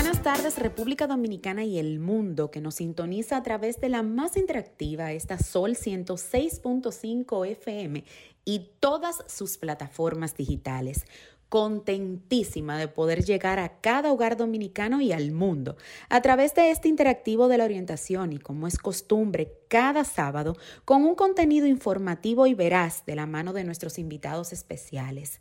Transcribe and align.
Buenas 0.00 0.22
tardes 0.22 0.56
República 0.60 1.08
Dominicana 1.08 1.64
y 1.64 1.76
el 1.76 1.98
mundo 1.98 2.52
que 2.52 2.60
nos 2.60 2.76
sintoniza 2.76 3.36
a 3.36 3.42
través 3.42 3.80
de 3.80 3.88
la 3.88 4.04
más 4.04 4.36
interactiva, 4.36 5.10
esta 5.10 5.38
Sol 5.38 5.72
106.5 5.72 7.44
FM 7.48 8.04
y 8.44 8.70
todas 8.78 9.24
sus 9.26 9.58
plataformas 9.58 10.36
digitales 10.36 11.04
contentísima 11.48 12.78
de 12.78 12.86
poder 12.86 13.24
llegar 13.24 13.58
a 13.58 13.80
cada 13.80 14.12
hogar 14.12 14.36
dominicano 14.36 15.00
y 15.00 15.10
al 15.10 15.32
mundo 15.32 15.76
a 16.08 16.22
través 16.22 16.54
de 16.54 16.70
este 16.70 16.86
interactivo 16.86 17.48
de 17.48 17.58
la 17.58 17.64
orientación 17.64 18.32
y 18.32 18.38
como 18.38 18.68
es 18.68 18.78
costumbre 18.78 19.58
cada 19.66 20.04
sábado 20.04 20.56
con 20.84 21.02
un 21.02 21.16
contenido 21.16 21.66
informativo 21.66 22.46
y 22.46 22.54
veraz 22.54 23.04
de 23.04 23.16
la 23.16 23.26
mano 23.26 23.52
de 23.52 23.64
nuestros 23.64 23.98
invitados 23.98 24.52
especiales. 24.52 25.40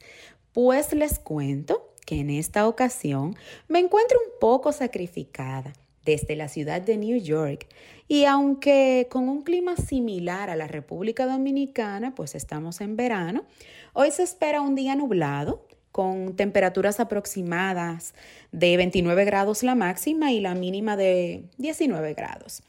Pues 0.51 0.93
les 0.93 1.19
cuento 1.19 1.93
que 2.07 2.21
en 2.21 2.29
esta 2.29 2.69
ocasión 2.69 3.35
me 3.67 3.79
encuentro 3.79 4.17
un 4.25 4.39
poco 4.39 4.71
sacrificada 4.71 5.73
desde 6.05 6.37
la 6.37 6.47
ciudad 6.47 6.81
de 6.81 6.95
New 6.95 7.17
York 7.17 7.67
y 8.07 8.23
aunque 8.23 9.07
con 9.11 9.27
un 9.27 9.41
clima 9.41 9.75
similar 9.75 10.49
a 10.49 10.55
la 10.55 10.67
República 10.67 11.27
Dominicana, 11.27 12.15
pues 12.15 12.33
estamos 12.33 12.79
en 12.79 12.95
verano, 12.95 13.43
hoy 13.91 14.11
se 14.11 14.23
espera 14.23 14.61
un 14.61 14.73
día 14.73 14.95
nublado 14.95 15.67
con 15.91 16.37
temperaturas 16.37 17.01
aproximadas 17.01 18.13
de 18.53 18.77
29 18.77 19.25
grados 19.25 19.61
la 19.61 19.75
máxima 19.75 20.31
y 20.31 20.39
la 20.39 20.55
mínima 20.55 20.95
de 20.95 21.43
19 21.57 22.13
grados. 22.13 22.63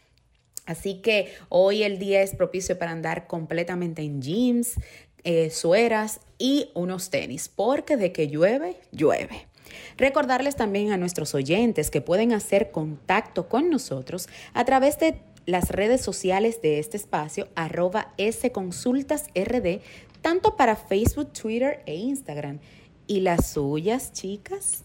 Así 0.67 1.01
que 1.01 1.33
hoy 1.49 1.85
el 1.85 1.99
día 1.99 2.23
es 2.23 2.35
propicio 2.35 2.77
para 2.77 2.91
andar 2.91 3.29
completamente 3.29 4.03
en 4.03 4.21
jeans, 4.21 4.75
eh, 5.25 5.51
sueras 5.51 6.21
y 6.39 6.71
unos 6.75 7.11
tenis, 7.11 7.49
porque 7.49 7.97
de 7.97 8.13
que 8.13 8.29
llueve, 8.29 8.77
llueve. 8.93 9.47
Recordarles 9.97 10.57
también 10.57 10.93
a 10.93 10.97
nuestros 10.97 11.35
oyentes 11.35 11.91
que 11.91 12.01
pueden 12.01 12.33
hacer 12.33 12.71
contacto 12.71 13.49
con 13.49 13.69
nosotros 13.71 14.29
a 14.55 14.65
través 14.65 14.99
de 14.99 15.21
las 15.45 15.71
redes 15.71 16.03
sociales 16.03 16.61
de 16.63 16.79
este 16.79 16.97
espacio, 16.97 17.49
arroba 17.55 18.15
sconsultasrd, 18.21 19.81
tanto 20.21 20.57
para 20.57 20.77
Facebook, 20.77 21.33
Twitter 21.33 21.83
e 21.87 21.97
Instagram. 21.97 22.61
¿Y 23.07 23.21
las 23.21 23.51
suyas, 23.51 24.13
chicas? 24.13 24.85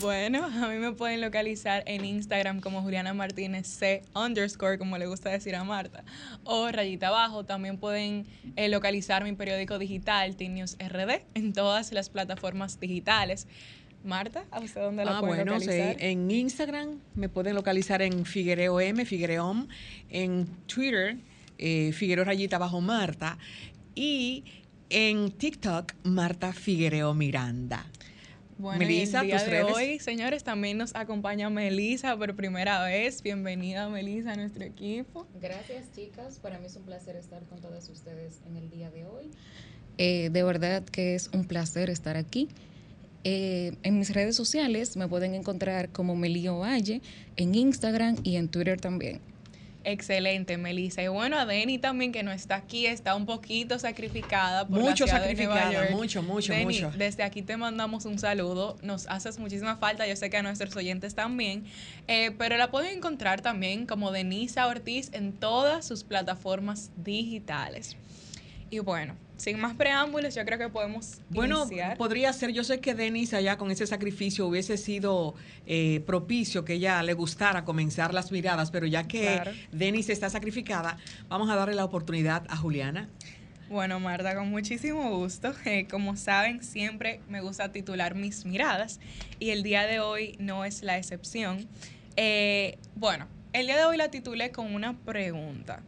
Bueno, 0.00 0.44
a 0.44 0.68
mí 0.68 0.76
me 0.78 0.92
pueden 0.92 1.20
localizar 1.20 1.82
en 1.86 2.04
Instagram 2.04 2.60
como 2.60 2.82
Juliana 2.82 3.14
Martínez 3.14 3.66
C 3.66 4.02
underscore, 4.14 4.78
como 4.78 4.98
le 4.98 5.06
gusta 5.06 5.30
decir 5.30 5.56
a 5.56 5.64
Marta, 5.64 6.04
o 6.44 6.70
rayita 6.70 7.08
abajo. 7.08 7.44
También 7.44 7.78
pueden 7.78 8.26
eh, 8.56 8.68
localizar 8.68 9.24
mi 9.24 9.32
periódico 9.32 9.78
digital, 9.78 10.36
Teen 10.36 10.54
News 10.54 10.76
RD, 10.78 11.22
en 11.34 11.52
todas 11.52 11.92
las 11.92 12.10
plataformas 12.10 12.78
digitales. 12.80 13.46
Marta, 14.04 14.44
¿a 14.50 14.60
usted 14.60 14.80
dónde 14.80 15.04
la 15.04 15.18
ah, 15.18 15.20
pueden 15.20 15.36
bueno, 15.36 15.52
localizar? 15.54 15.96
Sí. 15.98 16.06
En 16.06 16.30
Instagram 16.30 17.00
me 17.14 17.28
pueden 17.28 17.54
localizar 17.54 18.02
en 18.02 18.24
Figuereo 18.24 18.78
M, 18.80 19.04
Figuereom, 19.04 19.66
en 20.10 20.46
Twitter, 20.66 21.16
eh, 21.58 21.92
Figuereo 21.92 22.24
Rayita 22.24 22.56
Abajo 22.56 22.80
Marta, 22.80 23.38
y 23.94 24.44
en 24.90 25.32
TikTok, 25.32 25.94
Marta 26.04 26.52
Figuereo 26.52 27.14
Miranda. 27.14 27.86
Bueno, 28.58 28.78
Melissa, 28.78 29.20
el 29.20 29.26
día 29.26 29.44
de 29.44 29.62
hoy, 29.64 29.98
señores, 29.98 30.42
también 30.42 30.78
nos 30.78 30.94
acompaña 30.94 31.50
Melisa 31.50 32.16
por 32.16 32.34
primera 32.34 32.82
vez. 32.84 33.22
Bienvenida, 33.22 33.86
Melisa, 33.90 34.32
a 34.32 34.36
nuestro 34.36 34.64
equipo. 34.64 35.26
Gracias, 35.42 35.92
chicas. 35.94 36.38
Para 36.38 36.58
mí 36.58 36.64
es 36.64 36.74
un 36.76 36.84
placer 36.84 37.16
estar 37.16 37.42
con 37.44 37.60
todas 37.60 37.86
ustedes 37.90 38.40
en 38.46 38.56
el 38.56 38.70
día 38.70 38.90
de 38.90 39.04
hoy. 39.04 39.30
Eh, 39.98 40.30
de 40.30 40.42
verdad 40.42 40.82
que 40.84 41.14
es 41.14 41.28
un 41.34 41.44
placer 41.44 41.90
estar 41.90 42.16
aquí. 42.16 42.48
Eh, 43.24 43.76
en 43.82 43.98
mis 43.98 44.14
redes 44.14 44.36
sociales 44.36 44.96
me 44.96 45.06
pueden 45.06 45.34
encontrar 45.34 45.90
como 45.90 46.16
Melío 46.16 46.60
Valle, 46.60 47.02
en 47.36 47.54
Instagram 47.54 48.16
y 48.22 48.36
en 48.36 48.48
Twitter 48.48 48.80
también. 48.80 49.20
Excelente, 49.88 50.56
Melissa. 50.56 51.00
Y 51.00 51.06
bueno, 51.06 51.38
a 51.38 51.46
Denny 51.46 51.78
también, 51.78 52.10
que 52.10 52.24
no 52.24 52.32
está 52.32 52.56
aquí, 52.56 52.86
está 52.86 53.14
un 53.14 53.24
poquito 53.24 53.78
sacrificada 53.78 54.66
por 54.66 54.80
mucho 54.80 55.06
la 55.06 55.12
ciudad 55.12 55.20
sacrificada, 55.20 55.68
de 55.68 55.74
Nueva 55.76 55.84
York. 55.84 55.90
mucho, 55.92 56.22
mucho, 56.24 56.52
Denny, 56.52 56.64
mucho. 56.64 56.90
Desde 56.96 57.22
aquí 57.22 57.40
te 57.42 57.56
mandamos 57.56 58.04
un 58.04 58.18
saludo. 58.18 58.76
Nos 58.82 59.06
haces 59.06 59.38
muchísima 59.38 59.76
falta. 59.76 60.04
Yo 60.08 60.16
sé 60.16 60.28
que 60.28 60.38
a 60.38 60.42
nuestros 60.42 60.74
oyentes 60.74 61.14
también. 61.14 61.66
Eh, 62.08 62.32
pero 62.36 62.56
la 62.56 62.72
pueden 62.72 62.96
encontrar 62.96 63.42
también 63.42 63.86
como 63.86 64.10
Denisa 64.10 64.66
Ortiz 64.66 65.10
en 65.12 65.32
todas 65.32 65.86
sus 65.86 66.02
plataformas 66.02 66.90
digitales. 66.96 67.96
Y 68.70 68.80
bueno, 68.80 69.14
sin 69.36 69.60
más 69.60 69.74
preámbulos, 69.74 70.34
yo 70.34 70.44
creo 70.44 70.58
que 70.58 70.68
podemos 70.68 71.18
bueno, 71.30 71.66
iniciar. 71.66 71.96
podría 71.96 72.32
ser, 72.32 72.52
yo 72.52 72.64
sé 72.64 72.80
que 72.80 72.94
Denis 72.94 73.34
allá 73.34 73.56
con 73.58 73.70
ese 73.70 73.86
sacrificio 73.86 74.46
hubiese 74.46 74.76
sido 74.76 75.34
eh, 75.66 76.00
propicio 76.06 76.64
que 76.64 76.74
ella 76.74 77.02
le 77.02 77.12
gustara 77.14 77.64
comenzar 77.64 78.14
las 78.14 78.32
miradas, 78.32 78.70
pero 78.70 78.86
ya 78.86 79.06
que 79.06 79.22
Claro. 79.22 79.52
Denis 79.72 80.08
está 80.08 80.30
sacrificada, 80.30 80.96
vamos 81.28 81.50
a 81.50 81.54
darle 81.56 81.74
la 81.74 81.84
oportunidad 81.84 82.44
a 82.48 82.56
Juliana. 82.56 83.08
Bueno, 83.68 83.98
Marta, 83.98 84.34
con 84.36 84.48
muchísimo 84.48 85.10
gusto. 85.18 85.52
Eh, 85.66 85.86
como 85.90 86.16
saben, 86.16 86.62
siempre 86.62 87.20
me 87.28 87.40
gusta 87.40 87.72
titular 87.72 88.14
mis 88.14 88.44
miradas 88.44 89.00
y 89.40 89.50
el 89.50 89.62
día 89.64 89.82
de 89.86 89.98
hoy 90.00 90.36
no 90.38 90.64
es 90.64 90.82
la 90.82 90.96
excepción. 90.96 91.66
Eh, 92.16 92.78
bueno, 92.94 93.26
el 93.52 93.66
día 93.66 93.76
de 93.76 93.84
hoy 93.84 93.96
la 93.96 94.10
titulé 94.10 94.52
con 94.52 94.72
una 94.74 94.96
pregunta. 94.98 95.82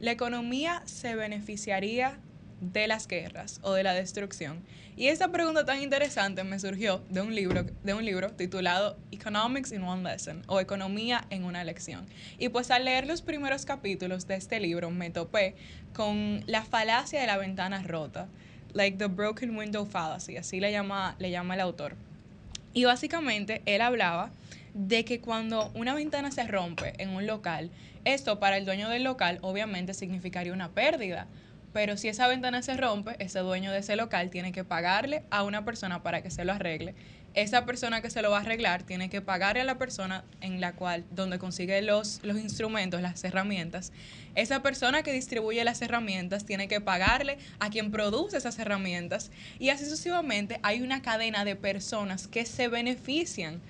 ¿La 0.00 0.10
economía 0.10 0.82
se 0.86 1.14
beneficiaría 1.14 2.18
de 2.60 2.86
las 2.86 3.08
guerras 3.08 3.60
o 3.62 3.72
de 3.72 3.82
la 3.82 3.94
destrucción? 3.94 4.62
Y 4.96 5.08
esta 5.08 5.32
pregunta 5.32 5.64
tan 5.64 5.82
interesante 5.82 6.44
me 6.44 6.58
surgió 6.58 7.02
de 7.08 7.22
un 7.22 7.34
libro, 7.34 7.64
de 7.64 7.94
un 7.94 8.04
libro 8.04 8.32
titulado 8.32 8.96
Economics 9.10 9.72
in 9.72 9.82
One 9.82 10.02
Lesson 10.02 10.42
o 10.46 10.60
Economía 10.60 11.24
en 11.30 11.44
una 11.44 11.64
lección. 11.64 12.06
Y 12.38 12.50
pues 12.50 12.70
al 12.70 12.84
leer 12.84 13.06
los 13.06 13.22
primeros 13.22 13.64
capítulos 13.64 14.26
de 14.26 14.34
este 14.34 14.60
libro 14.60 14.90
me 14.90 15.10
topé 15.10 15.54
con 15.94 16.42
la 16.46 16.64
falacia 16.64 17.20
de 17.20 17.26
la 17.26 17.38
ventana 17.38 17.82
rota, 17.82 18.28
like 18.74 18.98
the 18.98 19.06
broken 19.06 19.56
window 19.56 19.86
fallacy, 19.86 20.36
así 20.36 20.60
le 20.60 20.70
llama, 20.70 21.16
le 21.18 21.30
llama 21.30 21.54
el 21.54 21.60
autor. 21.60 21.96
Y 22.72 22.84
básicamente 22.84 23.62
él 23.66 23.80
hablaba 23.80 24.30
de 24.74 25.04
que 25.04 25.20
cuando 25.20 25.70
una 25.74 25.94
ventana 25.94 26.30
se 26.30 26.44
rompe 26.44 26.92
en 26.98 27.10
un 27.10 27.26
local, 27.26 27.70
esto 28.04 28.38
para 28.38 28.56
el 28.56 28.64
dueño 28.64 28.88
del 28.88 29.04
local 29.04 29.38
obviamente 29.42 29.94
significaría 29.94 30.52
una 30.52 30.70
pérdida. 30.70 31.26
Pero 31.72 31.96
si 31.96 32.08
esa 32.08 32.26
ventana 32.26 32.62
se 32.62 32.76
rompe, 32.76 33.16
ese 33.18 33.40
dueño 33.40 33.70
de 33.70 33.78
ese 33.78 33.96
local 33.96 34.30
tiene 34.30 34.52
que 34.52 34.64
pagarle 34.64 35.22
a 35.30 35.44
una 35.44 35.64
persona 35.64 36.02
para 36.02 36.22
que 36.22 36.30
se 36.30 36.44
lo 36.44 36.52
arregle. 36.52 36.94
Esa 37.34 37.64
persona 37.64 38.02
que 38.02 38.10
se 38.10 38.22
lo 38.22 38.32
va 38.32 38.38
a 38.38 38.40
arreglar 38.40 38.82
tiene 38.82 39.08
que 39.08 39.20
pagarle 39.20 39.60
a 39.60 39.64
la 39.64 39.78
persona 39.78 40.24
en 40.40 40.60
la 40.60 40.72
cual, 40.72 41.04
donde 41.12 41.38
consigue 41.38 41.80
los, 41.80 42.18
los 42.24 42.36
instrumentos, 42.38 43.00
las 43.00 43.22
herramientas. 43.22 43.92
Esa 44.34 44.62
persona 44.62 45.04
que 45.04 45.12
distribuye 45.12 45.62
las 45.62 45.80
herramientas 45.80 46.44
tiene 46.44 46.66
que 46.66 46.80
pagarle 46.80 47.38
a 47.60 47.70
quien 47.70 47.92
produce 47.92 48.36
esas 48.36 48.58
herramientas. 48.58 49.30
Y 49.60 49.68
así 49.68 49.84
sucesivamente 49.84 50.58
hay 50.64 50.82
una 50.82 51.02
cadena 51.02 51.44
de 51.44 51.54
personas 51.54 52.26
que 52.26 52.44
se 52.46 52.66
benefician 52.66 53.60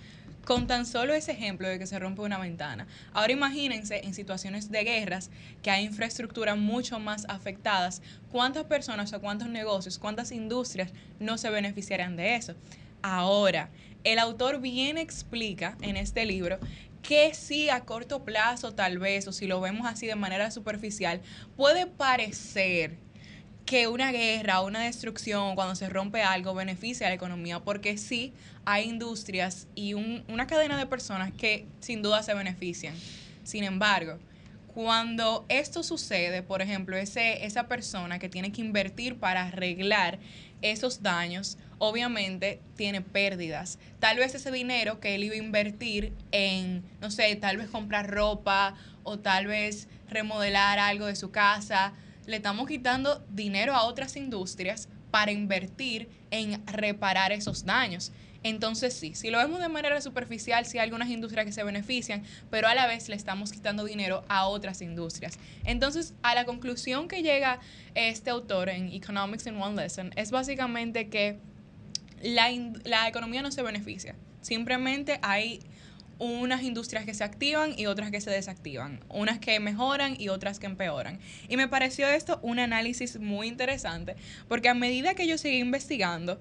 con 0.45 0.67
tan 0.67 0.87
solo 0.87 1.15
ese 1.15 1.33
ejemplo 1.33 1.69
de 1.69 1.79
que 1.79 1.87
se 1.87 1.99
rompe 1.99 2.23
una 2.23 2.39
ventana. 2.39 2.87
Ahora 3.13 3.33
imagínense 3.33 4.01
en 4.05 4.15
situaciones 4.15 4.71
de 4.71 4.85
guerras 4.85 5.31
que 5.63 5.71
hay 5.71 5.85
infraestructuras 5.85 6.57
mucho 6.57 6.99
más 6.99 7.27
afectadas, 7.29 8.03
cuántas 8.31 8.65
personas 8.65 9.13
o 9.13 9.21
cuántos 9.21 9.49
negocios, 9.49 9.99
cuántas 9.99 10.33
industrias 10.33 10.93
no 11.19 11.39
se 11.39 11.51
beneficiarán 11.51 12.17
de 12.17 12.37
eso. 12.37 12.55
Ahora, 13.03 13.71
el 14.05 14.19
autor 14.19 14.61
bien 14.61 14.99
explica 14.99 15.77
en 15.83 15.97
este 15.97 16.25
libro 16.25 16.59
que 17.03 17.35
sí 17.35 17.71
a 17.71 17.81
corto 17.85 18.25
plazo 18.25 18.73
tal 18.73 18.99
vez, 18.99 19.27
o 19.27 19.33
si 19.33 19.47
lo 19.47 19.61
vemos 19.61 19.87
así 19.87 20.07
de 20.07 20.17
manera 20.17 20.51
superficial, 20.51 21.21
puede 21.57 21.87
parecer 21.87 22.99
que 23.71 23.87
una 23.87 24.11
guerra 24.11 24.63
una 24.63 24.81
destrucción, 24.81 25.55
cuando 25.55 25.77
se 25.77 25.89
rompe 25.89 26.25
algo, 26.25 26.55
beneficia 26.55 27.07
a 27.07 27.11
la 27.11 27.15
economía, 27.15 27.61
porque 27.61 27.99
sí 27.99 28.33
hay 28.65 28.89
industrias 28.89 29.69
y 29.77 29.95
un- 29.95 30.25
una 30.27 30.49
cadena 30.49 30.77
de 30.77 30.87
personas 30.87 31.31
que 31.33 31.67
sin 31.79 32.03
duda 32.03 32.25
se 32.25 32.35
benefician. 32.35 32.97
Sin 33.45 33.63
embargo, 33.63 34.19
cuando 34.75 35.47
esto 35.49 35.85
sucede, 35.85 36.43
por 36.43 36.63
ejemplo, 36.63 36.97
ese, 36.97 37.47
esa 37.47 37.69
persona 37.69 38.19
que 38.19 38.29
tiene 38.29 38.51
que 38.51 38.61
invertir 38.61 39.21
para 39.21 39.45
arreglar 39.45 40.19
esos 40.63 41.05
daños, 41.05 41.57
obviamente 41.79 42.61
tiene 42.77 43.03
pérdidas. 43.03 43.79
Tal 44.01 44.17
vez 44.17 44.35
ese 44.35 44.51
dinero 44.51 44.99
que 44.99 45.15
él 45.15 45.23
iba 45.23 45.37
a 45.37 45.39
invertir 45.39 46.13
en, 46.33 46.83
no 47.01 47.13
sé, 47.13 47.37
tal 47.37 47.57
vez 47.57 47.69
comprar 47.69 48.11
ropa 48.11 48.75
o 49.05 49.21
tal 49.21 49.47
vez 49.47 49.87
remodelar 50.09 50.81
algo 50.81 51.07
de 51.07 51.15
su 51.15 51.31
casa, 51.31 51.93
le 52.31 52.37
estamos 52.37 52.67
quitando 52.69 53.25
dinero 53.31 53.75
a 53.75 53.83
otras 53.85 54.17
industrias 54.17 54.89
para 55.11 55.33
invertir 55.33 56.09
en 56.31 56.65
reparar 56.67 57.33
esos 57.33 57.65
daños. 57.65 58.13
Entonces 58.43 58.95
sí, 58.95 59.15
si 59.15 59.31
lo 59.31 59.39
vemos 59.39 59.61
de 59.61 59.69
manera 59.69 60.01
superficial, 60.01 60.65
sí 60.65 60.79
hay 60.79 60.85
algunas 60.85 61.11
industrias 61.11 61.45
que 61.45 61.53
se 61.53 61.63
benefician, 61.63 62.23
pero 62.51 62.69
a 62.69 62.75
la 62.75 62.87
vez 62.87 63.09
le 63.09 63.17
estamos 63.17 63.53
quitando 63.53 63.85
dinero 63.85 64.25
a 64.29 64.47
otras 64.47 64.81
industrias. 64.81 65.39
Entonces, 65.65 66.15
a 66.23 66.35
la 66.35 66.47
conclusión 66.47 67.07
que 67.07 67.23
llega 67.23 67.61
este 67.95 68.31
autor 68.31 68.71
en 68.71 68.93
Economics 68.93 69.47
in 69.47 69.61
One 69.61 69.77
Lesson 69.77 70.13
es 70.17 70.31
básicamente 70.31 71.11
que 71.11 71.39
la, 72.23 72.51
la 72.85 73.09
economía 73.09 73.43
no 73.43 73.53
se 73.53 73.63
beneficia. 73.63 74.15
Simplemente 74.41 75.19
hay 75.23 75.61
unas 76.21 76.63
industrias 76.63 77.05
que 77.05 77.15
se 77.15 77.25
activan 77.25 77.75
y 77.77 77.87
otras 77.87 78.11
que 78.11 78.21
se 78.21 78.31
desactivan, 78.31 79.01
unas 79.09 79.39
que 79.39 79.59
mejoran 79.59 80.15
y 80.21 80.29
otras 80.29 80.61
que 80.61 80.67
empeoran. 80.67 81.19
Y 81.49 81.57
me 81.57 81.67
pareció 81.67 82.07
esto 82.07 82.39
un 82.43 82.59
análisis 82.59 83.19
muy 83.19 83.49
interesante, 83.49 84.15
porque 84.47 84.69
a 84.69 84.75
medida 84.75 85.15
que 85.15 85.27
yo 85.27 85.39
seguí 85.39 85.57
investigando, 85.57 86.39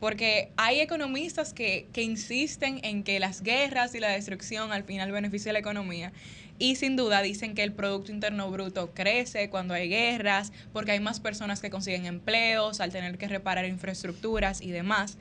porque 0.00 0.50
hay 0.56 0.80
economistas 0.80 1.52
que, 1.52 1.86
que 1.92 2.02
insisten 2.02 2.80
en 2.82 3.04
que 3.04 3.20
las 3.20 3.42
guerras 3.42 3.94
y 3.94 4.00
la 4.00 4.08
destrucción 4.08 4.72
al 4.72 4.82
final 4.82 5.12
benefician 5.12 5.52
la 5.52 5.60
economía. 5.60 6.12
Y 6.58 6.76
sin 6.76 6.96
duda 6.96 7.22
dicen 7.22 7.54
que 7.54 7.62
el 7.62 7.72
Producto 7.72 8.12
Interno 8.12 8.50
Bruto 8.50 8.92
crece 8.92 9.48
cuando 9.48 9.72
hay 9.72 9.88
guerras, 9.88 10.52
porque 10.72 10.90
hay 10.90 11.00
más 11.00 11.20
personas 11.20 11.60
que 11.60 11.70
consiguen 11.70 12.04
empleos 12.04 12.80
al 12.80 12.90
tener 12.90 13.16
que 13.16 13.28
reparar 13.28 13.64
infraestructuras 13.64 14.60
y 14.60 14.70
demás. 14.70 15.16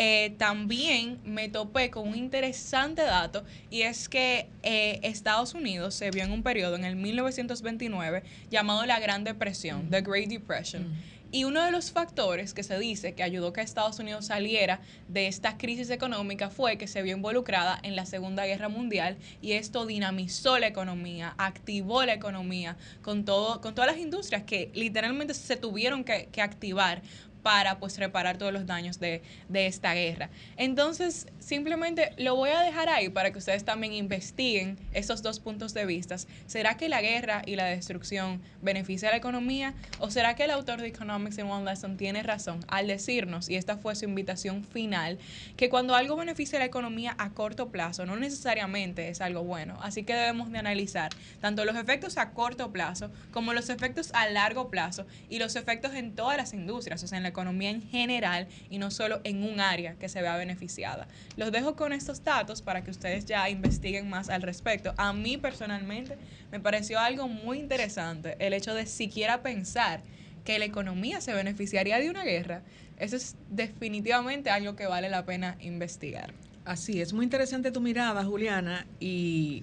Eh, 0.00 0.34
también 0.38 1.18
me 1.24 1.48
topé 1.48 1.90
con 1.90 2.06
un 2.06 2.16
interesante 2.16 3.02
dato 3.02 3.44
y 3.68 3.82
es 3.82 4.08
que 4.08 4.46
eh, 4.62 5.00
Estados 5.02 5.54
Unidos 5.54 5.94
se 5.96 6.12
vio 6.12 6.22
en 6.22 6.30
un 6.30 6.44
periodo 6.44 6.76
en 6.76 6.84
el 6.84 6.94
1929 6.94 8.22
llamado 8.48 8.86
la 8.86 9.00
Gran 9.00 9.24
Depresión, 9.24 9.90
the 9.90 10.00
Great 10.00 10.28
Depression. 10.28 10.86
Y 11.30 11.44
uno 11.44 11.62
de 11.62 11.70
los 11.70 11.90
factores 11.90 12.54
que 12.54 12.62
se 12.62 12.78
dice 12.78 13.12
que 13.12 13.22
ayudó 13.22 13.52
que 13.52 13.60
Estados 13.60 13.98
Unidos 13.98 14.26
saliera 14.26 14.80
de 15.08 15.26
esta 15.26 15.58
crisis 15.58 15.90
económica 15.90 16.48
fue 16.48 16.78
que 16.78 16.86
se 16.86 17.02
vio 17.02 17.14
involucrada 17.14 17.78
en 17.82 17.96
la 17.96 18.06
Segunda 18.06 18.46
Guerra 18.46 18.70
Mundial 18.70 19.18
y 19.42 19.52
esto 19.52 19.84
dinamizó 19.84 20.58
la 20.58 20.68
economía, 20.68 21.34
activó 21.36 22.04
la 22.04 22.14
economía 22.14 22.78
con, 23.02 23.26
todo, 23.26 23.60
con 23.60 23.74
todas 23.74 23.90
las 23.90 24.00
industrias 24.00 24.44
que 24.44 24.70
literalmente 24.72 25.34
se 25.34 25.56
tuvieron 25.56 26.02
que, 26.02 26.28
que 26.32 26.40
activar 26.40 27.02
para 27.42 27.78
pues 27.78 27.98
reparar 27.98 28.38
todos 28.38 28.52
los 28.52 28.66
daños 28.66 28.98
de, 29.00 29.22
esta 29.52 29.94
guerra. 29.94 30.30
Entonces, 30.56 31.26
simplemente 31.40 32.12
lo 32.16 32.36
voy 32.36 32.50
a 32.50 32.60
dejar 32.60 32.88
ahí 32.88 33.08
para 33.08 33.32
que 33.32 33.38
ustedes 33.38 33.64
también 33.64 33.92
investiguen 33.92 34.78
esos 34.92 35.22
dos 35.22 35.40
puntos 35.40 35.74
de 35.74 35.84
vista. 35.84 36.16
¿Será 36.46 36.76
que 36.76 36.88
la 36.88 37.00
guerra 37.00 37.42
y 37.44 37.56
la 37.56 37.64
destrucción 37.64 38.40
beneficia 38.62 39.08
a 39.08 39.12
la 39.12 39.18
economía 39.18 39.74
o 39.98 40.10
será 40.10 40.36
que 40.36 40.44
el 40.44 40.50
autor 40.50 40.80
de 40.80 40.88
Economics 40.88 41.38
in 41.38 41.46
One 41.46 41.64
Lesson 41.64 41.96
tiene 41.96 42.22
razón 42.22 42.64
al 42.68 42.86
decirnos, 42.86 43.48
y 43.48 43.56
esta 43.56 43.76
fue 43.76 43.94
su 43.94 44.04
invitación 44.04 44.64
final, 44.64 45.18
que 45.56 45.68
cuando 45.68 45.94
algo 45.94 46.16
beneficia 46.16 46.58
a 46.58 46.60
la 46.60 46.66
economía 46.66 47.14
a 47.18 47.30
corto 47.30 47.68
plazo 47.70 48.06
no 48.06 48.16
necesariamente 48.16 49.08
es 49.08 49.20
algo 49.20 49.42
bueno. 49.44 49.78
Así 49.82 50.04
que 50.04 50.14
debemos 50.14 50.50
de 50.50 50.58
analizar 50.58 51.10
tanto 51.40 51.64
los 51.64 51.76
efectos 51.76 52.18
a 52.18 52.30
corto 52.30 52.72
plazo 52.72 53.10
como 53.32 53.52
los 53.52 53.68
efectos 53.68 54.10
a 54.14 54.28
largo 54.28 54.70
plazo 54.70 55.06
y 55.28 55.38
los 55.38 55.56
efectos 55.56 55.94
en 55.94 56.14
todas 56.14 56.36
las 56.36 56.52
industrias, 56.52 57.02
o 57.02 57.06
sea, 57.06 57.18
economía 57.38 57.70
en 57.70 57.82
general 57.82 58.48
y 58.68 58.78
no 58.78 58.90
solo 58.90 59.20
en 59.22 59.44
un 59.44 59.60
área 59.60 59.94
que 59.94 60.08
se 60.08 60.20
vea 60.20 60.36
beneficiada. 60.36 61.06
Los 61.36 61.52
dejo 61.52 61.76
con 61.76 61.92
estos 61.92 62.24
datos 62.24 62.62
para 62.62 62.82
que 62.82 62.90
ustedes 62.90 63.26
ya 63.26 63.48
investiguen 63.48 64.10
más 64.10 64.28
al 64.28 64.42
respecto. 64.42 64.92
A 64.96 65.12
mí 65.12 65.36
personalmente 65.36 66.16
me 66.50 66.58
pareció 66.58 66.98
algo 66.98 67.28
muy 67.28 67.58
interesante 67.58 68.36
el 68.40 68.54
hecho 68.54 68.74
de 68.74 68.86
siquiera 68.86 69.40
pensar 69.42 70.02
que 70.44 70.58
la 70.58 70.64
economía 70.64 71.20
se 71.20 71.32
beneficiaría 71.32 72.00
de 72.00 72.10
una 72.10 72.24
guerra. 72.24 72.62
Eso 72.98 73.14
es 73.14 73.36
definitivamente 73.50 74.50
algo 74.50 74.74
que 74.74 74.86
vale 74.86 75.08
la 75.08 75.24
pena 75.24 75.56
investigar. 75.60 76.32
Así 76.64 77.00
es, 77.00 77.12
muy 77.12 77.24
interesante 77.24 77.70
tu 77.70 77.80
mirada, 77.80 78.24
Juliana, 78.24 78.86
y 78.98 79.62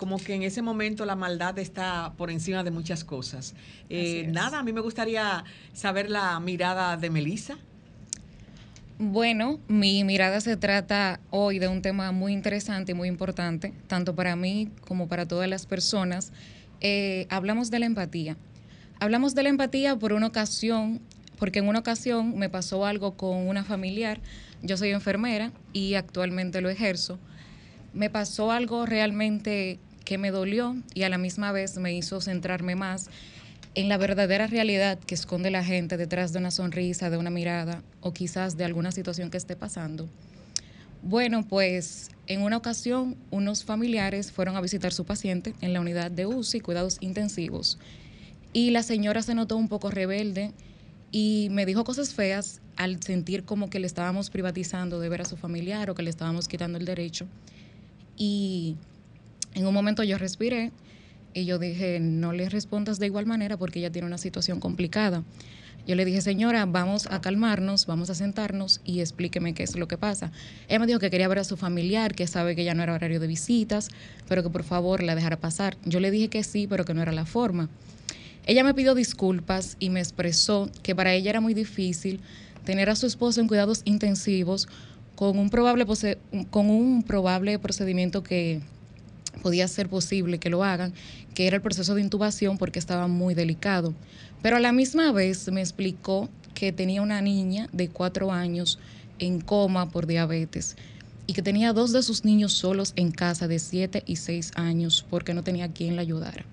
como 0.00 0.16
que 0.16 0.32
en 0.32 0.42
ese 0.42 0.62
momento 0.62 1.04
la 1.04 1.14
maldad 1.14 1.58
está 1.58 2.14
por 2.16 2.30
encima 2.30 2.64
de 2.64 2.70
muchas 2.70 3.04
cosas. 3.04 3.54
Eh, 3.90 4.26
nada, 4.30 4.60
a 4.60 4.62
mí 4.62 4.72
me 4.72 4.80
gustaría 4.80 5.44
saber 5.74 6.08
la 6.08 6.40
mirada 6.40 6.96
de 6.96 7.10
Melissa. 7.10 7.58
Bueno, 8.98 9.60
mi 9.68 10.02
mirada 10.04 10.40
se 10.40 10.56
trata 10.56 11.20
hoy 11.28 11.58
de 11.58 11.68
un 11.68 11.82
tema 11.82 12.12
muy 12.12 12.32
interesante 12.32 12.92
y 12.92 12.94
muy 12.94 13.08
importante, 13.08 13.74
tanto 13.88 14.14
para 14.14 14.36
mí 14.36 14.70
como 14.88 15.06
para 15.06 15.28
todas 15.28 15.50
las 15.50 15.66
personas. 15.66 16.32
Eh, 16.80 17.26
hablamos 17.28 17.70
de 17.70 17.80
la 17.80 17.84
empatía. 17.84 18.38
Hablamos 19.00 19.34
de 19.34 19.42
la 19.42 19.50
empatía 19.50 19.96
por 19.96 20.14
una 20.14 20.28
ocasión, 20.28 21.02
porque 21.38 21.58
en 21.58 21.68
una 21.68 21.80
ocasión 21.80 22.38
me 22.38 22.48
pasó 22.48 22.86
algo 22.86 23.18
con 23.18 23.46
una 23.46 23.64
familiar. 23.64 24.18
Yo 24.62 24.78
soy 24.78 24.92
enfermera 24.92 25.52
y 25.74 25.92
actualmente 25.92 26.62
lo 26.62 26.70
ejerzo. 26.70 27.18
Me 27.92 28.08
pasó 28.08 28.50
algo 28.50 28.86
realmente 28.86 29.78
que 30.10 30.18
me 30.18 30.32
dolió 30.32 30.76
y 30.92 31.04
a 31.04 31.08
la 31.08 31.18
misma 31.18 31.52
vez 31.52 31.78
me 31.78 31.94
hizo 31.94 32.20
centrarme 32.20 32.74
más 32.74 33.08
en 33.76 33.88
la 33.88 33.96
verdadera 33.96 34.48
realidad 34.48 34.98
que 34.98 35.14
esconde 35.14 35.52
la 35.52 35.62
gente 35.62 35.96
detrás 35.96 36.32
de 36.32 36.40
una 36.40 36.50
sonrisa, 36.50 37.10
de 37.10 37.16
una 37.16 37.30
mirada 37.30 37.84
o 38.00 38.12
quizás 38.12 38.56
de 38.56 38.64
alguna 38.64 38.90
situación 38.90 39.30
que 39.30 39.36
esté 39.36 39.54
pasando. 39.54 40.08
Bueno, 41.04 41.46
pues 41.46 42.10
en 42.26 42.42
una 42.42 42.56
ocasión 42.56 43.14
unos 43.30 43.62
familiares 43.62 44.32
fueron 44.32 44.56
a 44.56 44.60
visitar 44.60 44.92
su 44.92 45.04
paciente 45.04 45.54
en 45.60 45.72
la 45.72 45.80
unidad 45.80 46.10
de 46.10 46.26
UCI, 46.26 46.58
cuidados 46.58 46.96
intensivos, 47.00 47.78
y 48.52 48.70
la 48.70 48.82
señora 48.82 49.22
se 49.22 49.36
notó 49.36 49.56
un 49.56 49.68
poco 49.68 49.92
rebelde 49.92 50.50
y 51.12 51.46
me 51.52 51.66
dijo 51.66 51.84
cosas 51.84 52.14
feas 52.14 52.60
al 52.74 53.00
sentir 53.00 53.44
como 53.44 53.70
que 53.70 53.78
le 53.78 53.86
estábamos 53.86 54.28
privatizando 54.30 54.98
de 54.98 55.08
ver 55.08 55.22
a 55.22 55.24
su 55.24 55.36
familiar 55.36 55.88
o 55.88 55.94
que 55.94 56.02
le 56.02 56.10
estábamos 56.10 56.48
quitando 56.48 56.78
el 56.78 56.84
derecho. 56.84 57.28
Y 58.16 58.76
en 59.54 59.66
un 59.66 59.74
momento 59.74 60.02
yo 60.02 60.18
respiré 60.18 60.72
y 61.34 61.44
yo 61.44 61.58
dije, 61.58 62.00
no 62.00 62.32
le 62.32 62.48
respondas 62.48 62.98
de 62.98 63.06
igual 63.06 63.26
manera 63.26 63.56
porque 63.56 63.78
ella 63.78 63.90
tiene 63.90 64.06
una 64.06 64.18
situación 64.18 64.60
complicada. 64.60 65.22
Yo 65.86 65.94
le 65.94 66.04
dije, 66.04 66.20
señora, 66.20 66.66
vamos 66.66 67.06
a 67.10 67.20
calmarnos, 67.20 67.86
vamos 67.86 68.10
a 68.10 68.14
sentarnos 68.14 68.80
y 68.84 69.00
explíqueme 69.00 69.54
qué 69.54 69.62
es 69.62 69.76
lo 69.76 69.88
que 69.88 69.96
pasa. 69.96 70.30
Ella 70.68 70.78
me 70.78 70.86
dijo 70.86 70.98
que 70.98 71.10
quería 71.10 71.26
ver 71.26 71.38
a 71.38 71.44
su 71.44 71.56
familiar, 71.56 72.14
que 72.14 72.26
sabe 72.26 72.54
que 72.54 72.64
ya 72.64 72.74
no 72.74 72.82
era 72.82 72.94
horario 72.94 73.18
de 73.18 73.26
visitas, 73.26 73.88
pero 74.28 74.42
que 74.42 74.50
por 74.50 74.62
favor 74.62 75.02
la 75.02 75.14
dejara 75.14 75.38
pasar. 75.38 75.76
Yo 75.84 76.00
le 76.00 76.10
dije 76.10 76.28
que 76.28 76.44
sí, 76.44 76.66
pero 76.66 76.84
que 76.84 76.94
no 76.94 77.02
era 77.02 77.12
la 77.12 77.24
forma. 77.24 77.68
Ella 78.46 78.62
me 78.62 78.74
pidió 78.74 78.94
disculpas 78.94 79.76
y 79.80 79.90
me 79.90 80.00
expresó 80.00 80.70
que 80.82 80.94
para 80.94 81.14
ella 81.14 81.30
era 81.30 81.40
muy 81.40 81.54
difícil 81.54 82.20
tener 82.64 82.90
a 82.90 82.96
su 82.96 83.06
esposo 83.06 83.40
en 83.40 83.48
cuidados 83.48 83.82
intensivos 83.84 84.68
con 85.14 85.38
un 85.38 85.50
probable, 85.50 85.86
con 86.50 86.70
un 86.70 87.02
probable 87.02 87.58
procedimiento 87.58 88.22
que 88.22 88.60
podía 89.42 89.68
ser 89.68 89.88
posible 89.88 90.38
que 90.38 90.50
lo 90.50 90.64
hagan, 90.64 90.92
que 91.34 91.46
era 91.46 91.56
el 91.56 91.62
proceso 91.62 91.94
de 91.94 92.02
intubación 92.02 92.58
porque 92.58 92.78
estaba 92.78 93.06
muy 93.06 93.34
delicado. 93.34 93.94
Pero 94.42 94.56
a 94.56 94.60
la 94.60 94.72
misma 94.72 95.12
vez 95.12 95.50
me 95.50 95.60
explicó 95.60 96.28
que 96.54 96.72
tenía 96.72 97.02
una 97.02 97.20
niña 97.20 97.68
de 97.72 97.88
cuatro 97.88 98.32
años 98.32 98.78
en 99.18 99.40
coma 99.40 99.90
por 99.90 100.06
diabetes 100.06 100.76
y 101.26 101.32
que 101.32 101.42
tenía 101.42 101.72
dos 101.72 101.92
de 101.92 102.02
sus 102.02 102.24
niños 102.24 102.52
solos 102.52 102.92
en 102.96 103.12
casa 103.12 103.46
de 103.46 103.58
siete 103.58 104.02
y 104.06 104.16
seis 104.16 104.50
años 104.56 105.04
porque 105.08 105.34
no 105.34 105.44
tenía 105.44 105.72
quien 105.72 105.96
la 105.96 106.02
ayudara. 106.02 106.44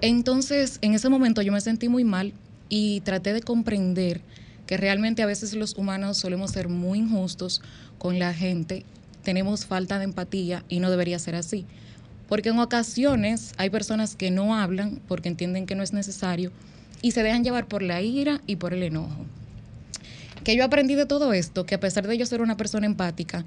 Entonces, 0.00 0.78
en 0.80 0.94
ese 0.94 1.08
momento 1.08 1.42
yo 1.42 1.52
me 1.52 1.60
sentí 1.60 1.88
muy 1.88 2.04
mal 2.04 2.32
y 2.68 3.00
traté 3.00 3.32
de 3.32 3.42
comprender 3.42 4.20
que 4.66 4.76
realmente 4.76 5.22
a 5.22 5.26
veces 5.26 5.54
los 5.54 5.76
humanos 5.76 6.18
solemos 6.18 6.52
ser 6.52 6.68
muy 6.68 7.00
injustos 7.00 7.60
con 7.98 8.18
la 8.18 8.32
gente, 8.32 8.84
tenemos 9.22 9.66
falta 9.66 9.98
de 9.98 10.04
empatía 10.04 10.64
y 10.68 10.80
no 10.80 10.90
debería 10.90 11.18
ser 11.18 11.34
así. 11.34 11.66
Porque 12.28 12.50
en 12.50 12.58
ocasiones 12.58 13.52
hay 13.56 13.70
personas 13.70 14.14
que 14.14 14.30
no 14.30 14.54
hablan 14.54 15.00
porque 15.08 15.28
entienden 15.28 15.66
que 15.66 15.74
no 15.74 15.82
es 15.82 15.92
necesario 15.92 16.52
y 17.02 17.10
se 17.12 17.22
dejan 17.22 17.44
llevar 17.44 17.66
por 17.66 17.82
la 17.82 18.02
ira 18.02 18.40
y 18.46 18.56
por 18.56 18.72
el 18.72 18.82
enojo. 18.82 19.26
Que 20.44 20.56
yo 20.56 20.64
aprendí 20.64 20.94
de 20.94 21.06
todo 21.06 21.32
esto, 21.32 21.66
que 21.66 21.74
a 21.74 21.80
pesar 21.80 22.06
de 22.06 22.16
yo 22.16 22.24
ser 22.26 22.40
una 22.40 22.56
persona 22.56 22.86
empática, 22.86 23.44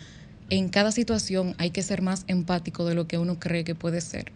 en 0.50 0.70
cada 0.70 0.92
situación 0.92 1.56
hay 1.58 1.72
que 1.72 1.82
ser 1.82 2.02
más 2.02 2.26
empático 2.28 2.86
de 2.86 2.94
lo 2.94 3.08
que 3.08 3.18
uno 3.18 3.40
cree 3.40 3.64
que 3.64 3.76
puede 3.76 4.02
ser. 4.02 4.32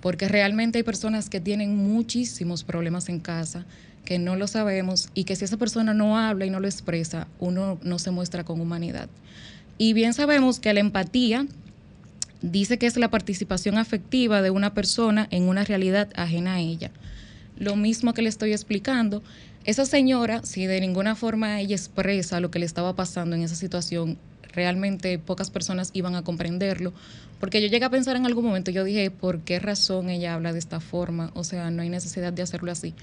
Porque 0.00 0.28
realmente 0.28 0.78
hay 0.78 0.82
personas 0.82 1.30
que 1.30 1.40
tienen 1.40 1.76
muchísimos 1.76 2.64
problemas 2.64 3.08
en 3.08 3.20
casa, 3.20 3.64
que 4.04 4.18
no 4.18 4.36
lo 4.36 4.46
sabemos 4.46 5.08
y 5.14 5.24
que 5.24 5.34
si 5.34 5.46
esa 5.46 5.56
persona 5.56 5.94
no 5.94 6.18
habla 6.18 6.44
y 6.44 6.50
no 6.50 6.60
lo 6.60 6.68
expresa, 6.68 7.26
uno 7.38 7.78
no 7.82 7.98
se 7.98 8.10
muestra 8.10 8.44
con 8.44 8.60
humanidad. 8.60 9.08
Y 9.78 9.92
bien 9.92 10.14
sabemos 10.14 10.60
que 10.60 10.72
la 10.72 10.80
empatía 10.80 11.46
dice 12.42 12.78
que 12.78 12.86
es 12.86 12.96
la 12.96 13.10
participación 13.10 13.78
afectiva 13.78 14.42
de 14.42 14.50
una 14.50 14.74
persona 14.74 15.26
en 15.30 15.44
una 15.44 15.64
realidad 15.64 16.10
ajena 16.14 16.54
a 16.54 16.60
ella. 16.60 16.90
Lo 17.56 17.74
mismo 17.76 18.12
que 18.12 18.22
le 18.22 18.28
estoy 18.28 18.52
explicando, 18.52 19.22
esa 19.64 19.86
señora, 19.86 20.42
si 20.44 20.66
de 20.66 20.80
ninguna 20.80 21.14
forma 21.14 21.60
ella 21.60 21.74
expresa 21.74 22.40
lo 22.40 22.50
que 22.50 22.58
le 22.58 22.66
estaba 22.66 22.94
pasando 22.94 23.34
en 23.34 23.42
esa 23.42 23.54
situación, 23.54 24.18
realmente 24.52 25.18
pocas 25.18 25.50
personas 25.50 25.90
iban 25.94 26.14
a 26.14 26.22
comprenderlo, 26.22 26.92
porque 27.40 27.60
yo 27.60 27.68
llegué 27.68 27.84
a 27.84 27.90
pensar 27.90 28.16
en 28.16 28.26
algún 28.26 28.44
momento, 28.44 28.70
yo 28.70 28.84
dije, 28.84 29.10
¿por 29.10 29.40
qué 29.40 29.58
razón 29.58 30.08
ella 30.08 30.34
habla 30.34 30.52
de 30.52 30.58
esta 30.58 30.80
forma? 30.80 31.30
O 31.34 31.44
sea, 31.44 31.70
no 31.70 31.82
hay 31.82 31.88
necesidad 31.88 32.32
de 32.32 32.42
hacerlo 32.42 32.70
así. 32.70 32.94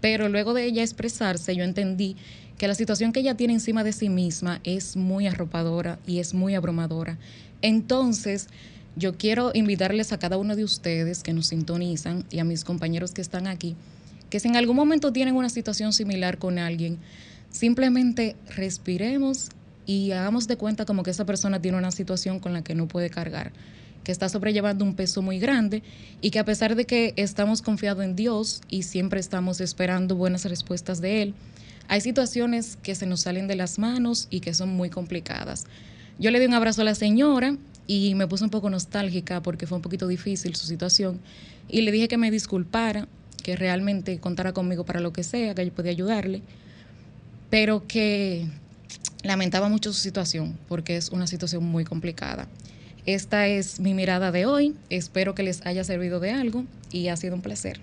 Pero 0.00 0.28
luego 0.28 0.54
de 0.54 0.64
ella 0.64 0.82
expresarse, 0.82 1.54
yo 1.54 1.62
entendí 1.64 2.16
que 2.60 2.68
la 2.68 2.74
situación 2.74 3.14
que 3.14 3.20
ella 3.20 3.38
tiene 3.38 3.54
encima 3.54 3.84
de 3.84 3.92
sí 3.94 4.10
misma 4.10 4.60
es 4.64 4.94
muy 4.94 5.26
arropadora 5.26 5.98
y 6.06 6.18
es 6.18 6.34
muy 6.34 6.54
abrumadora. 6.54 7.16
Entonces, 7.62 8.48
yo 8.96 9.16
quiero 9.16 9.50
invitarles 9.54 10.12
a 10.12 10.18
cada 10.18 10.36
uno 10.36 10.54
de 10.54 10.64
ustedes 10.64 11.22
que 11.22 11.32
nos 11.32 11.46
sintonizan 11.46 12.26
y 12.30 12.38
a 12.38 12.44
mis 12.44 12.64
compañeros 12.64 13.12
que 13.12 13.22
están 13.22 13.46
aquí, 13.46 13.76
que 14.28 14.40
si 14.40 14.48
en 14.48 14.56
algún 14.56 14.76
momento 14.76 15.10
tienen 15.10 15.36
una 15.36 15.48
situación 15.48 15.94
similar 15.94 16.36
con 16.36 16.58
alguien, 16.58 16.98
simplemente 17.50 18.36
respiremos 18.54 19.48
y 19.86 20.10
hagamos 20.10 20.46
de 20.46 20.58
cuenta 20.58 20.84
como 20.84 21.02
que 21.02 21.12
esa 21.12 21.24
persona 21.24 21.62
tiene 21.62 21.78
una 21.78 21.92
situación 21.92 22.40
con 22.40 22.52
la 22.52 22.62
que 22.62 22.74
no 22.74 22.88
puede 22.88 23.08
cargar. 23.08 23.52
que 24.04 24.12
está 24.12 24.30
sobrellevando 24.30 24.82
un 24.84 24.96
peso 24.96 25.20
muy 25.20 25.38
grande 25.38 25.82
y 26.22 26.30
que 26.30 26.38
a 26.38 26.44
pesar 26.44 26.74
de 26.74 26.86
que 26.86 27.12
estamos 27.16 27.60
confiados 27.60 28.02
en 28.02 28.16
Dios 28.16 28.62
y 28.70 28.82
siempre 28.82 29.20
estamos 29.20 29.60
esperando 29.60 30.16
buenas 30.16 30.46
respuestas 30.46 31.02
de 31.02 31.20
Él, 31.20 31.34
hay 31.90 32.00
situaciones 32.00 32.78
que 32.84 32.94
se 32.94 33.04
nos 33.04 33.22
salen 33.22 33.48
de 33.48 33.56
las 33.56 33.80
manos 33.80 34.28
y 34.30 34.38
que 34.38 34.54
son 34.54 34.68
muy 34.68 34.90
complicadas. 34.90 35.64
Yo 36.20 36.30
le 36.30 36.38
di 36.38 36.46
un 36.46 36.54
abrazo 36.54 36.82
a 36.82 36.84
la 36.84 36.94
señora 36.94 37.56
y 37.88 38.14
me 38.14 38.28
puse 38.28 38.44
un 38.44 38.50
poco 38.50 38.70
nostálgica 38.70 39.42
porque 39.42 39.66
fue 39.66 39.74
un 39.74 39.82
poquito 39.82 40.06
difícil 40.06 40.54
su 40.54 40.68
situación 40.68 41.18
y 41.68 41.80
le 41.80 41.90
dije 41.90 42.06
que 42.06 42.16
me 42.16 42.30
disculpara, 42.30 43.08
que 43.42 43.56
realmente 43.56 44.20
contara 44.20 44.52
conmigo 44.52 44.84
para 44.84 45.00
lo 45.00 45.12
que 45.12 45.24
sea, 45.24 45.52
que 45.56 45.66
yo 45.66 45.72
podía 45.72 45.90
ayudarle, 45.90 46.42
pero 47.50 47.84
que 47.88 48.46
lamentaba 49.24 49.68
mucho 49.68 49.92
su 49.92 49.98
situación 49.98 50.56
porque 50.68 50.96
es 50.96 51.08
una 51.08 51.26
situación 51.26 51.64
muy 51.64 51.82
complicada. 51.82 52.46
Esta 53.04 53.48
es 53.48 53.80
mi 53.80 53.94
mirada 53.94 54.30
de 54.30 54.46
hoy. 54.46 54.76
Espero 54.90 55.34
que 55.34 55.42
les 55.42 55.66
haya 55.66 55.82
servido 55.82 56.20
de 56.20 56.30
algo 56.30 56.66
y 56.92 57.08
ha 57.08 57.16
sido 57.16 57.34
un 57.34 57.42
placer. 57.42 57.80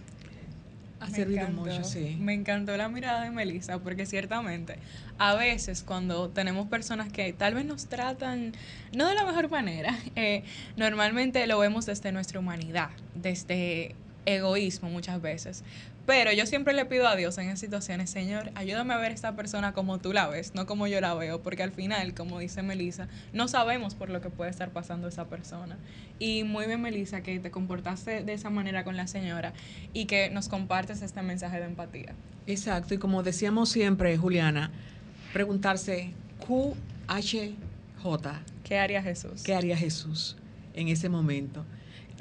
Ha 0.99 1.09
servido 1.09 1.47
mucho, 1.49 1.83
sí. 1.83 2.17
Me 2.19 2.33
encantó 2.33 2.75
la 2.75 2.89
mirada 2.89 3.23
de 3.23 3.31
Melissa 3.31 3.79
porque 3.79 4.05
ciertamente 4.05 4.79
a 5.17 5.35
veces 5.35 5.83
cuando 5.83 6.29
tenemos 6.29 6.67
personas 6.67 7.11
que 7.11 7.33
tal 7.33 7.53
vez 7.53 7.65
nos 7.65 7.85
tratan 7.87 8.53
no 8.95 9.07
de 9.07 9.15
la 9.15 9.25
mejor 9.25 9.49
manera, 9.49 9.97
eh, 10.15 10.43
normalmente 10.75 11.45
lo 11.47 11.59
vemos 11.59 11.85
desde 11.85 12.11
nuestra 12.11 12.39
humanidad, 12.39 12.89
desde 13.15 13.95
egoísmo 14.25 14.89
muchas 14.89 15.21
veces. 15.21 15.63
Pero 16.07 16.31
yo 16.31 16.45
siempre 16.45 16.73
le 16.73 16.85
pido 16.85 17.05
a 17.05 17.17
Dios 17.17 17.37
en 17.37 17.47
esas 17.47 17.59
situaciones, 17.59 18.09
Señor, 18.09 18.49
ayúdame 18.55 18.93
a 18.93 18.97
ver 18.97 19.11
a 19.11 19.13
esta 19.13 19.35
persona 19.35 19.73
como 19.73 19.97
tú 19.97 20.13
la 20.13 20.27
ves, 20.27 20.55
no 20.55 20.65
como 20.65 20.87
yo 20.87 21.01
la 21.01 21.13
veo, 21.13 21.43
porque 21.43 21.63
al 21.63 21.73
final, 21.73 22.13
como 22.13 22.39
dice 22.39 22.63
Melissa, 22.63 23.09
no 23.33 23.49
sabemos 23.49 23.93
por 23.93 24.09
lo 24.09 24.21
que 24.21 24.29
puede 24.29 24.49
estar 24.49 24.69
pasando 24.69 25.09
esa 25.09 25.25
persona. 25.25 25.77
Y 26.17 26.45
muy 26.45 26.65
bien, 26.65 26.81
Melissa, 26.81 27.23
que 27.23 27.37
te 27.41 27.51
comportaste 27.51 28.23
de 28.23 28.31
esa 28.31 28.49
manera 28.49 28.85
con 28.85 28.95
la 28.95 29.05
señora 29.05 29.51
y 29.91 30.05
que 30.05 30.29
nos 30.29 30.47
compartes 30.47 31.01
este 31.01 31.21
mensaje 31.23 31.59
de 31.59 31.65
empatía. 31.65 32.15
Exacto, 32.45 32.93
y 32.93 32.99
como 32.99 33.21
decíamos 33.21 33.67
siempre, 33.67 34.15
Juliana, 34.15 34.71
preguntarse 35.33 36.13
QHJ. 36.39 37.53
¿Qué 38.63 38.79
haría 38.79 39.03
Jesús? 39.03 39.43
¿Qué 39.43 39.53
haría 39.53 39.75
Jesús 39.75 40.37
en 40.73 40.87
ese 40.87 41.09
momento? 41.09 41.65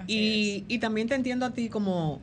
Y, 0.09 0.65
y 0.67 0.81
también 0.81 1.07
te 1.07 1.15
entiendo 1.15 1.47
a 1.47 1.53
ti 1.53 1.69
como 1.69 2.21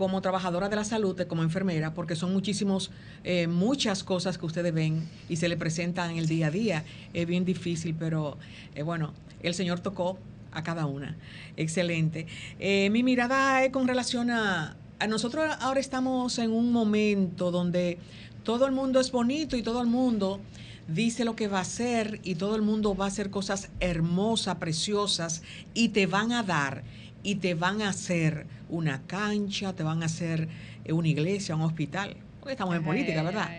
como 0.00 0.22
trabajadora 0.22 0.70
de 0.70 0.76
la 0.76 0.84
salud, 0.84 1.14
como 1.28 1.42
enfermera, 1.42 1.92
porque 1.92 2.16
son 2.16 2.32
muchísimos, 2.32 2.90
eh, 3.22 3.48
muchas 3.48 4.02
cosas 4.02 4.38
que 4.38 4.46
ustedes 4.46 4.72
ven 4.72 5.06
y 5.28 5.36
se 5.36 5.46
le 5.46 5.58
presentan 5.58 6.12
en 6.12 6.16
el 6.16 6.26
día 6.26 6.46
a 6.46 6.50
día. 6.50 6.84
Es 7.12 7.26
bien 7.26 7.44
difícil, 7.44 7.94
pero 7.94 8.38
eh, 8.74 8.82
bueno, 8.82 9.12
el 9.42 9.52
Señor 9.52 9.80
tocó 9.80 10.18
a 10.52 10.62
cada 10.62 10.86
una. 10.86 11.18
Excelente. 11.58 12.26
Eh, 12.58 12.88
mi 12.88 13.02
mirada 13.02 13.62
es 13.62 13.72
con 13.72 13.86
relación 13.86 14.30
a, 14.30 14.74
a 14.98 15.06
nosotros 15.06 15.54
ahora 15.60 15.80
estamos 15.80 16.38
en 16.38 16.50
un 16.50 16.72
momento 16.72 17.50
donde 17.50 17.98
todo 18.42 18.64
el 18.64 18.72
mundo 18.72 19.00
es 19.00 19.12
bonito 19.12 19.54
y 19.54 19.62
todo 19.62 19.82
el 19.82 19.86
mundo 19.86 20.40
dice 20.88 21.26
lo 21.26 21.36
que 21.36 21.46
va 21.46 21.58
a 21.58 21.62
hacer 21.62 22.20
y 22.24 22.36
todo 22.36 22.56
el 22.56 22.62
mundo 22.62 22.96
va 22.96 23.04
a 23.04 23.08
hacer 23.08 23.28
cosas 23.28 23.68
hermosas, 23.80 24.56
preciosas 24.56 25.42
y 25.74 25.90
te 25.90 26.06
van 26.06 26.32
a 26.32 26.42
dar 26.42 26.84
y 27.22 27.36
te 27.36 27.54
van 27.54 27.82
a 27.82 27.90
hacer 27.90 28.46
una 28.68 29.02
cancha, 29.02 29.74
te 29.74 29.82
van 29.82 30.02
a 30.02 30.06
hacer 30.06 30.48
eh, 30.84 30.92
una 30.92 31.08
iglesia, 31.08 31.54
un 31.54 31.62
hospital, 31.62 32.16
porque 32.40 32.52
estamos 32.52 32.74
en 32.76 32.84
política, 32.84 33.22
¿verdad? 33.22 33.50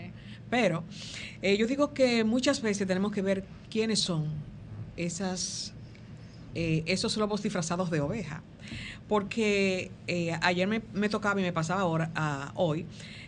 Pero 0.50 0.84
eh, 1.42 1.58
yo 1.58 1.68
digo 1.68 1.94
que 1.94 2.24
muchas 2.24 2.62
veces 2.62 2.88
tenemos 2.88 3.12
que 3.12 3.22
ver 3.22 3.46
quiénes 3.70 4.00
son 4.00 4.26
esas, 4.98 5.74
eh, 6.56 6.84
esos 6.88 7.16
lobos 7.18 7.42
disfrazados 7.44 7.90
de 7.90 8.02
oveja. 8.02 8.42
Porque 9.08 9.92
ayer 10.42 10.68
me, 10.68 11.10
tocaba 11.10 11.40
y 11.42 11.44
me 11.44 11.52
pasaba 11.52 11.82
ahora, 11.82 12.12
a, 12.16 12.54
hoy 12.56 12.86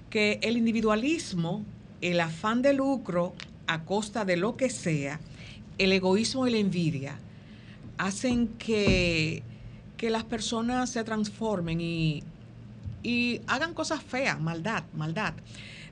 que 0.10 0.40
el 0.42 0.56
individualismo, 0.56 1.66
el 2.00 2.20
afán 2.22 2.62
de 2.62 2.72
lucro 2.72 3.34
a 3.68 3.84
costa 3.84 4.24
de 4.24 4.38
lo 4.38 4.56
que 4.56 4.70
sea, 4.70 5.20
el 5.78 5.92
egoísmo 5.92 6.48
y 6.48 6.52
la 6.52 6.58
envidia, 6.58 7.18
hacen 7.98 8.48
que 8.48 9.44
que 10.04 10.10
las 10.10 10.26
personas 10.26 10.90
se 10.90 11.02
transformen 11.06 11.80
y, 11.80 12.24
hagan 13.48 13.74
cosas 13.74 14.04
feas, 14.04 14.38
maldad, 14.38 14.84
maldad. 14.94 15.34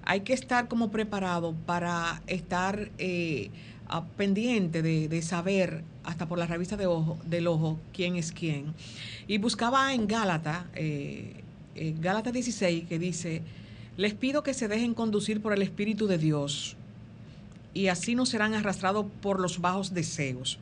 Hay 0.04 0.20
que 0.20 0.34
estar 0.34 0.68
como 0.68 0.92
preparado 0.92 1.56
para 1.66 2.22
estar 2.28 2.92
eh, 2.98 3.52
pendiente 4.18 4.82
de, 4.82 5.22
saber, 5.22 5.86
hasta 6.04 6.28
por 6.28 6.40
la 6.40 6.46
revista 6.46 6.76
de 6.76 6.88
ojo, 6.88 7.20
del 7.26 7.48
ojo, 7.48 7.80
quién 7.94 8.18
es 8.18 8.34
quién. 8.34 8.74
Y 9.30 9.38
buscaba 9.38 9.94
en 9.94 10.08
Gálata, 10.08 10.66
eh 10.76 11.42
Gálata 12.02 12.34
16, 12.34 12.90
que 12.90 13.00
dice, 13.00 13.44
les 13.96 14.14
pido 14.14 14.44
que 14.44 14.54
se 14.54 14.68
dejen 14.68 14.94
conducir 14.94 15.42
por 15.42 15.54
el 15.54 15.62
Espíritu 15.62 16.08
de 16.08 16.18
Dios 16.18 16.76
y 17.74 17.88
así 17.88 18.16
no 18.16 18.26
serán 18.26 18.56
arrastrados 18.56 19.06
por 19.22 19.40
los 19.40 19.62
bajos 19.62 19.94
deseos. 19.94 20.60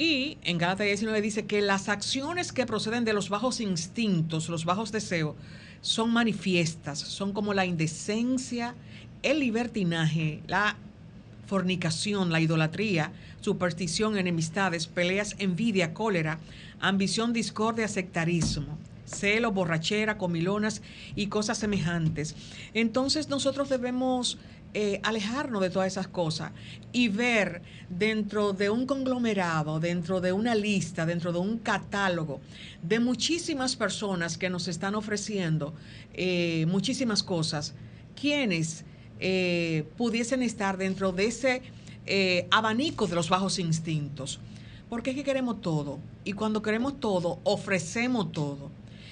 Y 0.00 0.38
en 0.44 0.56
Gálatas 0.56 0.86
19 0.86 1.20
dice 1.20 1.44
que 1.44 1.60
las 1.60 1.90
acciones 1.90 2.52
que 2.52 2.64
proceden 2.64 3.04
de 3.04 3.12
los 3.12 3.28
bajos 3.28 3.60
instintos, 3.60 4.48
los 4.48 4.64
bajos 4.64 4.92
deseos, 4.92 5.34
son 5.82 6.10
manifiestas, 6.10 6.98
son 6.98 7.34
como 7.34 7.52
la 7.52 7.66
indecencia, 7.66 8.74
el 9.22 9.40
libertinaje, 9.40 10.40
la 10.46 10.78
fornicación, 11.46 12.32
la 12.32 12.40
idolatría, 12.40 13.12
superstición, 13.42 14.16
enemistades, 14.16 14.86
peleas, 14.86 15.36
envidia, 15.38 15.92
cólera, 15.92 16.38
ambición, 16.80 17.34
discordia, 17.34 17.86
sectarismo, 17.86 18.78
celo, 19.04 19.52
borrachera, 19.52 20.16
comilonas 20.16 20.80
y 21.14 21.26
cosas 21.26 21.58
semejantes. 21.58 22.36
Entonces 22.72 23.28
nosotros 23.28 23.68
debemos 23.68 24.38
eh, 24.72 25.00
alejarnos 25.02 25.60
de 25.62 25.68
todas 25.68 25.88
esas 25.88 26.06
cosas 26.06 26.52
y 26.92 27.08
ver 27.08 27.60
dentro 27.88 28.52
de 28.52 28.70
un 28.70 28.86
conglomerado, 28.86 29.80
dentro 29.80 30.20
de 30.20 30.32
una 30.32 30.54
lista, 30.54 31.04
dentro 31.04 31.32
de 31.32 31.40
un 31.40 31.58
catálogo 31.58 32.40
de 32.80 33.00
muchísimas 33.00 33.74
personas 33.74 34.38
que 34.38 34.48
nos 34.48 34.68
están 34.68 34.94
ofreciendo 34.94 35.74
eh, 36.14 36.66
muchísimas 36.68 37.24
cosas, 37.24 37.74
quienes 38.14 38.84
eh, 39.18 39.88
pudiesen 39.96 40.40
estar 40.42 40.76
dentro 40.76 41.10
de 41.10 41.26
ese 41.26 41.62
abanico 42.50 43.08
de 43.08 43.16
los 43.16 43.28
bajos 43.28 43.58
instintos. 43.58 44.38
Porque 44.88 45.10
es 45.10 45.16
que 45.16 45.24
queremos 45.24 45.60
todo. 45.60 45.98
Y 46.24 46.32
cuando 46.32 46.62
queremos 46.62 46.98
todo, 47.00 47.40
ofrecemos 47.44 48.30
todo. 48.30 48.70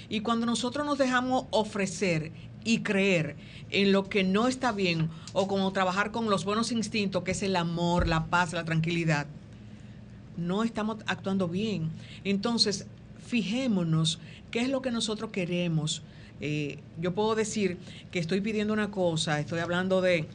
Y 0.09 0.21
cuando 0.21 0.47
nosotros 0.47 0.87
nos 0.87 0.99
dejamos 0.99 1.47
ofrecer 1.50 2.33
y 2.69 2.81
creer 2.81 3.35
en 3.71 3.93
lo 3.93 4.11
que 4.11 4.25
no 4.25 4.47
está 4.47 4.73
bien 4.73 5.09
o 5.33 5.49
como 5.49 5.73
trabajar 5.73 6.11
con 6.11 6.29
los 6.29 6.45
buenos 6.45 6.71
instintos, 6.71 7.23
que 7.23 7.31
es 7.31 7.43
el 7.43 7.57
amor, 7.57 8.07
la 8.07 8.27
paz, 8.27 8.53
la 8.53 8.67
tranquilidad, 8.67 9.27
no 10.37 10.63
estamos 10.63 10.99
actuando 11.07 11.49
bien. 11.49 11.89
Entonces, 12.25 12.87
fijémonos 13.27 14.19
qué 14.51 14.61
es 14.61 14.69
lo 14.69 14.83
que 14.83 14.91
nosotros 14.91 15.31
queremos. 15.31 16.03
Eh, 16.43 16.81
yo 17.01 17.15
puedo 17.15 17.35
decir 17.35 17.79
que 18.11 18.19
estoy 18.19 18.43
pidiendo 18.43 18.75
una 18.75 18.91
cosa, 18.91 19.41
estoy 19.41 19.61
hablando 19.61 20.03
de 20.03 20.27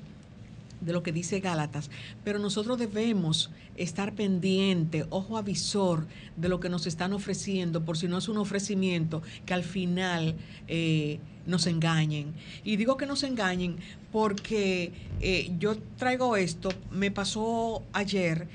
de 0.86 0.94
lo 0.94 1.04
que 1.04 1.12
dice 1.12 1.40
Gálatas, 1.40 1.90
pero 2.24 2.40
nosotros 2.40 2.78
debemos 2.78 3.52
estar 3.76 4.14
pendiente, 4.14 5.06
ojo 5.10 5.38
avisor 5.38 6.08
de 6.38 6.50
lo 6.50 6.60
que 6.60 6.70
nos 6.70 6.88
están 6.88 7.14
ofreciendo, 7.14 7.84
por 7.84 7.98
si 7.98 8.08
no 8.08 8.18
es 8.18 8.28
un 8.28 8.38
ofrecimiento 8.38 9.22
que 9.46 9.54
al 9.54 9.64
final 9.64 10.36
eh, 10.68 11.20
nos 11.46 11.68
engañen. 11.68 12.34
Y 12.64 12.76
digo 12.76 12.98
que 12.98 13.06
nos 13.06 13.24
engañen 13.24 13.78
porque 14.12 14.92
eh, 15.22 15.52
yo 15.60 15.78
traigo 15.98 16.36
esto, 16.36 16.70
me 16.92 17.12
pasó 17.12 17.84
ayer 17.94 18.48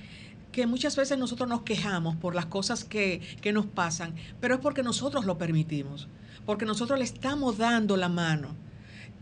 que 0.52 0.66
muchas 0.66 0.96
veces 0.96 1.18
nosotros 1.18 1.48
nos 1.48 1.62
quejamos 1.62 2.16
por 2.16 2.34
las 2.34 2.46
cosas 2.46 2.84
que, 2.84 3.20
que 3.40 3.52
nos 3.52 3.66
pasan, 3.66 4.14
pero 4.40 4.54
es 4.54 4.60
porque 4.60 4.82
nosotros 4.82 5.24
lo 5.24 5.38
permitimos, 5.38 6.08
porque 6.46 6.64
nosotros 6.64 6.98
le 6.98 7.04
estamos 7.04 7.58
dando 7.58 7.96
la 7.96 8.08
mano. 8.08 8.54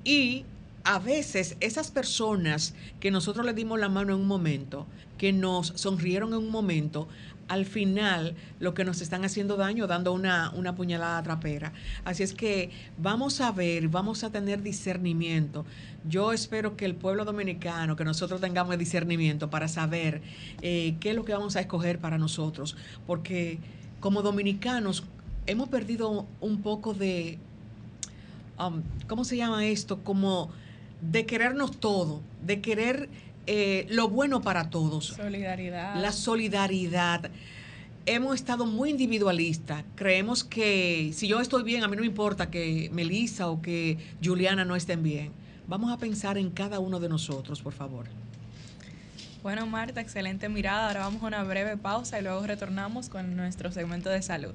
Y 0.05 0.45
a 0.87 1.01
veces 1.01 1.57
esas 1.59 1.91
personas 1.91 2.73
que 3.01 3.11
nosotros 3.11 3.45
le 3.45 3.53
dimos 3.53 3.81
la 3.81 3.89
mano 3.89 4.15
en 4.15 4.21
un 4.21 4.29
momento, 4.29 4.87
que 5.19 5.33
nos 5.33 5.73
sonrieron 5.75 6.29
en 6.29 6.39
un 6.39 6.51
momento, 6.51 7.09
al 7.49 7.67
final 7.67 8.37
lo 8.61 8.73
que 8.73 8.85
nos 8.85 9.01
están 9.01 9.25
haciendo 9.25 9.57
daño, 9.57 9.89
dando 9.89 10.13
una, 10.13 10.51
una 10.51 10.77
puñalada 10.77 11.21
trapera. 11.25 11.73
Así 12.05 12.23
es 12.23 12.33
que 12.33 12.71
vamos 12.99 13.41
a 13.41 13.51
ver, 13.51 13.89
vamos 13.89 14.23
a 14.23 14.31
tener 14.31 14.63
discernimiento. 14.63 15.67
Yo 16.09 16.33
espero 16.33 16.77
que 16.77 16.85
el 16.85 16.95
pueblo 16.95 17.25
dominicano, 17.25 17.97
que 17.97 18.05
nosotros 18.05 18.41
tengamos 18.41 18.79
discernimiento 18.79 19.51
para 19.51 19.67
saber 19.67 20.23
eh, 20.63 20.95
qué 21.01 21.11
es 21.11 21.17
lo 21.17 21.25
que 21.25 21.33
vamos 21.33 21.57
a 21.57 21.61
escoger 21.61 21.99
para 21.99 22.17
nosotros, 22.17 22.77
porque 23.09 23.59
como 23.99 24.23
dominicanos 24.23 25.03
hemos 25.47 25.69
perdido 25.69 26.27
un 26.41 26.63
poco 26.63 26.95
de, 26.95 27.41
um, 28.57 28.83
¿cómo 29.09 29.25
se 29.25 29.37
llama 29.37 29.67
esto? 29.67 30.05
Como 30.05 30.53
de 31.01 31.27
querernos 31.27 31.79
todo, 31.79 32.21
de 32.45 32.61
querer 32.61 33.09
eh, 33.47 33.87
lo 33.91 34.09
bueno 34.09 34.43
para 34.43 34.71
todos. 34.71 35.07
Solidaridad. 35.07 36.01
La 36.01 36.13
solidaridad. 36.13 37.31
hemos 38.07 38.35
estado 38.35 38.67
muy 38.67 38.91
individualistas. 38.91 39.85
Creemos 39.95 40.45
que 40.45 41.11
si 41.13 41.29
yo 41.29 41.41
estoy 41.41 41.63
bien, 41.63 41.83
a 41.85 41.89
mí 41.89 41.97
no 41.97 42.03
me 42.03 42.07
importa 42.07 42.51
que 42.51 42.89
Melissa 42.93 43.49
o 43.49 43.61
que 43.61 43.99
Juliana 44.23 44.65
no 44.65 44.77
estén 44.77 45.03
bien. 45.03 45.33
Vamos 45.69 45.93
a 45.93 45.99
pensar 45.99 46.39
en 46.39 46.51
cada 46.51 46.79
uno 46.79 47.01
de 47.01 47.09
nosotros, 47.09 47.61
por 47.61 47.73
favor. 47.73 48.07
Bueno, 49.43 49.67
Marta, 49.67 50.01
excelente 50.01 50.49
mirada. 50.49 50.89
Ahora 50.89 51.01
vamos 51.01 51.23
a 51.23 51.27
una 51.27 51.43
breve 51.45 51.77
pausa 51.77 52.19
y 52.19 52.23
luego 52.23 52.45
retornamos 52.47 53.09
con 53.09 53.37
nuestro 53.37 53.71
segmento 53.71 54.09
de 54.11 54.23
salud. 54.23 54.55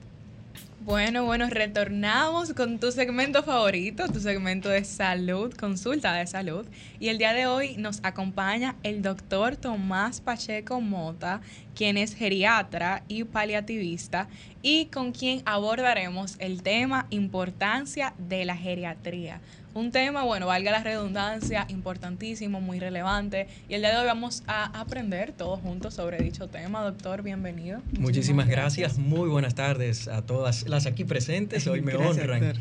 Bueno, 0.83 1.25
bueno, 1.25 1.47
retornamos 1.47 2.55
con 2.55 2.79
tu 2.79 2.91
segmento 2.91 3.43
favorito, 3.43 4.07
tu 4.07 4.19
segmento 4.19 4.67
de 4.67 4.83
salud, 4.83 5.53
consulta 5.53 6.13
de 6.13 6.25
salud. 6.25 6.65
Y 6.99 7.09
el 7.09 7.19
día 7.19 7.33
de 7.33 7.45
hoy 7.45 7.77
nos 7.77 7.99
acompaña 8.01 8.75
el 8.81 9.03
doctor 9.03 9.55
Tomás 9.55 10.21
Pacheco 10.21 10.81
Mota, 10.81 11.41
quien 11.75 11.97
es 11.97 12.15
geriatra 12.15 13.03
y 13.07 13.25
paliativista, 13.25 14.27
y 14.63 14.85
con 14.85 15.11
quien 15.11 15.43
abordaremos 15.45 16.35
el 16.39 16.63
tema 16.63 17.05
importancia 17.11 18.15
de 18.17 18.45
la 18.45 18.57
geriatría. 18.57 19.39
Un 19.73 19.91
tema, 19.91 20.23
bueno, 20.23 20.47
valga 20.47 20.69
la 20.69 20.83
redundancia, 20.83 21.65
importantísimo, 21.69 22.59
muy 22.59 22.79
relevante. 22.79 23.47
Y 23.69 23.75
el 23.75 23.81
día 23.81 23.91
de 23.91 23.97
hoy 23.97 24.05
vamos 24.05 24.43
a 24.45 24.65
aprender 24.77 25.31
todos 25.31 25.61
juntos 25.61 25.93
sobre 25.93 26.17
dicho 26.17 26.47
tema. 26.47 26.83
Doctor, 26.83 27.21
bienvenido. 27.21 27.81
Muchísimas, 27.97 28.49
gracias. 28.49 28.97
Muy 28.97 29.29
buenas 29.29 29.55
tardes 29.55 30.09
a 30.09 30.23
todas 30.23 30.67
las 30.67 30.87
aquí 30.87 31.05
presentes. 31.05 31.67
Hoy 31.67 31.81
me 31.83 31.95
honran 31.95 32.53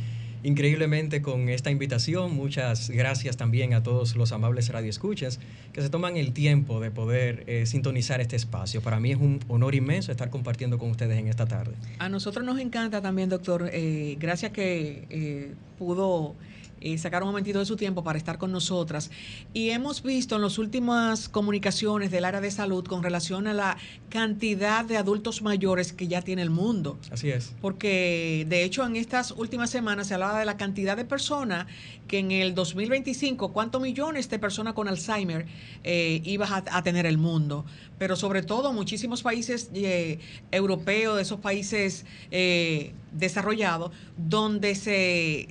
increíblemente 0.45 1.21
con 1.21 1.49
esta 1.49 1.73
invitación. 1.73 2.33
Muchas 2.33 2.91
gracias 2.91 3.37
también 3.37 3.75
a 3.75 3.83
todos 3.83 4.15
los 4.15 4.31
amables 4.31 4.69
radioescuchas 4.69 5.41
que 5.73 5.83
se 5.83 5.91
toman 5.91 6.17
el 6.17 6.33
tiempo 6.33 6.79
de 6.79 6.93
poder 6.93 7.43
eh, 7.49 7.67
sintonizar 7.67 8.21
este 8.21 8.37
espacio. 8.37 8.83
Para 8.83 9.01
mí 9.01 9.11
es 9.11 9.19
un 9.19 9.41
honor 9.49 9.75
inmenso 9.75 10.13
estar 10.13 10.31
compartiendo 10.31 10.79
con 10.79 10.93
ustedes 10.93 11.19
en 11.19 11.27
esta 11.27 11.47
tarde. 11.47 11.75
A 11.99 12.09
nosotros 12.09 12.45
nos 12.45 12.61
encanta 12.61 13.03
también, 13.03 13.29
doctor. 13.29 13.69
Eh, 13.73 14.17
gracias 14.21 14.53
que 14.53 15.07
eh, 15.11 15.55
pudo 15.77 16.37
y 16.81 16.99
sacar 16.99 17.23
un 17.23 17.29
momentito 17.29 17.59
de 17.59 17.67
su 17.67 17.77
tiempo 17.77 18.03
para 18.03 18.19
estar 18.19 18.39
con 18.39 18.53
nosotras. 18.53 19.11
Y 19.53 19.71
hemos 19.71 20.03
visto 20.03 20.37
en 20.37 20.43
las 20.43 20.59
últimas 20.59 21.29
comunicaciones 21.29 22.11
del 22.11 22.25
área 22.25 22.41
de 22.41 22.51
salud 22.51 22.85
con 22.85 23.03
relación 23.03 23.47
a 23.47 23.53
la 23.53 23.77
cantidad 24.09 24.85
de 24.85 24.97
adultos 24.97 25.43
mayores 25.43 25.93
que 25.93 26.09
ya 26.09 26.23
tiene 26.23 26.43
el 26.43 26.51
mundo. 26.51 26.99
Así 27.11 27.31
es. 27.31 27.53
Porque 27.61 28.47
de 28.49 28.65
hecho 28.65 28.85
en 28.85 28.97
estas 28.97 29.33
últimas 29.33 29.71
semanas 29.71 30.09
se 30.09 30.15
hablaba 30.15 30.39
de 30.39 30.47
la 30.47 30.57
cantidad 30.57 30.97
de 30.97 31.05
personas 31.05 31.67
que 32.09 32.19
en 32.19 32.33
el 32.33 32.55
2025, 32.57 33.53
cuántos 33.53 33.81
millones 33.81 34.29
de 34.31 34.39
personas 34.39 34.75
con 34.75 34.89
Alzheimer 34.89 35.47
eh, 35.85 36.21
ibas 36.25 36.51
a, 36.51 36.83
tener 36.83 37.07
el 37.07 37.19
mundo. 37.19 37.65
Pero 37.99 38.17
sobre 38.17 38.43
todo 38.43 38.73
muchísimos 38.73 39.23
países 39.23 39.71
eh, 39.75 40.19
europeos, 40.51 41.17
de 41.17 41.23
esos 41.23 41.39
países 41.39 42.05
eh, 42.33 42.93
desarrollados, 43.13 43.93
donde 44.17 44.75
se 44.75 45.49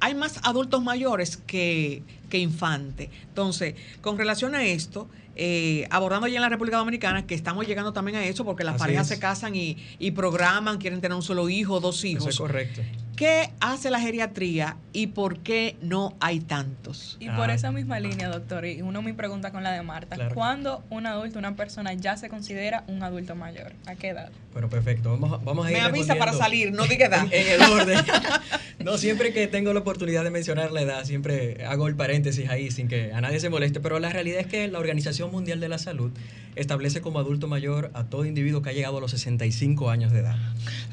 hay 0.00 0.14
más 0.14 0.40
adultos 0.42 0.82
mayores 0.82 1.36
que, 1.36 2.02
que 2.28 2.38
infantes. 2.38 3.10
Entonces, 3.28 3.74
con 4.00 4.18
relación 4.18 4.54
a 4.54 4.64
esto, 4.64 5.08
eh, 5.36 5.86
abordando 5.90 6.26
ya 6.26 6.36
en 6.36 6.42
la 6.42 6.48
República 6.48 6.78
Dominicana, 6.78 7.26
que 7.26 7.34
estamos 7.34 7.66
llegando 7.66 7.92
también 7.92 8.16
a 8.16 8.24
eso, 8.24 8.44
porque 8.44 8.64
las 8.64 8.76
parejas 8.76 9.06
se 9.06 9.18
casan 9.18 9.54
y, 9.54 9.76
y, 9.98 10.10
programan, 10.10 10.78
quieren 10.78 11.00
tener 11.00 11.14
un 11.14 11.22
solo 11.22 11.48
hijo, 11.48 11.80
dos 11.80 12.04
hijos. 12.04 12.24
Eso 12.24 12.30
es 12.30 12.38
correcto. 12.38 12.82
¿Qué 13.18 13.50
hace 13.58 13.90
la 13.90 13.98
geriatría 13.98 14.76
y 14.92 15.08
por 15.08 15.40
qué 15.40 15.74
no 15.82 16.14
hay 16.20 16.38
tantos? 16.38 17.16
Y 17.18 17.28
por 17.30 17.50
ah. 17.50 17.54
esa 17.54 17.72
misma 17.72 17.98
línea, 17.98 18.28
doctor, 18.28 18.64
y 18.64 18.80
uno 18.80 19.02
me 19.02 19.12
pregunta 19.12 19.50
con 19.50 19.64
la 19.64 19.72
de 19.72 19.82
Marta, 19.82 20.28
¿cuándo 20.34 20.84
un 20.88 21.04
adulto, 21.04 21.36
una 21.40 21.56
persona 21.56 21.94
ya 21.94 22.16
se 22.16 22.28
considera 22.28 22.84
un 22.86 23.02
adulto 23.02 23.34
mayor? 23.34 23.72
¿A 23.86 23.96
qué 23.96 24.10
edad? 24.10 24.30
Bueno, 24.52 24.68
perfecto. 24.68 25.18
Vamos, 25.18 25.44
vamos 25.44 25.66
a 25.66 25.72
ir 25.72 25.78
Me 25.78 25.82
avisa 25.82 26.14
para 26.14 26.32
salir, 26.32 26.70
no 26.70 26.86
diga 26.86 27.06
edad. 27.06 27.26
En, 27.32 27.60
el 27.60 27.62
orden. 27.62 27.98
no, 28.78 28.96
siempre 28.98 29.32
que 29.32 29.48
tengo 29.48 29.72
la 29.72 29.80
oportunidad 29.80 30.22
de 30.22 30.30
mencionar 30.30 30.70
la 30.70 30.82
edad, 30.82 31.04
siempre 31.04 31.64
hago 31.66 31.88
el 31.88 31.96
paréntesis 31.96 32.48
ahí 32.48 32.70
sin 32.70 32.86
que 32.86 33.12
a 33.12 33.20
nadie 33.20 33.40
se 33.40 33.50
moleste, 33.50 33.80
pero 33.80 33.98
la 33.98 34.10
realidad 34.10 34.38
es 34.38 34.46
que 34.46 34.68
la 34.68 34.78
Organización 34.78 35.32
Mundial 35.32 35.58
de 35.58 35.68
la 35.68 35.78
Salud 35.78 36.12
establece 36.56 37.00
como 37.00 37.18
adulto 37.18 37.46
mayor 37.46 37.90
a 37.94 38.04
todo 38.04 38.24
individuo 38.24 38.62
que 38.62 38.70
ha 38.70 38.72
llegado 38.72 38.98
a 38.98 39.00
los 39.00 39.12
65 39.12 39.90
años 39.90 40.12
de 40.12 40.20
edad. 40.20 40.36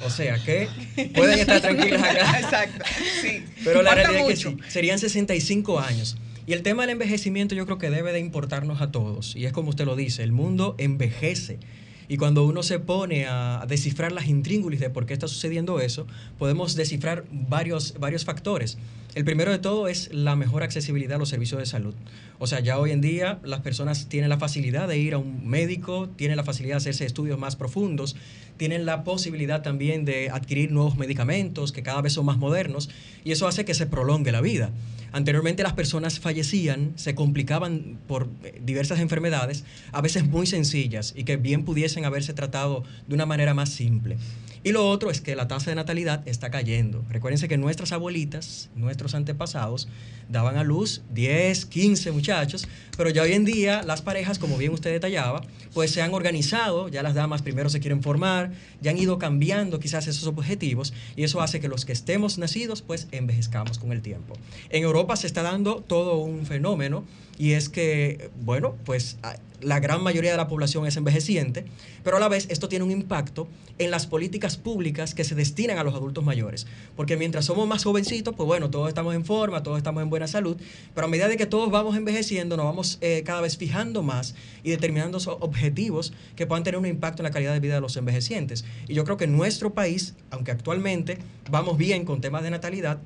O 0.04 0.10
sea 0.10 0.38
que 0.44 0.68
pueden 1.16 1.40
estar 1.40 1.62
tranquilos 1.62 2.02
acá. 2.02 2.15
Exacto, 2.40 2.86
sí. 3.22 3.44
Pero 3.64 3.82
la 3.82 3.96
realidad 3.96 4.30
es 4.30 4.44
que 4.44 4.50
sí, 4.50 4.58
serían 4.68 5.00
65 5.00 5.80
años. 5.80 6.18
Y 6.48 6.54
el 6.54 6.62
tema 6.62 6.84
del 6.84 6.92
envejecimiento 6.92 7.56
yo 7.56 7.66
creo 7.66 7.78
que 7.78 7.90
debe 7.90 8.14
de 8.14 8.20
importarnos 8.20 8.82
a 8.82 8.92
todos. 8.92 9.36
Y 9.36 9.46
es 9.46 9.54
como 9.54 9.70
usted 9.70 9.86
lo 9.86 9.96
dice, 9.96 10.24
el 10.24 10.32
mundo 10.32 10.76
envejece. 10.78 11.60
Y 12.08 12.18
cuando 12.18 12.46
uno 12.46 12.64
se 12.64 12.80
pone 12.80 13.26
a 13.26 13.66
descifrar 13.68 14.12
las 14.12 14.28
intríngulis 14.28 14.80
de 14.80 14.90
por 14.90 15.06
qué 15.06 15.14
está 15.14 15.28
sucediendo 15.28 15.80
eso, 15.80 16.06
podemos 16.38 16.76
descifrar 16.76 17.26
varios, 17.32 17.96
varios 18.00 18.26
factores. 18.26 18.78
El 19.16 19.24
primero 19.24 19.52
de 19.52 19.60
todo 19.60 19.88
es 19.88 20.14
la 20.14 20.36
mejor 20.36 20.62
accesibilidad 20.62 21.16
a 21.16 21.20
los 21.20 21.30
servicios 21.30 21.60
de 21.60 21.66
salud. 21.66 21.94
O 22.38 22.48
sea, 22.48 22.60
ya 22.60 22.78
hoy 22.78 22.92
en 22.92 23.00
día 23.00 23.40
las 23.44 23.62
personas 23.62 24.08
tienen 24.10 24.30
la 24.30 24.38
facilidad 24.38 24.90
de 24.90 24.98
ir 24.98 25.14
a 25.14 25.18
un 25.18 25.48
médico, 25.48 26.10
tienen 26.18 26.36
la 26.36 26.44
facilidad 26.44 26.74
de 26.74 26.78
hacerse 26.80 27.06
estudios 27.06 27.40
más 27.40 27.56
profundos, 27.56 28.18
tienen 28.58 28.86
la 28.86 29.06
posibilidad 29.06 29.62
también 29.62 30.04
de 30.04 30.30
adquirir 30.30 30.72
nuevos 30.74 30.98
medicamentos 30.98 31.72
que 31.72 31.82
cada 31.82 32.02
vez 32.02 32.12
son 32.12 32.26
más 32.26 32.38
modernos 32.38 32.90
y 33.24 33.32
eso 33.32 33.48
hace 33.48 33.64
que 33.64 33.74
se 33.74 33.86
prolongue 33.86 34.34
la 34.34 34.42
vida. 34.42 34.72
Anteriormente 35.16 35.64
las 35.64 35.72
personas 35.72 36.20
fallecían, 36.20 36.92
se 36.98 37.16
complicaban 37.16 38.00
por 38.06 38.28
eh, 38.44 38.60
diversas 38.62 39.00
enfermedades, 39.00 39.64
a 39.94 40.02
veces 40.02 40.28
muy 40.28 40.46
sencillas 40.46 41.14
y 41.16 41.24
que 41.24 41.38
bien 41.38 41.64
pudiesen 41.64 42.04
haberse 42.04 42.34
tratado 42.34 42.84
de 43.08 43.16
una 43.16 43.26
manera 43.26 43.54
más 43.54 43.70
simple. 43.70 44.18
Y 44.66 44.72
lo 44.72 44.90
otro 44.90 45.12
es 45.12 45.22
que 45.22 45.36
la 45.36 45.48
tasa 45.48 45.70
de 45.70 45.76
natalidad 45.76 46.28
está 46.28 46.50
cayendo. 46.50 47.06
Recuérdense 47.12 47.48
que 47.48 47.56
nuestras 47.56 47.92
abuelitas, 47.92 48.72
nuestros 48.76 49.14
antepasados, 49.14 49.88
daban 50.28 50.58
a 50.58 50.64
luz 50.64 51.04
10, 51.14 51.68
15 51.68 52.12
muchachos, 52.12 52.68
pero 52.98 53.12
ya 53.12 53.22
hoy 53.22 53.34
en 53.34 53.46
día 53.46 53.84
las 53.84 54.02
parejas, 54.02 54.40
como 54.40 54.58
bien 54.58 54.74
usted 54.74 54.92
detallaba, 54.92 55.44
pues 55.76 55.92
se 55.92 56.02
han 56.02 56.16
organizado, 56.16 56.88
ya 56.88 57.04
las 57.04 57.14
damas 57.14 57.44
primero 57.44 57.70
se 57.70 57.80
quieren 57.80 58.02
formar, 58.02 58.54
ya 58.82 58.90
han 58.90 58.98
ido 58.98 59.20
cambiando 59.20 59.80
quizás 59.80 60.08
esos 60.08 60.26
objetivos 60.26 60.94
y 61.16 61.26
eso 61.26 61.42
hace 61.42 61.60
que 61.60 61.68
los 61.68 61.86
que 61.86 61.94
estemos 61.94 62.40
nacidos 62.40 62.82
pues 62.82 63.08
envejezcamos 63.12 63.78
con 63.78 63.92
el 63.92 64.02
tiempo. 64.02 64.34
En 64.72 64.82
Europa 64.82 65.16
se 65.16 65.28
está 65.28 65.44
dando 65.44 65.76
todo 65.76 66.18
un 66.18 66.48
fenómeno 66.48 67.04
y 67.38 67.52
es 67.52 67.70
que, 67.70 68.30
bueno, 68.42 68.76
pues 68.86 69.18
la 69.62 69.80
gran 69.80 70.04
mayoría 70.04 70.32
de 70.32 70.38
la 70.38 70.48
población 70.48 70.86
es 70.86 70.96
envejeciente, 70.96 71.66
pero 72.04 72.18
a 72.18 72.20
la 72.20 72.28
vez 72.28 72.48
esto 72.50 72.70
tiene 72.70 72.86
un 72.86 72.92
impacto 72.92 73.48
en 73.78 73.92
las 73.92 74.08
políticas 74.08 74.58
públicas 74.58 75.14
que 75.14 75.24
se 75.24 75.36
destinan 75.36 75.78
a 75.78 75.84
los 75.84 75.96
adultos 75.96 76.24
mayores, 76.24 76.68
porque 76.96 77.18
mientras 77.18 77.46
somos 77.46 77.68
más 77.68 77.84
jovencitos, 77.84 78.36
pues 78.36 78.48
bueno, 78.48 78.70
todos 78.70 78.88
estamos 78.88 79.16
en 79.16 79.26
forma, 79.26 79.64
todos 79.64 79.78
estamos 79.78 80.04
en 80.04 80.10
buena 80.10 80.28
salud, 80.28 80.58
pero 80.94 81.08
a 81.08 81.10
medida 81.10 81.28
de 81.28 81.38
que 81.38 81.46
todos 81.46 81.72
vamos 81.72 81.98
envejeciendo, 81.98 82.58
nos 82.58 82.66
vamos 82.66 82.98
eh, 83.02 83.24
cada 83.26 83.42
vez 83.42 83.58
fijando 83.58 84.04
más 84.04 84.36
y 84.64 84.72
determinando 84.72 85.18
objetivos 85.40 86.14
que 86.36 86.46
puedan 86.46 86.64
tener 86.64 86.80
un 86.80 86.86
impacto 86.86 87.22
en 87.22 87.26
la 87.26 87.32
calidad 87.32 87.54
de 87.54 87.60
vida 87.60 87.76
de 87.76 87.82
los 87.82 87.98
envejecientes. 87.98 88.66
Y 88.88 88.94
yo 88.94 89.04
creo 89.04 89.18
que 89.18 89.28
nuestro 89.28 89.74
país, 89.74 90.16
aunque 90.30 90.52
actualmente 90.52 91.18
vamos 91.50 91.78
bien 91.78 92.06
con 92.06 92.22
temas 92.22 92.44
de 92.44 92.52
natalidad, 92.52 93.00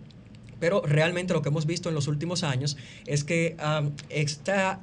pero 0.60 0.82
realmente 0.82 1.34
lo 1.34 1.41
que 1.41 1.50
hemos 1.50 1.65
visto 1.65 1.89
en 1.89 1.95
los 1.95 2.08
últimos 2.08 2.43
años 2.43 2.78
es 3.06 3.24
que 3.24 3.56
está 4.10 4.80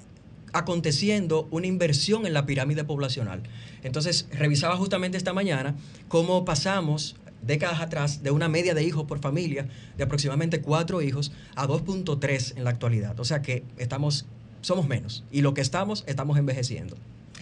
aconteciendo 0.52 1.48
una 1.50 1.66
inversión 1.66 2.26
en 2.26 2.32
la 2.32 2.46
pirámide 2.46 2.84
poblacional. 2.84 3.42
Entonces, 3.82 4.28
revisaba 4.32 4.76
justamente 4.76 5.18
esta 5.18 5.32
mañana 5.32 5.74
cómo 6.08 6.44
pasamos 6.44 7.16
décadas 7.42 7.80
atrás 7.80 8.22
de 8.22 8.30
una 8.30 8.48
media 8.48 8.74
de 8.74 8.82
hijos 8.82 9.04
por 9.04 9.20
familia 9.20 9.68
de 9.96 10.04
aproximadamente 10.04 10.60
cuatro 10.60 11.02
hijos 11.02 11.32
a 11.54 11.66
2.3 11.66 12.56
en 12.56 12.64
la 12.64 12.70
actualidad. 12.70 13.18
O 13.20 13.24
sea 13.24 13.42
que 13.42 13.64
estamos, 13.76 14.26
somos 14.62 14.88
menos 14.88 15.24
y 15.30 15.42
lo 15.42 15.54
que 15.54 15.60
estamos, 15.60 16.04
estamos 16.06 16.38
envejeciendo. 16.38 16.96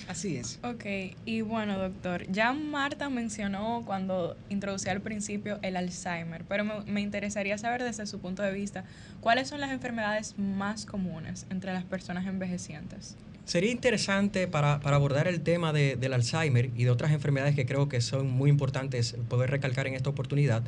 Así 0.08 0.36
es. 0.36 0.58
Ok, 0.62 0.84
y 1.24 1.40
bueno, 1.40 1.78
doctor, 1.78 2.30
ya 2.30 2.52
Marta 2.52 3.08
mencionó 3.08 3.82
cuando 3.86 4.36
introducía 4.48 4.92
al 4.92 5.00
principio 5.00 5.58
el 5.62 5.76
Alzheimer, 5.76 6.44
pero 6.44 6.64
me, 6.64 7.00
interesaría 7.00 7.58
saber 7.58 7.82
desde 7.82 8.06
su 8.06 8.18
punto 8.20 8.42
de 8.42 8.52
vista, 8.52 8.84
¿cuáles 9.20 9.48
son 9.48 9.60
las 9.60 9.70
enfermedades 9.70 10.38
más 10.38 10.86
comunes 10.86 11.46
entre 11.50 11.72
las 11.72 11.84
personas 11.84 12.26
envejecientes? 12.26 13.16
Sería 13.44 13.70
interesante 13.70 14.48
para, 14.48 14.74
abordar 14.74 15.28
el 15.28 15.42
tema 15.42 15.72
del 15.72 16.12
Alzheimer 16.12 16.70
y 16.74 16.84
de 16.84 16.90
otras 16.90 17.12
enfermedades 17.12 17.54
que 17.54 17.66
creo 17.66 17.88
que 17.88 18.00
son 18.00 18.30
muy 18.30 18.48
importantes 18.48 19.16
poder 19.28 19.50
recalcar 19.50 19.86
en 19.86 19.94
esta 19.94 20.08
oportunidad, 20.08 20.62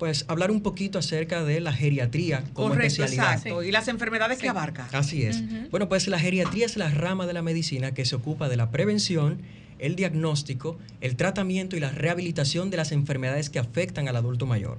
pues 0.00 0.24
hablar 0.28 0.50
un 0.50 0.62
poquito 0.62 0.98
acerca 0.98 1.44
de 1.44 1.60
la 1.60 1.74
geriatría 1.74 2.42
como 2.54 2.72
especialidad. 2.72 3.34
Exacto. 3.34 3.62
Y 3.62 3.70
las 3.70 3.86
enfermedades 3.86 4.38
que 4.38 4.48
abarca. 4.48 4.88
Así 4.92 5.24
es. 5.24 5.42
Bueno, 5.70 5.90
pues 5.90 6.08
la 6.08 6.18
geriatría 6.18 6.64
es 6.64 6.78
la 6.78 6.88
rama 6.88 7.26
de 7.26 7.34
la 7.34 7.42
medicina 7.42 7.92
que 7.92 8.06
se 8.06 8.16
ocupa 8.16 8.48
de 8.48 8.56
la 8.56 8.70
prevención, 8.70 9.42
el 9.78 9.96
diagnóstico, 9.96 10.78
el 11.02 11.16
tratamiento 11.16 11.76
y 11.76 11.80
la 11.80 11.90
rehabilitación 11.90 12.70
de 12.70 12.78
las 12.78 12.92
enfermedades 12.92 13.50
que 13.50 13.58
afectan 13.58 14.08
al 14.08 14.16
adulto 14.16 14.46
mayor. 14.46 14.78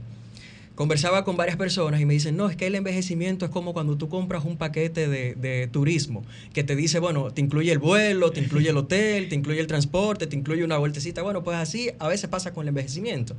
conversaba 0.74 1.24
con 1.24 1.38
varias 1.38 1.58
personas 1.58 2.02
y 2.02 2.06
me 2.06 2.16
dicen, 2.16 2.36
no, 2.36 2.50
es 2.50 2.56
que 2.56 2.66
el 2.66 2.74
envejecimiento 2.74 3.46
es 3.46 3.52
como 3.52 3.74
cuando 3.74 3.98
tú 3.98 4.10
compras 4.10 4.44
un 4.44 4.58
paquete 4.58 5.08
de, 5.08 5.70
turismo, 5.72 6.24
que 6.52 6.64
te 6.64 6.76
dice, 6.76 6.98
bueno, 6.98 7.30
te 7.30 7.42
incluye 7.42 7.72
el 7.72 7.78
vuelo, 7.78 8.32
te 8.32 8.40
incluye 8.40 8.72
el 8.72 8.78
hotel, 8.78 9.30
te 9.30 9.36
incluye 9.36 9.60
el 9.60 9.68
transporte, 9.68 10.26
te 10.26 10.36
incluye 10.36 10.64
una 10.64 10.80
vueltecita. 10.80 11.22
Bueno, 11.22 11.44
pues 11.44 11.58
así 11.58 11.92
a 12.00 12.08
veces 12.08 12.28
pasa 12.28 12.56
con 12.56 12.64
el 12.64 12.70
envejecimiento. 12.70 13.36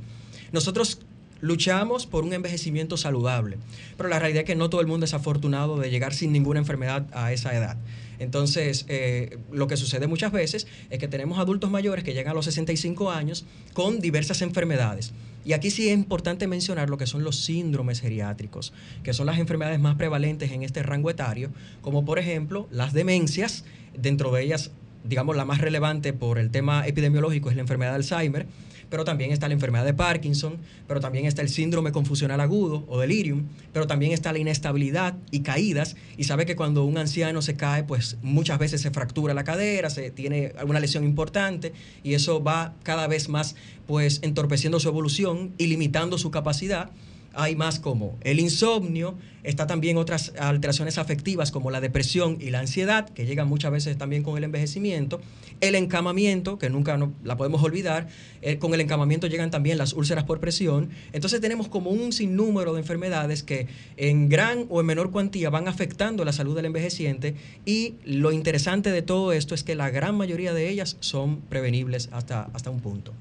Nosotros 0.53 0.99
luchamos 1.43 2.05
por 2.05 2.23
un 2.23 2.31
envejecimiento 2.31 2.95
saludable, 2.95 3.57
pero 3.97 4.07
la 4.07 4.17
realidad 4.17 4.43
es 4.43 4.47
que 4.47 4.55
no 4.55 4.69
todo 4.69 4.79
el 4.79 4.87
mundo 4.87 5.05
es 5.05 5.13
afortunado 5.13 5.77
de 5.77 5.91
llegar 5.91 6.13
sin 6.13 6.31
ninguna 6.31 6.59
enfermedad 6.59 7.05
a 7.11 7.33
esa 7.33 7.53
edad. 7.53 7.75
Entonces, 8.17 8.85
eh, 8.87 9.37
lo 9.51 9.67
que 9.67 9.75
sucede 9.75 10.07
muchas 10.07 10.31
veces 10.31 10.67
es 10.89 10.99
que 10.99 11.09
tenemos 11.09 11.39
adultos 11.39 11.69
mayores 11.69 12.05
que 12.05 12.13
llegan 12.13 12.31
a 12.31 12.33
los 12.33 12.45
65 12.45 13.11
años 13.11 13.45
con 13.73 13.99
diversas 13.99 14.41
enfermedades. 14.41 15.11
Y 15.43 15.51
aquí 15.51 15.69
sí 15.69 15.89
es 15.89 15.93
importante 15.93 16.47
mencionar 16.47 16.89
lo 16.89 16.97
que 16.97 17.07
son 17.07 17.25
los 17.25 17.35
síndromes 17.43 17.99
geriátricos, 17.99 18.71
que 19.03 19.11
son 19.11 19.25
las 19.25 19.37
enfermedades 19.37 19.81
más 19.81 19.95
prevalentes 19.95 20.49
en 20.53 20.63
este 20.63 20.81
rango 20.81 21.09
etario, 21.09 21.49
como 21.81 22.05
por 22.05 22.19
ejemplo 22.19 22.69
las 22.71 22.93
demencias, 22.93 23.65
dentro 23.97 24.31
de 24.31 24.43
ellas, 24.43 24.71
digamos, 25.03 25.35
la 25.35 25.43
más 25.43 25.59
relevante 25.59 26.13
por 26.13 26.39
el 26.39 26.51
tema 26.51 26.87
epidemiológico 26.87 27.49
es 27.49 27.57
la 27.57 27.63
enfermedad 27.63 27.91
de 27.91 27.95
Alzheimer, 27.97 28.47
pero 28.89 29.05
también 29.05 29.31
está 29.31 29.47
la 29.47 29.53
enfermedad 29.53 29.85
de 29.85 29.93
Parkinson, 29.93 30.57
pero 30.87 30.99
también 30.99 31.25
está 31.25 31.41
el 31.41 31.49
síndrome 31.49 31.91
confusional 31.91 32.39
agudo 32.39 32.85
o 32.87 32.99
delirium, 32.99 33.47
pero 33.71 33.87
también 33.87 34.11
está 34.11 34.31
la 34.33 34.39
inestabilidad 34.39 35.15
y 35.31 35.41
caídas. 35.41 35.95
Y 36.17 36.25
sabe 36.25 36.45
que 36.45 36.55
cuando 36.55 36.83
un 36.83 36.97
anciano 36.97 37.41
se 37.41 37.55
cae, 37.55 37.83
pues 37.83 38.17
muchas 38.21 38.59
veces 38.59 38.81
se 38.81 38.91
fractura 38.91 39.33
la 39.33 39.43
cadera, 39.43 39.89
se 39.89 40.11
tiene 40.11 40.53
alguna 40.57 40.79
lesión 40.79 41.03
importante 41.03 41.73
y 42.03 42.13
eso 42.13 42.43
va 42.43 42.73
cada 42.83 43.07
vez 43.07 43.29
más 43.29 43.55
pues 43.87 44.19
entorpeciendo 44.23 44.79
su 44.79 44.89
evolución 44.89 45.53
y 45.57 45.67
limitando 45.67 46.17
su 46.17 46.31
capacidad 46.31 46.89
hay 47.33 47.55
más 47.55 47.79
como 47.79 48.17
el 48.21 48.39
insomnio, 48.39 49.15
está 49.43 49.67
también 49.67 49.97
otras 49.97 50.33
alteraciones 50.39 50.97
afectivas 50.97 51.51
como 51.51 51.71
la 51.71 51.81
depresión 51.81 52.37
y 52.39 52.49
la 52.49 52.59
ansiedad, 52.59 53.09
que 53.09 53.25
llegan 53.25 53.47
muchas 53.47 53.71
veces 53.71 53.97
también 53.97 54.23
con 54.23 54.37
el 54.37 54.43
envejecimiento, 54.43 55.19
el 55.59 55.75
encamamiento, 55.75 56.57
que 56.57 56.69
nunca 56.69 56.97
la 57.23 57.37
podemos 57.37 57.61
olvidar, 57.63 58.07
eh, 58.41 58.57
con 58.57 58.73
el 58.73 58.81
encamamiento 58.81 59.27
llegan 59.27 59.51
también 59.51 59.77
las 59.77 59.93
úlceras 59.93 60.23
por 60.23 60.39
presión, 60.39 60.89
entonces 61.11 61.41
tenemos 61.41 61.67
como 61.67 61.89
un 61.89 62.13
sinnúmero 62.13 62.73
de 62.73 62.79
enfermedades 62.79 63.43
que 63.43 63.67
en 63.97 64.29
gran 64.29 64.65
o 64.69 64.79
en 64.79 64.85
menor 64.85 65.11
cuantía 65.11 65.49
van 65.49 65.67
afectando 65.67 66.23
la 66.25 66.33
salud 66.33 66.55
del 66.55 66.65
envejeciente 66.65 67.35
y 67.65 67.95
lo 68.05 68.31
interesante 68.31 68.91
de 68.91 69.01
todo 69.01 69.33
esto 69.33 69.55
es 69.55 69.63
que 69.63 69.75
la 69.75 69.89
gran 69.89 70.15
mayoría 70.15 70.53
de 70.53 70.69
ellas 70.69 70.97
son 70.99 71.41
prevenibles 71.41 72.09
hasta, 72.11 72.49
hasta 72.53 72.69
un 72.69 72.79
punto. 72.79 73.13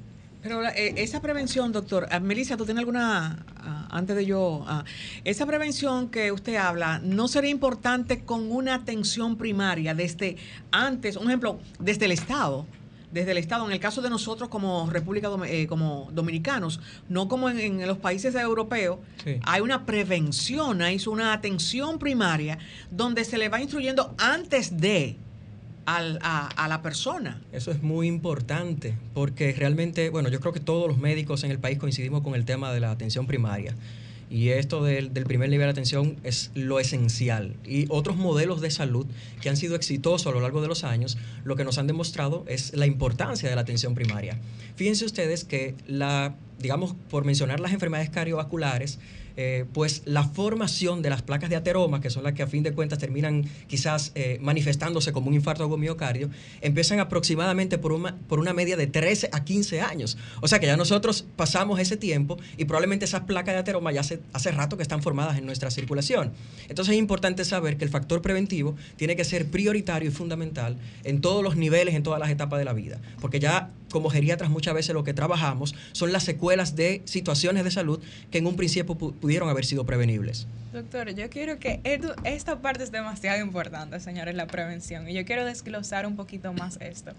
Pero 0.43 0.65
eh, 0.65 0.95
esa 0.97 1.23
prevención, 1.23 1.71
doctor, 1.71 2.09
ah, 2.11 2.19
Melissa, 2.19 2.57
¿tú 2.57 2.65
tienes 2.65 2.81
alguna, 2.81 3.45
ah, 3.59 3.87
antes 3.91 4.17
de 4.17 4.27
yo, 4.27 4.65
ah, 4.67 4.85
esa 5.25 5.47
prevención 5.47 6.09
que 6.09 6.33
usted 6.33 6.57
habla, 6.57 6.99
¿no 6.99 7.29
sería 7.29 7.51
importante 7.51 8.25
con 8.25 8.51
una 8.51 8.75
atención 8.75 9.37
primaria 9.37 9.95
desde 9.95 10.37
antes, 10.73 11.17
un 11.17 11.29
ejemplo, 11.29 11.61
desde 11.79 12.07
el 12.07 12.13
Estado? 12.13 12.67
Desde 13.13 13.33
el 13.33 13.37
Estado, 13.37 13.67
en 13.67 13.73
el 13.73 13.79
caso 13.79 14.03
de 14.03 14.09
nosotros 14.11 14.49
como 14.49 14.89
República 14.91 15.29
eh, 15.47 15.67
como 15.69 16.09
Dominicanos, 16.13 16.81
no 17.09 17.29
como 17.29 17.51
en, 17.51 17.87
los 17.87 17.99
países 17.99 18.35
europeos, 18.35 18.99
hay 19.45 19.61
una 19.61 19.85
prevención, 19.85 20.81
hay 20.81 20.99
una 21.07 21.35
atención 21.35 21.99
primaria 21.99 22.59
donde 22.91 23.25
se 23.25 23.37
le 23.37 23.51
va 23.51 23.61
instruyendo 23.61 24.15
antes 24.19 24.79
de 24.79 25.19
a, 25.87 26.67
la 26.69 26.83
persona. 26.83 27.41
Eso 27.53 27.71
es 27.71 27.83
muy 27.83 28.07
importante, 28.07 28.95
porque 29.15 29.53
realmente, 29.53 30.11
bueno, 30.11 30.29
yo 30.29 30.41
creo 30.41 30.53
que 30.53 30.61
todos 30.61 30.89
los 30.89 30.99
médicos 30.99 31.45
en 31.45 31.51
el 31.51 31.59
país 31.59 31.79
coincidimos 31.79 32.23
con 32.23 32.35
el 32.35 32.45
tema 32.45 32.73
de 32.73 32.81
la 32.81 32.91
atención 32.91 33.27
primaria. 33.27 33.75
Y 34.31 34.49
esto 34.49 34.83
del, 34.83 35.13
del, 35.13 35.25
primer 35.25 35.51
nivel 35.51 35.67
de 35.67 35.73
atención 35.73 36.17
es 36.25 36.51
lo 36.55 36.81
esencial. 36.81 37.55
Y 37.67 37.85
otros 37.91 38.17
modelos 38.17 38.63
de 38.63 38.71
salud 38.71 39.07
que 39.43 39.51
han 39.51 39.59
sido 39.59 39.77
exitosos 39.77 40.27
a 40.27 40.31
lo 40.31 40.41
largo 40.41 40.63
de 40.63 40.69
los 40.69 40.85
años, 40.85 41.19
lo 41.45 41.55
que 41.55 41.65
nos 41.65 41.77
han 41.77 41.87
demostrado 41.87 42.45
es 42.49 42.75
la 42.75 42.87
importancia 42.87 43.51
de 43.51 43.55
la 43.55 43.61
atención 43.61 43.95
primaria. 43.95 44.39
Fíjense 44.77 45.05
ustedes 45.05 45.45
que 45.45 45.75
la, 45.87 46.35
digamos, 46.59 46.95
por 47.11 47.27
mencionar 47.27 47.61
las 47.61 47.73
enfermedades 47.73 48.09
cardiovasculares, 48.09 48.99
eh, 49.37 49.65
pues 49.73 50.03
la 50.05 50.25
formación 50.25 51.03
de 51.03 51.11
las 51.11 51.23
placas 51.23 51.51
de 51.51 51.57
ateroma, 51.57 52.01
que 52.01 52.11
son 52.11 52.25
las 52.25 52.35
que 52.35 52.43
a 52.43 52.47
fin 52.47 52.63
de 52.63 52.73
cuentas 52.73 52.99
terminan 52.99 53.45
quizás 53.67 54.13
eh, 54.15 54.39
manifestándose 54.41 55.13
como 55.13 55.29
un 55.29 55.35
infarto 55.35 55.67
o 55.67 55.77
miocardio, 55.77 56.31
empiezan 56.61 57.01
aproximadamente 57.01 57.79
por 57.79 57.93
una, 57.93 58.17
por 58.29 58.39
una 58.39 58.53
media 58.53 58.77
de 58.77 58.87
13 58.87 59.31
a 59.33 59.45
15 59.45 59.81
años. 59.81 60.19
O 60.41 60.49
sea 60.49 60.59
que 60.59 60.67
ya 60.67 60.77
nosotros 60.77 61.25
pasamos 61.37 61.81
ese 61.81 61.97
tiempo 61.97 62.39
y 62.57 62.65
probablemente 62.65 63.05
esas 63.05 63.23
placas 63.23 63.55
de 63.55 63.61
ateroma 63.61 63.93
ya 63.93 64.01
hace, 64.01 64.21
hace 64.33 64.53
rato 64.53 64.77
que 64.77 64.83
están 64.83 65.03
formadas 65.03 65.39
en 65.39 65.47
nuestra 65.47 65.71
circulación. 65.71 66.33
Entonces 66.69 66.95
es 66.95 66.99
importante 66.99 67.45
saber 67.45 67.77
que 67.77 67.85
el 67.85 67.91
factor 67.91 68.23
preventivo 68.23 68.77
tiene 68.97 69.17
que 69.17 69.25
ser 69.25 69.47
prioritario 69.47 70.09
y 70.09 70.13
fundamental 70.13 70.77
en 71.05 71.21
todos 71.21 71.43
los 71.43 71.57
niveles, 71.57 71.95
en 71.95 72.03
todas 72.03 72.21
las 72.21 72.31
etapas 72.31 72.59
de 72.59 72.65
la 72.65 72.73
vida, 72.73 73.01
porque 73.21 73.41
ya 73.41 73.71
como 73.93 74.11
geriatras 74.11 74.51
muchas 74.51 74.75
veces 74.75 74.95
lo 74.95 75.05
que 75.05 75.15
trabajamos 75.15 75.75
son 75.93 76.13
las 76.13 76.25
secuelas 76.25 76.75
de 76.75 77.03
situaciones 77.05 77.63
de 77.63 77.71
salud 77.71 78.01
que 78.31 78.39
en 78.39 78.47
un 78.47 78.57
principio 78.57 78.97
pudieron 78.97 79.49
haber 79.49 79.65
sido 79.65 79.87
prevenibles. 79.87 80.47
Doctor, 80.73 81.15
yo 81.15 81.29
quiero 81.29 81.59
que 81.59 81.81
esta 82.25 82.61
parte 82.61 82.83
es 82.83 82.91
demasiado 82.91 83.41
importante, 83.41 84.01
señores, 84.01 84.35
la 84.35 84.47
prevención. 84.47 85.07
Y 85.09 85.13
yo 85.13 85.25
quiero 85.27 85.45
desglosar 85.45 86.07
un 86.07 86.17
poquito 86.17 86.53
más 86.55 86.79
esto. 86.81 87.13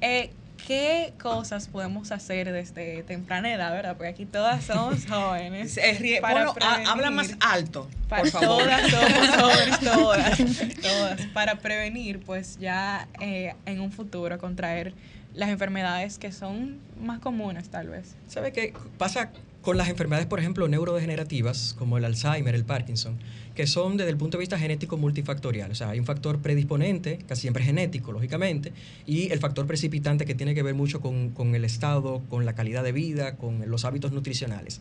Eh, 0.00 0.30
¿Qué 0.66 1.12
cosas 1.20 1.68
podemos 1.68 2.10
hacer 2.10 2.50
desde 2.50 3.02
temprana 3.02 3.52
edad, 3.52 3.72
verdad? 3.72 3.96
Porque 3.96 4.08
aquí 4.08 4.24
todas 4.24 4.64
somos 4.64 5.04
jóvenes. 5.08 5.78
para 6.22 6.54
habla 6.86 7.10
más 7.10 7.34
alto, 7.40 7.88
por 8.08 8.28
favor. 8.30 8.62
Todas 8.62 8.90
somos 8.90 9.28
jóvenes, 9.36 9.80
todas, 9.92 10.38
todas. 10.80 11.20
Para 11.34 11.56
prevenir, 11.56 12.20
pues 12.20 12.58
ya 12.58 13.08
eh, 13.20 13.54
en 13.66 13.80
un 13.80 13.92
futuro 13.92 14.38
contraer 14.38 14.94
las 15.34 15.48
enfermedades 15.50 16.18
que 16.18 16.32
son 16.32 16.78
más 17.00 17.20
comunes 17.20 17.68
tal 17.68 17.88
vez. 17.88 18.14
¿Sabe 18.28 18.52
qué 18.52 18.72
pasa 18.98 19.32
con 19.62 19.78
las 19.78 19.88
enfermedades, 19.88 20.26
por 20.26 20.38
ejemplo, 20.40 20.68
neurodegenerativas, 20.68 21.74
como 21.78 21.96
el 21.96 22.04
Alzheimer, 22.04 22.54
el 22.54 22.64
Parkinson, 22.64 23.18
que 23.54 23.66
son 23.66 23.96
desde 23.96 24.10
el 24.10 24.16
punto 24.16 24.36
de 24.36 24.42
vista 24.42 24.58
genético 24.58 24.96
multifactorial? 24.96 25.70
O 25.70 25.74
sea, 25.74 25.90
hay 25.90 25.98
un 25.98 26.04
factor 26.04 26.40
predisponente, 26.40 27.18
casi 27.26 27.42
siempre 27.42 27.64
genético, 27.64 28.12
lógicamente, 28.12 28.72
y 29.06 29.32
el 29.32 29.38
factor 29.38 29.66
precipitante 29.66 30.26
que 30.26 30.34
tiene 30.34 30.54
que 30.54 30.62
ver 30.62 30.74
mucho 30.74 31.00
con, 31.00 31.30
con 31.30 31.54
el 31.54 31.64
estado, 31.64 32.22
con 32.28 32.44
la 32.44 32.54
calidad 32.54 32.84
de 32.84 32.92
vida, 32.92 33.36
con 33.36 33.68
los 33.70 33.84
hábitos 33.84 34.12
nutricionales. 34.12 34.80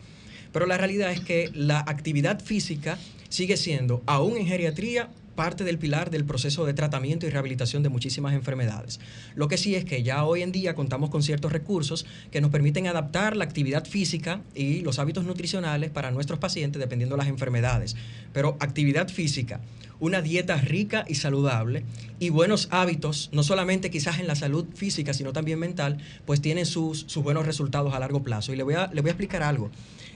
Pero 0.51 0.65
la 0.67 0.77
realidad 0.77 1.11
es 1.11 1.21
que 1.21 1.49
la 1.53 1.79
actividad 1.79 2.39
física 2.41 2.99
sigue 3.29 3.57
siendo, 3.57 4.03
aún 4.05 4.37
en 4.37 4.45
geriatría, 4.45 5.09
parte 5.35 5.63
del 5.63 5.77
pilar 5.77 6.09
del 6.09 6.25
proceso 6.25 6.65
de 6.65 6.73
tratamiento 6.73 7.25
y 7.25 7.29
rehabilitación 7.29 7.83
de 7.83 7.89
muchísimas 7.89 8.33
enfermedades. 8.33 8.99
Lo 9.35 9.47
que 9.47 9.57
sí 9.57 9.75
es 9.75 9.85
que 9.85 10.03
ya 10.03 10.23
hoy 10.23 10.41
en 10.41 10.51
día 10.51 10.75
contamos 10.75 11.09
con 11.09 11.23
ciertos 11.23 11.51
recursos 11.51 12.05
que 12.31 12.41
nos 12.41 12.51
permiten 12.51 12.87
adaptar 12.87 13.35
la 13.35 13.43
actividad 13.43 13.85
física 13.85 14.41
y 14.55 14.81
los 14.81 14.99
hábitos 14.99 15.25
nutricionales 15.25 15.89
para 15.89 16.11
nuestros 16.11 16.39
pacientes 16.39 16.79
dependiendo 16.79 17.15
de 17.15 17.23
las 17.23 17.27
enfermedades. 17.27 17.95
Pero 18.31 18.57
actividad 18.59 19.09
física, 19.09 19.61
una 19.99 20.21
dieta 20.21 20.57
rica 20.57 21.05
y 21.07 21.15
saludable 21.15 21.83
y 22.19 22.29
buenos 22.29 22.67
hábitos, 22.71 23.29
no 23.31 23.43
solamente 23.43 23.89
quizás 23.89 24.19
en 24.19 24.27
la 24.27 24.35
salud 24.35 24.65
física, 24.73 25.13
sino 25.13 25.33
también 25.33 25.59
mental, 25.59 25.97
pues 26.25 26.41
tienen 26.41 26.65
sus, 26.65 27.05
buenos 27.15 27.45
resultados 27.45 27.93
a 27.93 27.99
largo 27.99 28.23
plazo. 28.23 28.53
Y 28.53 28.55
le 28.55 28.63
voy 28.63 28.75
a, 28.75 28.87
le 28.93 29.01
voy 29.01 29.09
a 29.09 29.13
explicar 29.13 29.43
algo. 29.43 29.71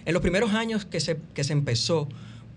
En 0.06 0.13
los 0.13 0.21
primeros 0.21 0.53
años 0.53 0.86
que 0.86 0.99
se, 0.99 1.17
que 1.34 1.43
se 1.43 1.53
empezó 1.53 2.08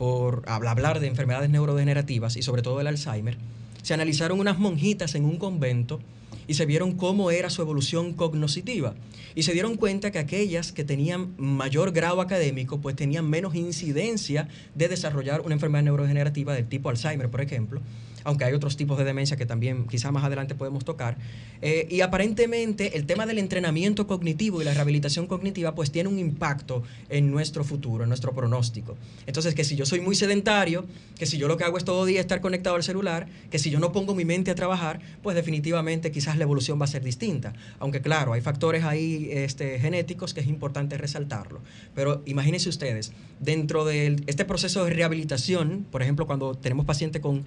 por 0.00 0.44
hablar 0.46 0.98
de 0.98 1.08
enfermedades 1.08 1.50
neurodegenerativas 1.50 2.38
y 2.38 2.42
sobre 2.42 2.62
todo 2.62 2.80
el 2.80 2.86
Alzheimer, 2.86 3.36
se 3.82 3.92
analizaron 3.92 4.40
unas 4.40 4.58
monjitas 4.58 5.14
en 5.14 5.26
un 5.26 5.36
convento 5.36 6.00
y 6.46 6.54
se 6.54 6.64
vieron 6.64 6.92
cómo 6.92 7.30
era 7.30 7.50
su 7.50 7.60
evolución 7.60 8.14
cognoscitiva. 8.14 8.94
Y 9.34 9.42
se 9.42 9.52
dieron 9.52 9.76
cuenta 9.76 10.10
que 10.10 10.18
aquellas 10.18 10.72
que 10.72 10.84
tenían 10.84 11.34
mayor 11.36 11.92
grado 11.92 12.22
académico, 12.22 12.80
pues 12.80 12.96
tenían 12.96 13.28
menos 13.28 13.54
incidencia 13.54 14.48
de 14.74 14.88
desarrollar 14.88 15.42
una 15.42 15.52
enfermedad 15.52 15.84
neurodegenerativa 15.84 16.54
del 16.54 16.66
tipo 16.66 16.88
Alzheimer, 16.88 17.28
por 17.28 17.42
ejemplo, 17.42 17.82
aunque 18.24 18.44
hay 18.44 18.52
otros 18.52 18.76
tipos 18.76 18.98
de 18.98 19.04
demencia 19.04 19.37
que 19.37 19.46
también 19.46 19.87
quizá 19.87 20.11
más 20.11 20.24
adelante 20.24 20.54
podemos 20.54 20.85
tocar. 20.85 21.16
Eh, 21.62 21.87
y 21.90 22.00
aparentemente 22.00 22.96
el 22.96 23.06
tema 23.06 23.26
del 23.26 23.38
entrenamiento 23.38 24.06
cognitivo 24.06 24.62
y 24.62 24.64
la 24.64 24.74
rehabilitación 24.74 25.26
cognitiva 25.26 25.74
pues 25.74 25.90
tiene 25.90 26.09
un 26.09 26.18
impacto 26.18 26.83
en 27.09 27.30
nuestro 27.30 27.64
futuro, 27.64 28.04
en 28.04 28.09
nuestro 28.09 28.33
pronóstico. 28.33 28.96
Entonces, 29.26 29.54
que 29.54 29.64
si 29.64 29.76
yo 29.76 29.87
soy 29.87 30.00
muy 30.00 30.14
sedentario, 30.14 30.85
que 31.18 31.26
si 31.26 31.38
yo 31.38 31.48
lo 31.48 31.56
que 31.56 31.64
hago 31.64 31.78
es 31.78 31.85
todo 31.85 32.04
día 32.04 32.20
estar 32.20 32.40
conectado 32.40 32.76
al 32.76 32.83
celular, 32.83 33.28
que 33.50 33.59
si 33.59 33.70
yo 33.70 33.80
no 33.80 33.92
pongo 33.92 34.14
mi 34.14 34.24
mente 34.24 34.50
a 34.50 34.54
trabajar, 34.54 35.00
pues 35.22 35.37
definitivamente 35.37 36.11
quizás 36.11 36.37
la 36.37 36.44
evolución 36.44 36.80
va 36.80 36.85
a 36.85 36.88
ser 36.88 37.02
distinta. 37.02 37.52
Aunque 37.78 38.00
claro, 38.00 38.33
hay 38.33 38.40
factores 38.40 38.85
ahí 38.85 39.28
este, 39.33 39.78
genéticos 39.78 40.35
que 40.35 40.40
es 40.40 40.46
importante 40.46 40.96
resaltarlo. 40.98 41.61
Pero 41.94 42.22
imagínense 42.26 42.68
ustedes, 42.68 43.12
dentro 43.38 43.85
de 43.85 44.16
este 44.26 44.44
proceso 44.44 44.85
de 44.85 44.92
rehabilitación, 44.92 45.87
por 45.90 46.02
ejemplo, 46.02 46.26
cuando 46.26 46.54
tenemos 46.54 46.87
pacientes 46.87 47.22
con 47.22 47.44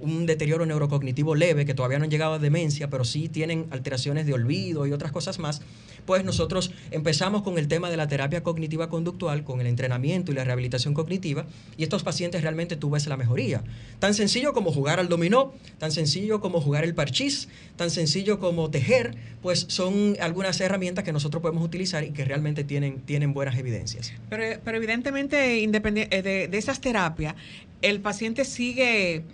un 0.00 0.26
deterioro 0.26 0.66
neurocognitivo 0.66 1.34
leve, 1.34 1.64
que 1.64 1.74
todavía 1.74 1.98
no 1.98 2.04
han 2.04 2.10
llegado 2.10 2.34
a 2.34 2.38
demencia, 2.38 2.90
pero 2.90 3.04
sí 3.04 3.28
tienen 3.28 3.66
alteraciones 3.70 4.26
de 4.26 4.34
olvido 4.34 4.86
y 4.86 4.92
otras 4.92 5.12
cosas 5.12 5.38
más, 5.38 5.62
pues 6.06 6.24
nosotros 6.24 6.72
empezamos 6.90 7.42
con 7.42 7.58
el 7.58 7.68
tema 7.68 7.90
de 7.90 7.96
la 7.96 8.08
terapia 8.08 8.42
cognitiva 8.42 8.88
conductual, 8.88 9.44
con 9.44 9.60
el 9.60 9.66
entrenamiento 9.66 10.32
y 10.32 10.34
la 10.34 10.44
rehabilitación 10.44 10.92
cognitiva, 10.92 11.46
y 11.76 11.82
estos 11.82 12.02
pacientes 12.02 12.42
realmente 12.42 12.76
tú 12.76 12.90
la 13.06 13.16
mejoría. 13.18 13.62
Tan 13.98 14.14
sencillo 14.14 14.54
como 14.54 14.72
jugar 14.72 14.98
al 14.98 15.08
dominó, 15.08 15.52
tan 15.78 15.92
sencillo 15.92 16.40
como 16.40 16.62
jugar 16.62 16.84
el 16.84 16.94
parchís, 16.94 17.48
tan 17.76 17.90
sencillo 17.90 18.38
como 18.38 18.70
tejer, 18.70 19.14
pues 19.42 19.66
son 19.68 20.16
algunas 20.20 20.58
herramientas 20.60 21.04
que 21.04 21.12
nosotros 21.12 21.42
podemos 21.42 21.62
utilizar 21.62 22.04
y 22.04 22.12
que 22.12 22.24
realmente 22.24 22.64
tienen, 22.64 23.00
tienen 23.00 23.34
buenas 23.34 23.58
evidencias. 23.58 24.12
Pero, 24.30 24.60
pero 24.64 24.78
evidentemente, 24.78 25.60
independiente 25.60 26.22
de, 26.22 26.48
de 26.48 26.58
esas 26.58 26.80
terapias, 26.80 27.34
el 27.82 28.00
paciente 28.00 28.44
sigue 28.44 29.24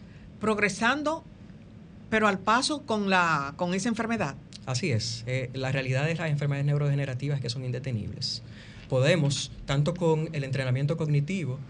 progresando, 0.42 1.22
pero 2.10 2.26
al 2.26 2.40
paso 2.40 2.82
con, 2.82 3.08
la, 3.08 3.54
con 3.56 3.74
esa 3.74 3.88
enfermedad. 3.88 4.34
Así 4.66 4.90
es. 4.90 5.22
Eh, 5.28 5.50
la 5.54 5.70
realidad 5.70 6.04
de 6.04 6.16
las 6.16 6.30
enfermedades 6.30 6.66
neurodegenerativas 6.66 7.36
es 7.38 7.42
que 7.42 7.48
son 7.48 7.64
indetenibles. 7.64 8.42
Podemos, 8.88 9.52
tanto 9.66 9.94
con 9.94 10.28
el 10.32 10.42
entrenamiento 10.42 10.96
cognitivo, 10.96 11.60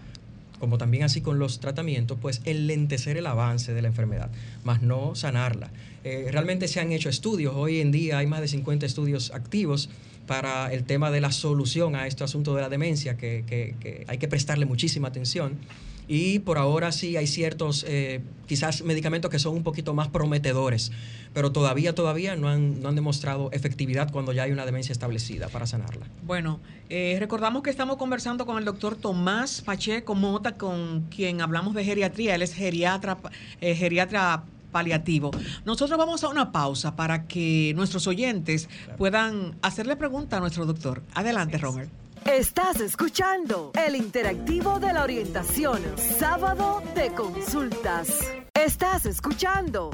como 0.59 0.79
también 0.79 1.03
así 1.03 1.21
con 1.21 1.37
los 1.37 1.59
tratamientos, 1.59 2.17
pues 2.19 2.41
enlentecer 2.45 3.15
el 3.15 3.27
avance 3.27 3.75
de 3.75 3.81
la 3.83 3.89
enfermedad, 3.89 4.31
más 4.63 4.81
no 4.81 5.13
sanarla. 5.13 5.69
Eh, 6.03 6.29
realmente 6.31 6.67
se 6.67 6.79
han 6.79 6.91
hecho 6.91 7.09
estudios, 7.09 7.53
hoy 7.55 7.79
en 7.79 7.91
día 7.91 8.17
hay 8.17 8.25
más 8.25 8.41
de 8.41 8.47
50 8.47 8.87
estudios 8.87 9.31
activos 9.35 9.89
para 10.25 10.73
el 10.73 10.83
tema 10.83 11.11
de 11.11 11.21
la 11.21 11.31
solución 11.31 11.95
a 11.95 12.07
este 12.07 12.23
asunto 12.23 12.55
de 12.55 12.61
la 12.61 12.69
demencia, 12.69 13.17
que, 13.17 13.45
que 13.47 14.03
hay 14.07 14.17
que 14.17 14.27
prestarle 14.27 14.65
muchísima 14.65 15.09
atención 15.09 15.59
y 16.07 16.39
por 16.39 16.57
ahora 16.57 16.91
sí 16.91 17.17
hay 17.17 17.27
ciertos, 17.27 17.85
eh, 17.87 18.21
quizás 18.47 18.83
medicamentos 18.83 19.31
que 19.31 19.39
son 19.39 19.55
un 19.55 19.63
poquito 19.63 19.93
más 19.93 20.07
prometedores, 20.09 20.91
pero 21.33 21.51
todavía, 21.51 21.95
todavía 21.95 22.35
no 22.35 22.49
han, 22.49 22.81
no 22.81 22.89
han 22.89 22.95
demostrado 22.95 23.49
efectividad 23.51 24.11
cuando 24.11 24.33
ya 24.33 24.43
hay 24.43 24.51
una 24.51 24.65
demencia 24.65 24.93
establecida 24.93 25.47
para 25.47 25.65
sanarla. 25.65 26.05
Bueno, 26.25 26.59
eh, 26.89 27.17
recordamos 27.19 27.63
que 27.63 27.69
estamos 27.69 27.97
conversando 27.97 28.45
con 28.45 28.57
el 28.57 28.65
doctor 28.65 28.95
Tomás 28.95 29.61
Pacheco 29.61 30.15
Mota, 30.15 30.53
con 30.53 31.07
quien 31.09 31.41
hablamos 31.41 31.73
de 31.73 31.83
geriatría, 31.83 32.35
él 32.35 32.41
es 32.41 32.53
geriatra, 32.53 33.17
eh, 33.61 33.75
geriatra 33.75 34.43
paliativo. 34.71 35.31
Nosotros 35.65 35.97
vamos 35.97 36.23
a 36.23 36.29
una 36.29 36.51
pausa 36.51 36.95
para 36.95 37.27
que 37.27 37.73
nuestros 37.75 38.07
oyentes 38.07 38.67
puedan 38.97 39.55
hacerle 39.61 39.95
pregunta 39.95 40.37
a 40.37 40.39
nuestro 40.41 40.65
doctor. 40.65 41.03
Adelante, 41.13 41.57
Robert. 41.57 41.89
Estás 42.25 42.79
escuchando 42.79 43.73
el 43.85 43.97
interactivo 43.97 44.79
de 44.79 44.93
la 44.93 45.03
orientación, 45.03 45.81
sábado 45.97 46.81
de 46.95 47.09
consultas. 47.09 48.07
Estás 48.53 49.05
escuchando 49.05 49.91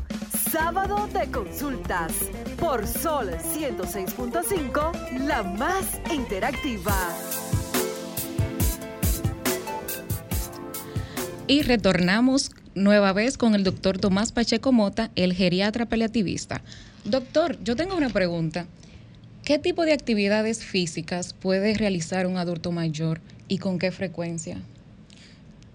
sábado 0.52 1.08
de 1.12 1.32
consultas 1.32 2.13
por 2.60 2.86
Sol 2.86 3.32
106.5, 3.32 5.26
la 5.26 5.42
más 5.42 6.00
interactiva. 6.13 6.96
Y 11.48 11.63
retornamos 11.63 12.52
nueva 12.76 13.12
vez 13.12 13.39
con 13.39 13.56
el 13.56 13.63
doctor 13.63 13.98
Tomás 13.98 14.32
Pacheco 14.32 14.72
Mota, 14.72 15.10
el 15.15 15.34
geriatra 15.34 15.88
paliativista. 15.88 16.62
Doctor, 17.06 17.58
yo 17.63 17.76
tengo 17.76 17.96
una 17.96 18.10
pregunta. 18.10 18.68
¿Qué 19.49 19.57
tipo 19.57 19.83
de 19.83 19.93
actividades 19.93 20.63
físicas 20.63 21.33
puede 21.33 21.73
realizar 21.73 22.27
un 22.27 22.38
adulto 22.38 22.71
mayor 22.71 23.19
y 23.47 23.57
con 23.57 23.79
qué 23.79 23.89
frecuencia? 23.89 24.62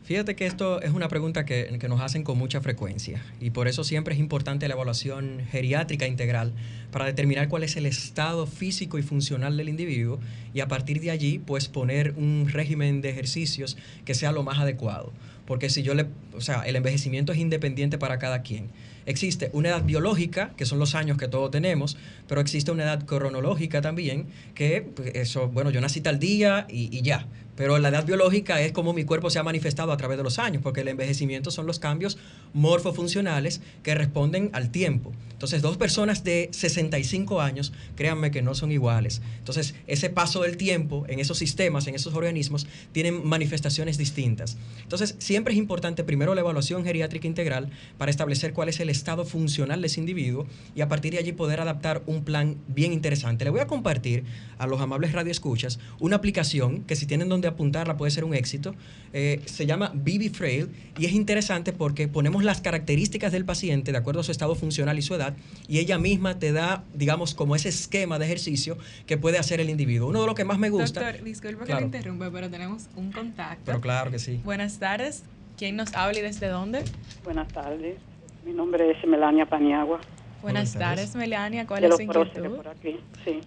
Fíjate 0.05 0.37
que 0.37 0.47
esto 0.47 0.81
es 0.81 0.93
una 0.93 1.09
pregunta 1.09 1.45
que, 1.45 1.77
nos 1.89 2.01
hacen 2.01 2.23
con 2.23 2.39
mucha 2.39 2.61
frecuencia 2.61 3.21
y 3.41 3.51
por 3.51 3.67
eso 3.67 3.83
siempre 3.83 4.15
es 4.15 4.21
importante 4.21 4.69
la 4.69 4.75
evaluación 4.75 5.41
geriátrica 5.51 6.07
integral 6.07 6.53
para 6.93 7.07
determinar 7.07 7.49
cuál 7.49 7.65
es 7.65 7.75
el 7.75 7.87
estado 7.87 8.47
físico 8.47 8.97
y 8.97 9.03
funcional 9.03 9.57
del 9.57 9.69
individuo 9.69 10.21
y 10.55 10.61
a 10.61 10.69
partir 10.69 11.01
de 11.01 11.11
allí 11.11 11.41
pues 11.41 11.67
poner 11.67 12.15
un 12.17 12.47
régimen 12.49 13.01
de 13.01 13.11
ejercicios 13.11 13.77
que 14.05 14.15
sea 14.15 14.31
lo 14.31 14.45
más 14.45 14.61
adecuado. 14.61 15.13
Porque 15.47 15.69
si 15.69 15.83
yo 15.83 15.95
le, 15.95 16.07
o 16.33 16.41
sea, 16.41 16.63
el 16.63 16.77
envejecimiento 16.77 17.33
es 17.33 17.39
independiente 17.39 17.99
para 17.99 18.21
cada 18.21 18.43
quien. 18.43 18.69
Existe 19.07 19.51
una 19.53 19.69
edad 19.71 19.85
biológica, 19.85 20.53
que 20.57 20.67
son 20.67 20.79
los 20.79 20.95
años 20.95 21.19
que 21.19 21.29
todos 21.29 21.51
tenemos, 21.51 21.97
pero 22.29 22.41
existe 22.41 22.71
una 22.71 22.85
edad 22.85 23.05
cronológica 23.05 23.81
también, 23.81 24.27
que 24.55 24.83
pues, 24.83 25.13
eso, 25.15 25.49
bueno, 25.49 25.71
yo 25.71 25.81
nací 25.81 26.01
tal 26.01 26.19
día 26.19 26.67
y, 26.69 26.97
y 26.97 27.03
ya. 27.03 27.27
Pero 27.57 27.79
la 27.79 27.89
edad 27.89 28.05
biológica 28.05 28.61
es 28.61 28.73
como 28.73 28.93
mi 28.93 29.05
cuerpo 29.05 29.31
se 29.31 29.39
ha 29.39 29.43
manifestado 29.43 29.93
a 29.93 29.97
través 29.97 30.17
de 30.17 30.25
los 30.25 30.39
años, 30.39 30.63
porque 30.63 30.81
el 30.81 30.89
envejecimiento 30.89 31.51
son 31.51 31.67
los 31.67 31.79
cambios 31.79 32.19
morfofuncionales 32.53 33.61
que 33.83 33.95
responden 33.95 34.51
al 34.53 34.71
tiempo. 34.71 35.13
Entonces, 35.33 35.63
dos 35.63 35.77
personas 35.77 36.25
de 36.25 36.49
65 36.53 37.41
años, 37.41 37.73
créanme 37.97 38.31
que 38.31 38.41
no 38.41 38.55
son 38.55 38.73
iguales. 38.73 39.21
Entonces, 39.39 39.75
ese 39.87 40.09
paso 40.09 40.43
del 40.43 40.57
tiempo 40.57 41.05
en 41.09 41.19
esos 41.21 41.39
sistemas, 41.39 41.87
en 41.87 41.95
esos 41.95 42.15
organismos, 42.15 42.67
tienen 42.93 43.27
manifestaciones 43.27 43.99
distintas. 43.99 44.57
Entonces, 44.83 45.17
siempre 45.19 45.53
es 45.53 45.59
importante 45.59 46.05
primero 46.05 46.35
la 46.35 46.41
evaluación 46.41 46.85
geriátrica 46.85 47.27
integral 47.27 47.71
para 47.99 48.11
establecer 48.11 48.53
cuál 48.53 48.69
es 48.69 48.81
el 48.81 48.89
estado 48.89 49.25
funcional 49.25 49.81
de 49.81 49.89
ese 49.89 50.01
individuo 50.01 50.47
y 50.75 50.81
a 50.81 50.89
partir 50.89 51.13
de 51.13 51.19
allí 51.19 51.33
poder 51.33 51.61
adaptar 51.61 52.03
un 52.07 52.25
plan 52.25 52.57
bien 52.69 52.93
interesante. 52.93 53.45
Le 53.45 53.51
voy 53.51 53.61
a 53.61 53.67
compartir 53.67 54.25
a 54.59 54.67
los 54.67 54.81
amables 54.81 55.13
radioescuchas 55.13 55.79
una 56.01 56.17
aplicación 56.17 56.85
que 56.85 56.97
si 56.97 57.07
tienen 57.07 57.29
donde 57.29 57.44
apuntarla 57.49 57.97
puede 57.97 58.11
ser 58.11 58.25
un 58.25 58.35
éxito. 58.35 58.75
Eh, 59.13 59.41
se 59.45 59.67
llama 59.67 59.93
BB 59.95 60.31
Frail 60.31 60.69
y 60.99 61.07
es 61.07 61.13
interesante 61.13 61.73
porque 61.73 62.09
ponemos 62.09 62.45
las 62.45 62.61
características 62.61 63.33
del 63.33 63.45
paciente 63.45 63.93
de 63.93 63.99
acuerdo 63.99 64.21
a 64.21 64.25
su 64.25 64.33
estado 64.33 64.55
funcional 64.55 64.99
y 64.99 65.03
su 65.03 65.15
edad 65.15 65.35
y 65.69 65.79
ella 65.79 65.99
misma 65.99 66.39
te 66.39 66.53
da, 66.53 66.85
digamos, 66.95 67.35
como 67.35 67.55
ese 67.55 67.69
esquema 67.69 68.19
de 68.19 68.27
ejercicio 68.27 68.77
que 69.07 69.17
puede 69.17 69.39
hacer 69.39 69.61
el 69.61 69.71
individuo. 69.71 70.09
Uno 70.09 70.21
de 70.21 70.27
los 70.27 70.35
que 70.35 70.45
más 70.45 70.59
me 70.59 70.71
gusta... 70.71 71.01
Doctor, 71.01 71.25
disculpe 71.25 71.65
que 71.65 71.75
le 71.75 71.83
interrumpa, 71.83 72.31
pero 72.31 72.51
tenemos 72.51 72.89
un 72.97 73.13
contacto. 73.13 73.63
Pero 73.65 73.81
claro 73.81 74.11
que 74.11 74.19
sí. 74.19 74.41
Buenas 74.45 74.79
tardes. 74.79 75.25
¿Quién 75.57 75.77
nos 75.77 75.95
habla 75.95 76.19
y 76.19 76.23
desde 76.23 76.49
dónde? 76.49 76.83
Buenas 77.23 77.49
tardes. 77.49 77.97
Mi 78.45 78.53
nombre 78.53 78.91
es 78.91 79.07
Melania 79.07 79.47
Paniagua. 79.47 80.01
Buenas, 80.43 80.75
tardes, 80.75 81.15
Melania. 81.15 81.67
¿Cuál 81.67 81.85
es 81.85 81.97
su 81.97 82.03
inquietud? 82.03 82.57
Por 82.57 82.69
aquí. 82.69 83.01
Sí. 83.25 83.41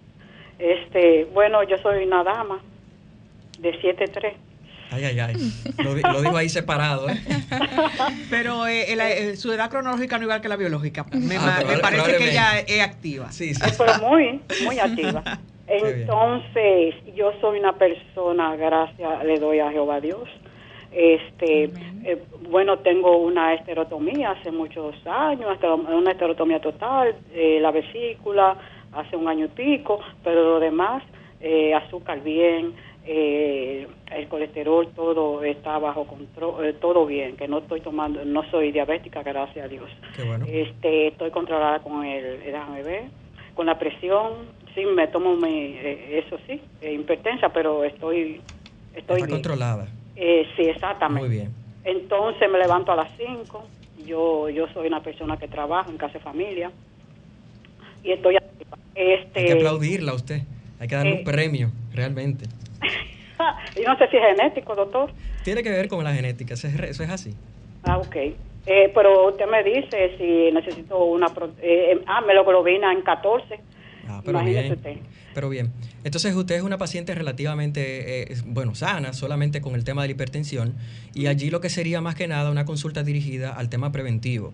Este, 0.58 1.26
bueno, 1.26 1.62
yo 1.62 1.76
soy 1.78 2.04
una 2.04 2.24
dama 2.24 2.60
de 3.58 3.80
7'3". 3.80 4.32
Ay, 4.90 5.04
ay, 5.04 5.20
ay. 5.20 5.34
Lo, 5.84 5.94
lo, 5.94 6.22
dijo 6.22 6.36
ahí 6.36 6.48
separado. 6.48 7.10
¿eh? 7.10 7.20
Pero 8.30 8.66
eh, 8.66 8.86
eh, 8.88 9.36
su 9.36 9.52
edad 9.52 9.68
cronológica 9.68 10.16
no 10.16 10.24
igual 10.24 10.40
que 10.40 10.48
la 10.48 10.56
biológica. 10.56 11.04
Me, 11.12 11.36
ah, 11.36 11.62
me 11.66 11.78
parece 11.78 12.16
que 12.16 12.30
ella 12.30 12.60
es 12.66 12.82
activa. 12.82 13.30
Sí, 13.30 13.54
sí. 13.54 13.70
Pero 13.76 13.98
muy, 14.08 14.40
muy 14.64 14.78
activa. 14.78 15.22
Entonces, 15.66 16.94
yo 17.14 17.32
soy 17.42 17.58
una 17.58 17.74
persona, 17.74 18.56
gracias 18.56 19.24
le 19.24 19.38
doy 19.38 19.58
a 19.58 19.70
Jehová 19.70 20.00
Dios. 20.00 20.28
Este, 20.90 21.64
eh, 22.04 22.22
bueno, 22.48 22.78
tengo 22.78 23.18
una 23.18 23.52
esterotomía 23.52 24.30
hace 24.30 24.50
muchos 24.50 24.94
años, 25.06 25.58
una 25.62 26.12
esterotomía 26.12 26.60
total, 26.60 27.14
eh, 27.34 27.58
la 27.60 27.70
vesícula 27.70 28.56
hace 28.92 29.16
un 29.16 29.28
año 29.28 29.44
y 29.44 29.48
pico, 29.48 30.00
pero 30.24 30.54
lo 30.54 30.60
demás, 30.60 31.02
eh, 31.40 31.74
azúcar 31.74 32.22
bien, 32.22 32.72
eh, 33.10 33.88
el 34.14 34.28
colesterol 34.28 34.86
todo 34.94 35.42
está 35.42 35.78
bajo 35.78 36.06
control, 36.06 36.66
eh, 36.66 36.72
todo 36.74 37.06
bien, 37.06 37.36
que 37.38 37.48
no 37.48 37.60
estoy 37.60 37.80
tomando, 37.80 38.22
no 38.26 38.42
soy 38.50 38.70
diabética, 38.70 39.22
gracias 39.22 39.64
a 39.64 39.68
Dios. 39.68 39.88
Este, 40.46 41.08
estoy 41.08 41.30
controlada 41.30 41.78
con 41.78 42.04
el, 42.04 42.40
déjame 42.44 42.82
ver, 42.82 43.04
con 43.54 43.64
la 43.64 43.78
presión, 43.78 44.32
sí 44.74 44.84
me 44.84 45.08
tomo 45.08 45.36
mi, 45.36 45.48
eh, 45.48 46.22
eso 46.22 46.36
sí, 46.46 46.60
hipertensa, 46.86 47.48
pero 47.48 47.82
estoy, 47.82 48.42
estoy 48.94 49.22
está 49.22 49.30
controlada. 49.30 49.88
sí, 50.14 50.62
exactamente. 50.64 51.26
Muy 51.26 51.34
bien. 51.34 51.50
Entonces 51.84 52.46
me 52.50 52.58
levanto 52.58 52.92
a 52.92 52.96
las 52.96 53.08
5, 53.16 53.64
yo, 54.04 54.50
yo 54.50 54.68
soy 54.74 54.86
una 54.86 55.02
persona 55.02 55.38
que 55.38 55.48
trabaja 55.48 55.90
en 55.90 55.96
casa 55.96 56.14
de 56.14 56.20
familia 56.20 56.70
y 58.04 58.12
estoy 58.12 58.36
este, 58.94 59.40
Hay 59.40 59.46
que 59.46 59.52
aplaudirla 59.52 60.12
a 60.12 60.14
usted, 60.14 60.42
hay 60.78 60.88
que 60.88 60.94
darle 60.94 61.14
un 61.14 61.24
premio, 61.24 61.70
realmente. 61.94 62.44
y 63.76 63.82
no 63.82 63.96
sé 63.98 64.08
si 64.08 64.16
es 64.16 64.22
genético, 64.22 64.74
doctor. 64.74 65.10
Tiene 65.44 65.62
que 65.62 65.70
ver 65.70 65.88
con 65.88 66.02
la 66.04 66.14
genética, 66.14 66.54
eso 66.54 66.68
es, 66.68 67.00
así. 67.00 67.34
Ah, 67.84 67.98
ok. 67.98 68.16
Eh, 68.66 68.92
pero 68.94 69.28
usted 69.28 69.46
me 69.46 69.62
dice 69.62 70.16
si 70.18 70.52
necesito 70.52 71.02
una... 71.04 71.26
Eh, 71.62 71.92
eh, 71.92 72.00
ah, 72.06 72.20
me 72.20 72.34
lo 72.34 72.44
globina 72.44 72.92
en 72.92 73.02
14. 73.02 73.60
Ah, 74.08 74.20
pero 74.24 74.42
bien. 74.42 74.72
Usted. 74.72 74.96
Pero 75.34 75.48
bien. 75.48 75.72
Entonces 76.04 76.34
usted 76.34 76.56
es 76.56 76.62
una 76.62 76.78
paciente 76.78 77.14
relativamente, 77.14 78.26
bueno, 78.46 78.74
sana, 78.74 79.12
solamente 79.12 79.60
con 79.60 79.74
el 79.74 79.84
tema 79.84 80.02
de 80.02 80.08
la 80.08 80.12
hipertensión. 80.12 80.74
Y 81.14 81.26
allí 81.26 81.50
lo 81.50 81.60
que 81.60 81.68
sería 81.68 82.00
más 82.00 82.14
que 82.14 82.26
nada 82.26 82.50
una 82.50 82.64
consulta 82.64 83.02
dirigida 83.02 83.54
al 83.54 83.68
tema 83.68 83.92
preventivo. 83.92 84.52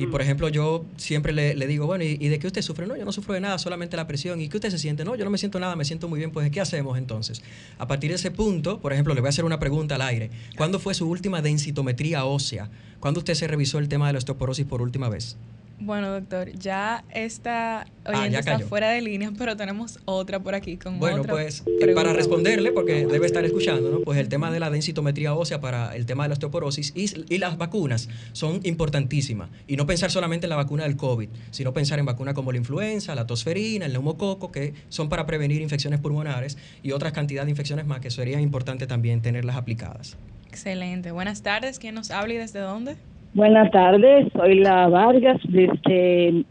Y 0.00 0.06
por 0.06 0.22
ejemplo, 0.22 0.48
yo 0.48 0.86
siempre 0.96 1.34
le, 1.34 1.66
digo, 1.66 1.86
bueno, 1.86 2.04
¿y, 2.04 2.16
de 2.16 2.38
qué 2.38 2.46
usted 2.46 2.62
sufre? 2.62 2.86
No, 2.86 2.96
yo 2.96 3.04
no 3.04 3.12
sufro 3.12 3.34
de 3.34 3.40
nada, 3.40 3.58
solamente 3.58 3.98
la 3.98 4.06
presión. 4.06 4.40
¿Y 4.40 4.48
qué 4.48 4.56
usted 4.56 4.70
se 4.70 4.78
siente? 4.78 5.04
No, 5.04 5.14
yo 5.14 5.26
no 5.26 5.30
me 5.30 5.36
siento 5.36 5.60
nada, 5.60 5.76
me 5.76 5.84
siento 5.84 6.08
muy 6.08 6.18
bien. 6.18 6.30
Pues, 6.30 6.50
¿qué 6.50 6.58
hacemos 6.58 6.96
entonces? 6.96 7.42
A 7.76 7.86
partir 7.86 8.08
de 8.08 8.16
ese 8.16 8.30
punto, 8.30 8.80
por 8.80 8.94
ejemplo, 8.94 9.12
le 9.12 9.20
voy 9.20 9.28
a 9.28 9.28
hacer 9.28 9.44
una 9.44 9.58
pregunta 9.58 9.96
al 9.96 10.00
aire. 10.00 10.30
¿Cuándo 10.56 10.78
fue 10.78 10.94
su 10.94 11.06
última 11.06 11.42
densitometría 11.42 12.24
ósea? 12.24 12.70
¿Cuándo 12.98 13.18
usted 13.18 13.34
se 13.34 13.46
revisó 13.46 13.78
el 13.78 13.90
tema 13.90 14.06
de 14.06 14.14
la 14.14 14.20
osteoporosis 14.20 14.64
por 14.64 14.80
última 14.80 15.10
vez? 15.10 15.36
Bueno, 15.80 16.10
doctor, 16.12 16.52
ya 16.52 17.04
está 17.10 17.80
ah, 18.04 18.10
oyente 18.10 18.38
está 18.38 18.58
fuera 18.58 18.90
de 18.90 19.00
línea, 19.00 19.32
pero 19.38 19.56
tenemos 19.56 19.98
otra 20.04 20.38
por 20.38 20.54
aquí 20.54 20.76
con 20.76 20.98
Bueno, 20.98 21.22
pues 21.22 21.64
eh, 21.66 21.94
para 21.94 22.12
responderle, 22.12 22.70
porque 22.72 23.06
debe 23.06 23.26
estar 23.26 23.44
escuchando, 23.44 23.90
¿no? 23.90 24.00
pues 24.00 24.18
el 24.18 24.28
tema 24.28 24.50
de 24.50 24.60
la 24.60 24.68
densitometría 24.68 25.34
ósea 25.34 25.60
para 25.60 25.96
el 25.96 26.04
tema 26.04 26.24
de 26.24 26.28
la 26.28 26.32
osteoporosis 26.34 26.92
y, 26.94 27.38
las 27.40 27.56
vacunas 27.56 28.10
son 28.32 28.60
importantísimas. 28.64 29.48
Y 29.66 29.76
no 29.76 29.86
pensar 29.86 30.10
solamente 30.10 30.44
en 30.44 30.50
la 30.50 30.56
vacuna 30.56 30.82
del 30.82 30.96
COVID, 30.96 31.30
sino 31.50 31.72
pensar 31.72 31.98
en 31.98 32.04
vacunas 32.04 32.34
como 32.34 32.52
la 32.52 32.58
influenza, 32.58 33.14
la 33.14 33.26
tosferina, 33.26 33.86
el 33.86 33.92
neumococo, 33.92 34.52
que 34.52 34.74
son 34.90 35.08
para 35.08 35.24
prevenir 35.24 35.62
infecciones 35.62 36.00
pulmonares 36.00 36.58
y 36.82 36.92
otras 36.92 37.14
cantidades 37.14 37.46
de 37.46 37.52
infecciones 37.52 37.86
más 37.86 38.00
que 38.00 38.10
sería 38.10 38.38
importante 38.38 38.86
también 38.86 39.22
tenerlas 39.22 39.56
aplicadas. 39.56 40.18
Excelente. 40.48 41.12
Buenas 41.12 41.42
tardes. 41.42 41.78
¿Quién 41.78 41.94
nos 41.94 42.10
habla 42.10 42.34
y 42.34 42.36
desde 42.36 42.58
dónde? 42.58 42.96
Buenas 43.32 43.70
tardes, 43.70 44.26
soy 44.32 44.56
la 44.56 44.88
Vargas 44.88 45.40
desde 45.48 46.44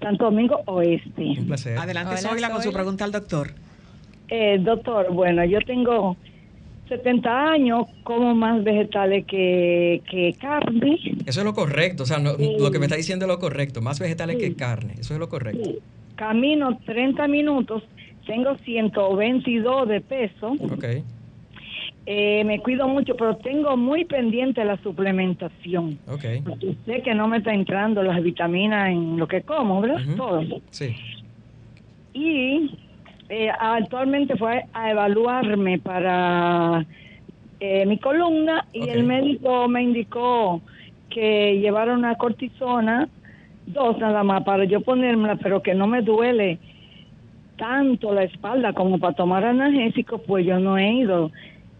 Santo 0.00 0.24
Domingo 0.24 0.60
Oeste. 0.66 1.22
Un 1.38 1.46
placer. 1.46 1.78
Adelante, 1.78 2.14
Hola, 2.30 2.50
con 2.50 2.62
su 2.62 2.72
pregunta 2.72 3.04
al 3.04 3.12
doctor. 3.12 3.52
Eh, 4.28 4.58
doctor, 4.60 5.12
bueno, 5.12 5.44
yo 5.46 5.58
tengo 5.62 6.16
70 6.88 7.52
años, 7.52 7.86
como 8.04 8.34
más 8.34 8.62
vegetales 8.62 9.24
que, 9.26 10.02
que 10.10 10.34
carne. 10.38 10.98
Eso 11.24 11.40
es 11.40 11.44
lo 11.44 11.54
correcto, 11.54 12.02
o 12.02 12.06
sea, 12.06 12.18
lo 12.18 12.70
que 12.70 12.78
me 12.78 12.86
está 12.86 12.96
diciendo 12.96 13.24
es 13.24 13.28
lo 13.28 13.38
correcto, 13.38 13.80
más 13.80 13.98
vegetales 13.98 14.36
que 14.36 14.54
carne, 14.54 14.94
eso 14.98 15.14
es 15.14 15.20
lo 15.20 15.28
correcto. 15.28 15.70
Camino 16.16 16.78
30 16.84 17.28
minutos, 17.28 17.82
tengo 18.26 18.56
122 18.56 19.88
de 19.88 20.00
peso. 20.02 20.52
Ok 20.70 20.84
eh, 22.06 22.44
me 22.44 22.60
cuido 22.60 22.88
mucho, 22.88 23.14
pero 23.16 23.36
tengo 23.36 23.76
muy 23.76 24.04
pendiente 24.04 24.64
la 24.64 24.76
suplementación. 24.78 25.98
Okay. 26.08 26.40
Porque 26.40 26.74
sé 26.86 27.02
que 27.02 27.14
no 27.14 27.28
me 27.28 27.38
está 27.38 27.52
entrando 27.52 28.02
las 28.02 28.22
vitaminas 28.22 28.88
en 28.88 29.18
lo 29.18 29.28
que 29.28 29.42
como, 29.42 29.80
¿verdad? 29.80 30.00
Todo. 30.16 30.60
Sí. 30.70 30.94
Y 32.12 32.70
eh, 33.28 33.50
actualmente 33.50 34.36
fue 34.36 34.64
a 34.72 34.90
evaluarme 34.90 35.78
para 35.78 36.84
eh, 37.60 37.86
mi 37.86 37.98
columna 37.98 38.66
y 38.72 38.88
el 38.88 39.04
médico 39.04 39.68
me 39.68 39.82
indicó 39.82 40.60
que 41.10 41.58
llevara 41.60 41.92
una 41.92 42.14
cortisona, 42.16 43.08
dos 43.66 43.98
nada 43.98 44.24
más, 44.24 44.42
para 44.44 44.64
yo 44.64 44.80
ponérmela, 44.80 45.36
pero 45.36 45.62
que 45.62 45.74
no 45.74 45.86
me 45.86 46.02
duele 46.02 46.58
tanto 47.56 48.14
la 48.14 48.24
espalda 48.24 48.72
como 48.72 48.98
para 48.98 49.14
tomar 49.14 49.44
analgésicos, 49.44 50.22
pues 50.26 50.46
yo 50.46 50.58
no 50.58 50.78
he 50.78 50.90
ido. 50.92 51.30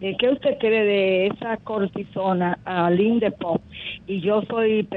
Eh, 0.00 0.16
¿Qué 0.18 0.30
usted 0.30 0.56
cree 0.58 0.84
de 0.84 1.26
esa 1.26 1.58
cortisona 1.58 2.58
al 2.64 2.96
Lindepop? 2.96 3.60
Y 4.06 4.20
yo 4.20 4.42
soy 4.48 4.88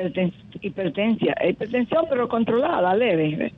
hipertensia, 0.62 1.36
hipertensión 1.46 2.06
pero 2.10 2.30
controlada, 2.30 2.96
leve. 2.96 3.54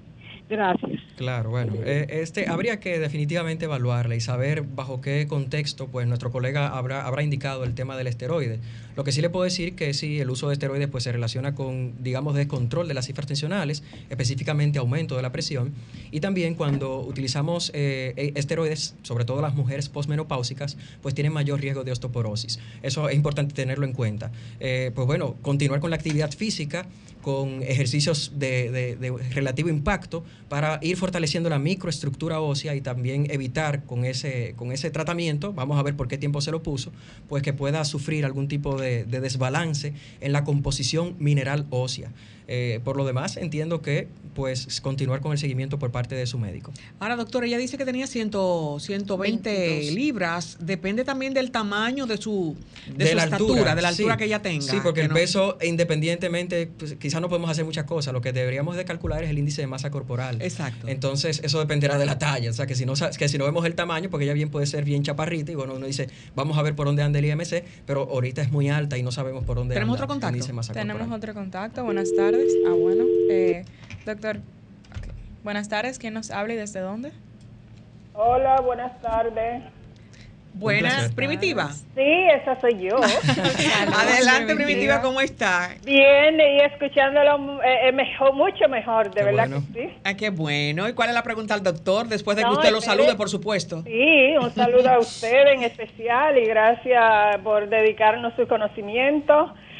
Gracias. 0.47 1.01
Claro, 1.17 1.49
bueno, 1.49 1.73
eh, 1.86 2.08
este 2.10 2.47
habría 2.47 2.79
que 2.79 2.99
definitivamente 2.99 3.65
evaluarla 3.65 4.15
y 4.15 4.21
saber 4.21 4.62
bajo 4.62 5.01
qué 5.01 5.25
contexto, 5.27 5.88
pues 5.88 6.08
nuestro 6.08 6.31
colega 6.31 6.67
habrá, 6.67 7.05
habrá 7.05 7.23
indicado 7.23 7.63
el 7.63 7.73
tema 7.73 7.97
del 7.97 8.08
esteroide. 8.08 8.60
Lo 8.95 9.03
que 9.03 9.12
sí 9.12 9.21
le 9.21 9.29
puedo 9.29 9.43
decir 9.43 9.75
que 9.75 9.93
sí, 9.93 10.19
el 10.19 10.29
uso 10.29 10.47
de 10.47 10.53
esteroides 10.53 10.88
pues 10.88 11.03
se 11.03 11.12
relaciona 11.12 11.55
con, 11.55 11.95
digamos, 12.03 12.36
descontrol 12.36 12.88
de 12.88 12.93
las 12.93 13.05
cifras 13.08 13.27
tensionales, 13.27 13.84
específicamente 14.10 14.77
aumento 14.77 15.15
de 15.15 15.21
la 15.21 15.31
presión, 15.31 15.73
y 16.12 16.19
también 16.19 16.55
cuando 16.55 16.99
utilizamos 16.99 17.71
eh, 17.73 18.13
e, 18.15 18.34
esteroides, 18.36 18.95
sobre 19.01 19.25
todo 19.25 19.41
las 19.41 19.55
mujeres 19.55 19.89
postmenopáusicas, 19.89 20.77
pues 21.01 21.15
tienen 21.15 21.34
mayor 21.34 21.60
riesgo 21.60 21.84
de 21.84 21.91
osteoporosis. 21.91 22.60
Eso 22.84 23.10
es 23.10 23.15
importante 23.15 23.53
tenerlo 23.53 23.86
en 23.86 23.93
cuenta. 23.93 24.31
Eh, 24.60 24.91
pues 24.93 25.08
bueno, 25.08 25.36
continuar 25.41 25.79
con 25.79 25.89
la 25.89 25.95
actividad 25.95 26.31
física, 26.31 26.86
con 27.25 27.63
ejercicios 27.63 28.33
de, 28.35 29.17
relativo 29.33 29.67
impacto 29.67 30.23
para 30.47 30.77
ir 30.83 30.95
fortaleciendo 30.95 31.49
la 31.49 31.57
microestructura 31.57 32.39
ósea 32.39 32.75
y 32.75 32.81
también 32.81 33.25
evitar 33.31 33.83
con 33.83 34.05
ese, 34.05 34.53
con 34.55 34.71
ese 34.71 34.91
tratamiento, 34.91 35.51
vamos 35.51 35.79
a 35.79 35.81
ver 35.81 35.95
por 35.95 36.07
qué 36.07 36.19
tiempo 36.19 36.39
se 36.39 36.51
lo 36.51 36.61
puso, 36.61 36.91
pues 37.27 37.41
que 37.41 37.51
pueda 37.51 37.83
sufrir 37.83 38.25
algún 38.25 38.47
tipo 38.47 38.79
de 38.79 39.05
desbalance 39.05 39.93
en 40.21 40.33
la 40.33 40.43
composición 40.43 41.15
mineral 41.17 41.65
ósea. 41.71 42.11
Eh, 42.47 42.79
por 42.84 42.97
lo 42.97 43.05
demás, 43.05 43.38
entiendo 43.38 43.81
que 43.81 44.08
pues 44.36 44.81
continuar 44.81 45.21
con 45.21 45.31
el 45.31 45.38
seguimiento 45.38 45.79
por 45.79 45.91
parte 45.91 46.13
de 46.13 46.25
su 46.27 46.38
médico. 46.38 46.71
Ahora, 46.99 47.15
doctor, 47.15 47.45
ella 47.45 47.58
dice 47.58 47.77
que 47.77 47.86
tenía 47.86 48.05
100, 48.05 48.31
120 48.79 49.91
libras. 49.91 50.58
Depende 50.60 51.05
también 51.05 51.34
del 51.34 51.51
tamaño 51.51 52.05
de 52.05 52.17
su, 52.17 52.55
de, 52.93 53.12
su 53.12 53.17
estatura, 53.17 53.73
de 53.75 53.81
la 53.81 53.88
altura 53.88 54.17
que 54.17 54.25
ella 54.25 54.41
tenga. 54.41 54.62
Sí, 54.62 54.77
porque 54.84 55.01
el 55.01 55.10
peso, 55.10 55.58
independientemente, 55.63 56.67
pues, 56.67 56.95
quizás 56.95 57.21
no 57.21 57.29
podemos 57.29 57.49
hacer 57.49 57.63
muchas 57.63 57.86
cosas. 57.86 58.13
Lo 58.13 58.21
que 58.21 58.34
deberíamos 58.34 58.75
de 58.75 58.84
calcular 58.84 59.23
es 59.23 59.29
el 59.29 59.39
índice 59.39 59.62
de 59.62 59.67
masa 59.67 59.89
corporal. 59.89 60.41
Exacto. 60.41 60.88
Entonces, 60.88 61.39
eso 61.43 61.60
dependerá 61.60 61.97
de 61.97 62.05
la 62.05 62.19
talla. 62.19 62.49
O 62.49 62.53
sea, 62.53 62.67
que 62.67 62.75
si 62.75 62.86
no, 62.86 62.93
que 63.17 63.29
si 63.29 63.38
no 63.38 63.45
vemos 63.45 63.65
el 63.65 63.75
tamaño, 63.75 64.10
porque 64.10 64.25
ella 64.25 64.34
bien 64.34 64.49
puede 64.49 64.65
ser 64.65 64.84
bien 64.84 65.03
chaparrita 65.03 65.51
y 65.51 65.55
bueno, 65.55 65.75
uno 65.75 65.86
dice, 65.86 66.10
vamos 66.36 66.58
a 66.58 66.62
ver 66.62 66.75
por 66.75 66.88
dónde 66.88 67.03
anda 67.03 67.19
el 67.19 67.25
IMC, 67.25 67.63
pero 67.86 68.01
ahorita 68.10 68.41
es 68.41 68.51
muy 68.51 68.69
alta 68.69 68.97
y 68.97 69.03
no 69.03 69.12
sabemos 69.12 69.45
por 69.45 69.55
dónde 69.55 69.75
¿Tenemos 69.75 69.95
anda 69.95 70.03
otro 70.03 70.08
contacto? 70.08 70.29
el 70.29 70.36
índice 70.36 70.47
de 70.47 70.53
masa 70.53 70.73
Tenemos 70.73 71.12
otro 71.12 71.34
contacto. 71.34 71.84
Buenas 71.84 72.13
tardes. 72.13 72.35
Ah, 72.67 72.74
bueno. 72.74 73.04
Eh, 73.30 73.63
doctor, 74.06 74.38
buenas 75.43 75.69
tardes. 75.69 76.00
¿Quién 76.00 76.13
nos 76.13 76.32
habla 76.32 76.54
y 76.54 76.58
desde 76.58 76.80
dónde? 76.80 77.12
Hola, 78.13 78.62
buenas 78.62 79.00
tardes. 79.02 79.63
Buenas, 80.58 81.13
Primitiva. 81.13 81.69
Sí, 81.95 82.28
esa 82.41 82.60
soy 82.62 82.80
yo. 82.80 82.95
Adelante, 83.93 84.56
Primitiva. 84.56 85.02
¿cómo 85.02 85.19
está? 85.19 85.71
Bien, 85.84 86.39
y 86.39 86.62
escuchándolo 86.62 87.62
eh, 87.62 87.89
eh, 87.89 87.91
mejor, 87.91 88.34
mucho 88.34 88.69
mejor, 88.69 89.13
de 89.13 89.24
verdad 89.24 89.50
que 89.50 89.60
sí. 89.74 89.93
Ah, 90.06 90.13
qué 90.13 90.30
bueno. 90.30 90.88
¿Y 90.88 90.93
cuál 90.93 91.10
es 91.10 91.15
la 91.15 91.24
pregunta 91.24 91.54
al 91.56 91.62
doctor? 91.62 92.08
Después 92.08 92.38
de 92.38 92.43
que 92.43 92.50
usted 92.50 92.71
lo 92.71 92.80
salude, 92.80 93.15
por 93.15 93.30
supuesto. 93.30 93.84
Sí, 93.84 94.38
un 94.41 94.50
saludo 94.52 94.91
a 94.91 95.00
usted 95.00 95.48
en 95.48 95.63
especial 95.63 96.38
y 96.38 96.45
gracias 96.45 97.38
por 97.43 97.67
dedicarnos 97.67 98.34
su 98.36 98.48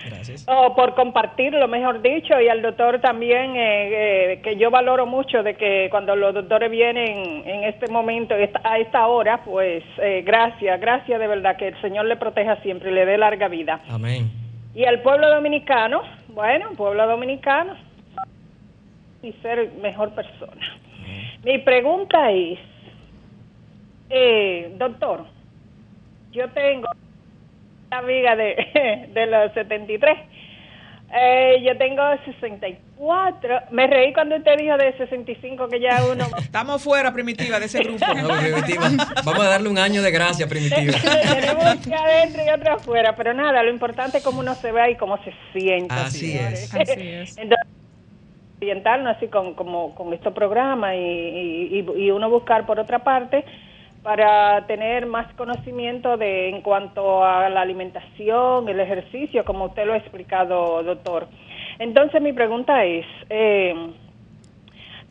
conocimiento 0.10 0.52
o 0.52 0.76
por 0.76 0.96
compartirlo, 0.96 1.68
mejor 1.68 2.02
dicho, 2.02 2.40
y 2.40 2.48
al 2.48 2.62
doctor 2.62 3.00
también, 3.02 3.56
eh, 3.56 4.34
eh, 4.34 4.42
que 4.44 4.58
yo 4.58 4.70
valoro 4.72 5.06
mucho 5.06 5.44
de 5.44 5.56
que 5.56 5.88
cuando 5.90 6.16
los 6.16 6.34
doctores 6.34 6.70
vienen 6.70 7.44
en 7.46 7.64
este 7.64 7.88
momento, 7.88 8.36
a 8.64 8.78
esta 8.78 9.08
hora, 9.08 9.44
pues 9.44 9.84
eh, 9.98 10.24
gracias, 10.26 10.80
gracias 10.80 11.20
de 11.20 11.28
verdad, 11.28 11.58
que 11.58 11.70
el 11.70 11.82
Señor 11.82 12.06
le 12.06 12.18
proteja 12.18 12.58
siempre 12.62 12.92
y 12.92 12.94
le 12.94 13.06
dé 13.06 13.18
larga 13.18 13.48
vida. 13.48 13.82
Amén. 13.90 14.32
Y 14.74 14.86
al 14.86 15.02
pueblo 15.02 15.30
dominicano, 15.30 16.02
bueno, 16.30 16.72
pueblo 16.76 17.08
dominicano, 17.08 17.76
y 19.22 19.32
ser 19.42 19.72
mejor 19.82 20.12
persona. 20.12 20.78
Mi 21.44 21.60
pregunta 21.60 22.32
es, 22.32 22.60
doctor, 24.78 25.26
yo 26.32 26.50
tengo 26.50 26.88
amiga 27.98 28.36
de, 28.36 29.10
de 29.14 29.26
los 29.28 29.54
73. 29.54 30.18
Eh, 31.18 31.64
yo 31.66 31.78
tengo 31.78 32.02
64. 32.26 33.60
Me 33.72 33.88
reí 33.88 34.12
cuando 34.12 34.36
usted 34.36 34.58
dijo 34.58 34.76
de 34.78 34.98
65 34.98 35.70
que 35.70 35.80
ya 35.80 36.04
uno... 36.12 36.26
Estamos 36.40 36.84
fuera, 36.84 37.14
Primitiva, 37.14 37.60
de 37.60 37.68
ese 37.68 37.80
grupo. 37.84 38.06
Vamos 39.24 39.46
a 39.46 39.50
darle 39.50 39.70
un 39.70 39.78
año 39.78 40.02
de 40.02 40.12
gracia, 40.12 40.48
Primitiva. 40.48 40.94
Tenemos 41.00 41.86
que 41.86 41.96
adentro 41.96 42.44
y 42.46 42.50
otro 42.50 42.74
afuera. 42.74 43.16
Pero 43.16 43.34
nada, 43.34 43.64
lo 43.64 43.70
importante 43.70 44.18
es 44.18 44.24
cómo 44.24 44.40
uno 44.40 44.56
se 44.56 44.72
ve 44.72 44.92
y 44.92 44.96
cómo 44.96 45.18
se 45.24 45.34
siente. 45.54 45.94
Así 45.94 46.36
es. 46.36 46.74
Así 46.74 47.08
es. 47.08 47.38
Entonces, 47.38 47.68
orientarnos 48.58 49.16
así 49.16 49.28
con, 49.28 49.54
como, 49.54 49.94
con 49.96 50.14
estos 50.14 50.34
programas 50.34 50.96
y, 50.96 50.98
y, 50.98 51.86
y 51.98 52.12
uno 52.12 52.30
buscar 52.30 52.66
por 52.66 52.80
otra 52.80 53.00
parte 53.00 53.46
para 54.06 54.68
tener 54.68 55.08
más 55.08 55.34
conocimiento 55.34 56.16
de 56.16 56.50
en 56.50 56.62
cuanto 56.62 57.26
a 57.26 57.50
la 57.50 57.62
alimentación, 57.62 58.70
el 58.70 58.80
ejercicio, 58.80 59.44
como 59.44 59.66
usted 59.66 59.84
lo 59.88 59.94
ha 59.94 59.98
explicado, 59.98 60.84
doctor. 60.84 61.28
Entonces 61.80 62.22
mi 62.22 62.32
pregunta 62.32 62.86
es, 62.86 63.04
eh, 63.32 63.74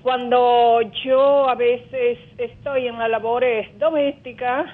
cuando 0.00 0.80
yo 1.04 1.48
a 1.48 1.56
veces 1.56 2.20
estoy 2.38 2.86
en 2.86 2.96
las 2.96 3.10
labores 3.10 3.76
domésticas, 3.80 4.66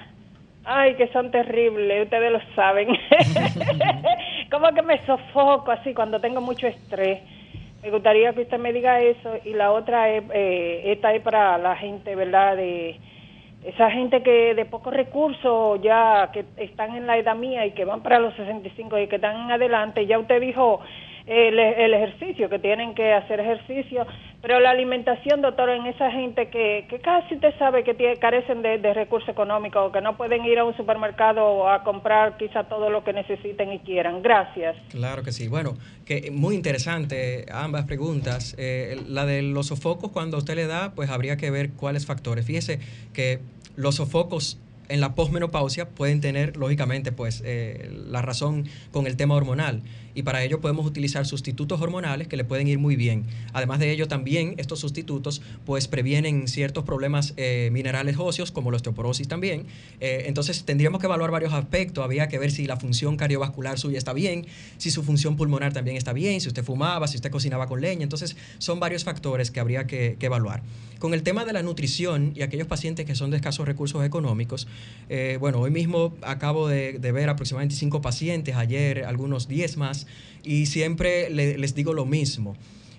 ay, 0.65 0.93
que 0.93 1.07
son 1.07 1.31
terribles, 1.31 2.03
ustedes 2.03 2.31
lo 2.31 2.41
saben, 2.53 2.89
como 4.51 4.71
que 4.71 4.83
me 4.83 5.03
sofoco 5.03 5.71
así 5.71 5.95
cuando 5.95 6.21
tengo 6.21 6.41
mucho 6.41 6.67
estrés. 6.67 7.21
Me 7.81 7.89
gustaría 7.89 8.31
que 8.33 8.41
usted 8.41 8.59
me 8.59 8.71
diga 8.71 9.01
eso 9.01 9.39
y 9.43 9.53
la 9.53 9.71
otra 9.71 10.09
es, 10.11 10.23
eh, 10.31 10.91
esta 10.91 11.11
es 11.11 11.23
para 11.23 11.57
la 11.57 11.75
gente, 11.75 12.15
¿verdad? 12.15 12.55
De 12.55 12.99
esa 13.63 13.91
gente 13.91 14.23
que 14.23 14.55
de 14.55 14.65
pocos 14.65 14.93
recursos 14.93 15.79
ya 15.81 16.31
que 16.33 16.45
están 16.57 16.95
en 16.95 17.05
la 17.05 17.17
edad 17.17 17.35
mía 17.35 17.65
y 17.65 17.71
que 17.71 17.85
van 17.85 18.01
para 18.01 18.19
los 18.19 18.33
65 18.35 18.97
y 18.97 19.07
que 19.07 19.17
están 19.17 19.45
en 19.45 19.51
adelante, 19.51 20.05
ya 20.07 20.17
usted 20.17 20.41
dijo 20.41 20.81
el, 21.25 21.59
el, 21.59 21.93
ejercicio, 21.93 22.49
que 22.49 22.59
tienen 22.59 22.95
que 22.95 23.13
hacer 23.13 23.39
ejercicio, 23.39 24.05
pero 24.41 24.59
la 24.59 24.71
alimentación, 24.71 25.41
doctor, 25.41 25.69
en 25.69 25.85
esa 25.85 26.11
gente 26.11 26.49
que, 26.49 26.85
que 26.89 26.99
casi 26.99 27.35
usted 27.35 27.53
sabe 27.59 27.83
que 27.83 27.95
carecen 28.19 28.61
de, 28.61 28.93
recursos 28.93 29.29
económicos, 29.29 29.91
que 29.91 30.01
no 30.01 30.17
pueden 30.17 30.43
ir 30.45 30.57
a 30.59 30.65
un 30.65 30.75
supermercado 30.75 31.69
a 31.69 31.83
comprar 31.83 32.37
quizá 32.37 32.63
todo 32.63 32.89
lo 32.89 33.03
que 33.03 33.13
necesiten 33.13 33.71
y 33.71 33.79
quieran. 33.79 34.21
Gracias. 34.21 34.75
Claro 34.89 35.23
que 35.23 35.31
sí. 35.31 35.47
Bueno, 35.47 35.77
que 36.05 36.31
muy 36.31 36.55
interesante 36.55 37.45
ambas 37.51 37.85
preguntas. 37.85 38.55
Eh, 38.57 38.99
la 39.07 39.25
de 39.25 39.43
los 39.43 39.67
sofocos, 39.67 40.11
cuando 40.11 40.37
usted 40.37 40.55
le 40.55 40.65
da, 40.65 40.93
pues 40.95 41.09
habría 41.09 41.37
que 41.37 41.51
ver 41.51 41.71
cuáles 41.73 42.05
factores. 42.05 42.45
Fíjese 42.45 42.79
que 43.13 43.39
los 43.75 43.95
sofocos 43.95 44.59
en 44.89 44.99
la 44.99 45.15
posmenopausia 45.15 45.89
pueden 45.89 46.19
tener, 46.19 46.57
lógicamente, 46.57 47.11
pues 47.11 47.41
eh, 47.45 47.89
la 48.07 48.21
razón 48.21 48.67
con 48.91 49.07
el 49.07 49.15
tema 49.15 49.35
hormonal 49.35 49.83
y 50.13 50.23
para 50.23 50.43
ello 50.43 50.61
podemos 50.61 50.85
utilizar 50.85 51.25
sustitutos 51.25 51.81
hormonales 51.81 52.27
que 52.27 52.37
le 52.37 52.43
pueden 52.43 52.67
ir 52.67 52.79
muy 52.79 52.95
bien. 52.95 53.25
Además 53.53 53.79
de 53.79 53.91
ello, 53.91 54.07
también 54.07 54.55
estos 54.57 54.79
sustitutos 54.79 55.41
pues 55.65 55.87
previenen 55.87 56.47
ciertos 56.47 56.83
problemas 56.83 57.33
eh, 57.37 57.69
minerales 57.71 58.17
óseos 58.17 58.51
como 58.51 58.71
la 58.71 58.77
osteoporosis 58.77 59.27
también. 59.27 59.65
Eh, 59.99 60.23
entonces 60.27 60.63
tendríamos 60.63 60.99
que 60.99 61.07
evaluar 61.07 61.31
varios 61.31 61.53
aspectos. 61.53 62.03
Había 62.03 62.27
que 62.27 62.39
ver 62.39 62.51
si 62.51 62.65
la 62.65 62.77
función 62.77 63.17
cardiovascular 63.17 63.79
suya 63.79 63.97
está 63.97 64.13
bien, 64.13 64.45
si 64.77 64.91
su 64.91 65.03
función 65.03 65.35
pulmonar 65.37 65.73
también 65.73 65.97
está 65.97 66.13
bien, 66.13 66.41
si 66.41 66.47
usted 66.47 66.63
fumaba, 66.63 67.07
si 67.07 67.17
usted 67.17 67.31
cocinaba 67.31 67.67
con 67.67 67.81
leña. 67.81 68.03
Entonces 68.03 68.35
son 68.57 68.79
varios 68.79 69.03
factores 69.03 69.51
que 69.51 69.59
habría 69.59 69.87
que, 69.87 70.17
evaluar. 70.21 70.61
Con 70.99 71.15
el 71.15 71.23
tema 71.23 71.45
de 71.45 71.53
la 71.53 71.63
nutrición 71.63 72.33
y 72.35 72.43
aquellos 72.43 72.67
pacientes 72.67 73.05
que 73.07 73.15
son 73.15 73.31
de 73.31 73.37
escasos 73.37 73.67
recursos 73.67 74.05
económicos, 74.05 74.67
eh, 75.09 75.37
bueno, 75.39 75.59
hoy 75.59 75.71
mismo 75.71 76.13
acabo 76.21 76.67
de, 76.67 76.99
ver 76.99 77.29
aproximadamente 77.29 77.75
cinco 77.75 78.01
pacientes, 78.01 78.55
ayer 78.55 79.03
algunos 79.05 79.47
10 79.47 79.77
más 79.77 80.00
y 80.43 80.65
siempre 80.65 81.29
les 81.29 81.75
digo 81.75 81.93
lo 81.93 82.05
mismo. 82.05 82.55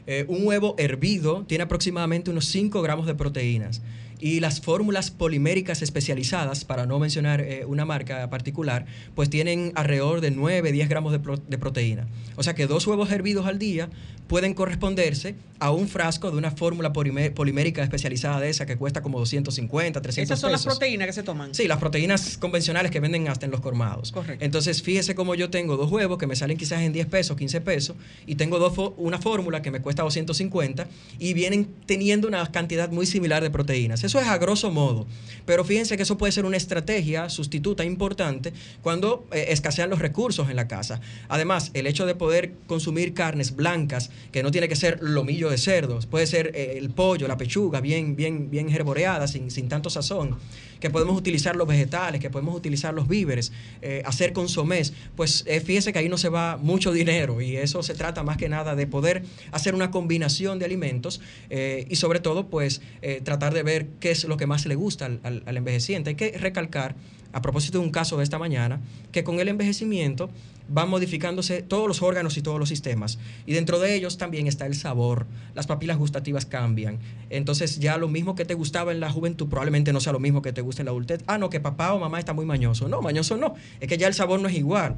Eh, 0.07 0.25
un 0.29 0.47
huevo 0.47 0.75
hervido 0.79 1.45
tiene 1.47 1.65
aproximadamente 1.65 2.31
unos 2.31 2.47
5 2.47 2.83
gramos 2.83 3.07
de 3.07 3.15
proteínas 3.15 3.83
y 4.23 4.39
las 4.39 4.61
fórmulas 4.61 5.11
poliméricas 5.11 5.83
especializadas, 5.83 6.65
para 6.65 6.87
no 6.87 7.01
mencionar 7.01 7.41
eh, 7.41 7.65
una 7.67 7.85
marca 7.85 8.31
particular, 8.31 8.87
pues 9.17 9.29
tienen 9.29 9.73
alrededor 9.75 10.21
de 10.21 10.31
9, 10.31 10.71
10 10.71 10.89
gramos 10.89 11.13
de, 11.13 11.59
proteína. 11.59 12.07
O 12.37 12.45
sea 12.45 12.55
que 12.55 12.69
dos 12.69 12.87
huevos 12.87 13.11
hervidos 13.11 13.47
al 13.47 13.59
día 13.59 13.91
pueden 14.29 14.55
corresponderse 14.55 15.35
a 15.59 15.73
un 15.73 15.89
frasco 15.89 16.31
de 16.31 16.37
una 16.37 16.53
fórmula 16.53 16.93
polimérica 16.93 17.83
especializada 17.83 18.41
de 18.41 18.49
esa 18.49 18.65
que 18.65 18.77
cuesta 18.77 19.03
como 19.03 19.19
250, 19.19 20.01
300 20.01 20.31
Esas 20.31 20.41
son 20.41 20.53
las 20.53 20.65
proteínas 20.65 21.07
que 21.07 21.13
se 21.13 21.23
toman. 21.23 21.55
Sí, 21.55 21.69
las 21.69 21.79
proteínas 21.79 22.39
convencionales 22.39 22.91
que 22.91 23.01
venden 23.01 23.29
hasta 23.29 23.47
en 23.47 23.53
los 23.53 23.61
colmados. 23.61 24.13
Correcto. 24.13 24.45
Entonces, 24.45 24.83
fíjese 24.83 25.15
cómo 25.15 25.35
yo 25.35 25.51
tengo 25.51 25.77
dos 25.77 25.91
huevos 25.91 26.19
que 26.19 26.27
me 26.27 26.37
salen 26.37 26.57
quizás 26.57 26.81
en 26.81 26.93
10 26.93 27.07
pesos, 27.09 27.37
15 27.37 27.61
pesos, 27.61 27.97
y 28.27 28.37
tengo 28.37 28.59
dos 28.59 28.73
una 28.97 29.19
fórmula 29.19 29.63
que 29.63 29.71
me 29.71 29.81
cuesta 29.81 30.03
250 30.03 30.87
y 31.19 31.35
vienen 31.35 31.69
teniendo 31.87 32.27
una 32.27 32.51
cantidad 32.51 32.91
muy 32.91 33.07
similar 33.07 33.43
de 33.43 33.51
proteínas. 33.51 34.03
Eso 34.13 34.21
es 34.21 34.29
a 34.29 34.37
grosso 34.37 34.71
modo. 34.71 35.07
Pero 35.47 35.65
fíjense 35.65 35.97
que 35.97 36.03
eso 36.03 36.19
puede 36.19 36.33
ser 36.33 36.45
una 36.45 36.59
estrategia 36.59 37.31
sustituta 37.31 37.83
importante 37.83 38.53
cuando 38.83 39.27
eh, 39.33 39.47
escasean 39.49 39.89
los 39.89 40.01
recursos 40.01 40.51
en 40.51 40.57
la 40.57 40.69
casa. 40.69 41.01
Además, 41.31 41.71
el 41.73 41.87
hecho 41.87 42.05
de 42.05 42.15
poder 42.15 42.53
consumir 42.67 43.15
carnes 43.15 43.57
blancas, 43.57 44.11
que 44.31 44.43
no 44.43 44.51
tiene 44.51 44.69
que 44.69 44.77
ser 44.77 45.03
lomillo 45.03 45.49
de 45.49 45.57
cerdos, 45.57 46.05
puede 46.05 46.27
ser 46.27 46.53
eh, 46.55 46.75
el 46.77 46.91
pollo, 46.91 47.27
la 47.27 47.39
pechuga, 47.39 47.81
bien, 47.81 48.15
bien, 48.15 48.51
bien 48.51 48.69
herboreada, 48.69 49.27
sin, 49.27 49.51
sin 49.51 49.71
tanto 49.71 49.89
sazón 49.89 50.37
que 50.83 50.91
podemos 50.91 51.17
utilizar 51.17 51.55
los 51.55 51.69
vegetales, 51.69 52.21
que 52.21 52.29
podemos 52.29 52.57
utilizar 52.57 52.93
los 52.93 53.07
víveres, 53.07 53.53
eh, 53.83 54.03
hacer 54.05 54.33
consomés, 54.33 54.93
pues 55.15 55.45
eh, 55.47 55.61
fíjese 55.61 55.93
que 55.93 56.01
ahí 56.01 56.09
no 56.09 56.19
se 56.19 56.29
va 56.29 56.57
mucho 56.57 56.91
dinero 57.01 57.41
y 57.41 57.57
eso 57.57 57.85
se 57.85 57.95
trata 57.95 58.25
más 58.25 58.37
que 58.37 58.49
nada 58.49 58.75
de 58.75 58.89
poder 58.89 59.23
hacer 59.53 59.77
una 59.77 59.93
combinación 59.93 60.59
de 60.59 60.65
alimentos 60.65 61.21
eh, 61.51 61.87
y 61.89 61.95
sobre 61.97 62.19
todo 62.19 62.49
pues 62.49 62.83
tratar 63.23 63.55
de 63.55 63.63
ver 63.63 63.87
qué 64.01 64.11
es 64.11 64.25
lo 64.25 64.37
que 64.37 64.47
más 64.47 64.67
le 64.67 64.75
gusta 64.75 65.07
al, 65.07 65.43
al 65.47 65.57
envejeciente. 65.57 66.11
Hay 66.11 66.17
que 66.17 66.37
recalcar 66.37 66.97
a 67.33 67.43
propósito 67.43 67.79
de 67.79 67.85
un 67.85 67.91
caso 67.91 68.17
de 68.17 68.25
esta 68.25 68.39
mañana, 68.39 68.81
que 69.11 69.25
con 69.25 69.41
el 69.41 69.49
envejecimiento 69.49 70.31
van 70.69 70.89
modificándose 70.89 71.63
todos 71.63 71.89
los 71.89 72.03
órganos 72.03 72.37
y 72.37 72.43
todos 72.43 72.59
los 72.59 72.69
sistemas. 72.69 73.19
Y 73.47 73.53
dentro 73.53 73.79
de 73.79 73.95
ellos 73.95 74.19
también 74.19 74.47
está 74.47 74.67
el 74.67 74.75
sabor. 74.75 75.27
Las 75.55 75.67
papilas 75.67 75.99
gustativas 75.99 76.47
cambian. 76.47 76.99
Entonces 77.31 77.79
ya 77.79 77.97
lo 77.99 78.09
mismo 78.09 78.35
que 78.35 78.45
te 78.45 78.55
gustaba 78.55 78.93
en 78.93 79.01
la 79.01 79.11
juventud 79.11 79.49
probablemente 79.49 79.93
no 79.93 80.01
sea 80.01 80.13
lo 80.13 80.21
mismo 80.21 80.43
que 80.43 80.53
te 80.53 80.61
guste 80.61 80.83
en 80.83 80.87
la 80.87 80.93
adultez. 80.93 81.23
Ah, 81.27 81.39
no, 81.39 81.51
que 81.51 81.61
papá 81.61 81.93
o 81.93 81.99
mamá 81.99 82.19
está 82.19 82.33
muy 82.33 82.45
mañoso. 82.45 82.89
No, 82.89 83.03
mañoso 83.03 83.37
no. 83.37 83.55
Es 83.81 83.89
que 83.89 83.99
ya 83.99 84.07
el 84.07 84.15
sabor 84.15 84.41
no 84.41 84.49
es 84.49 84.55
igual 84.55 84.97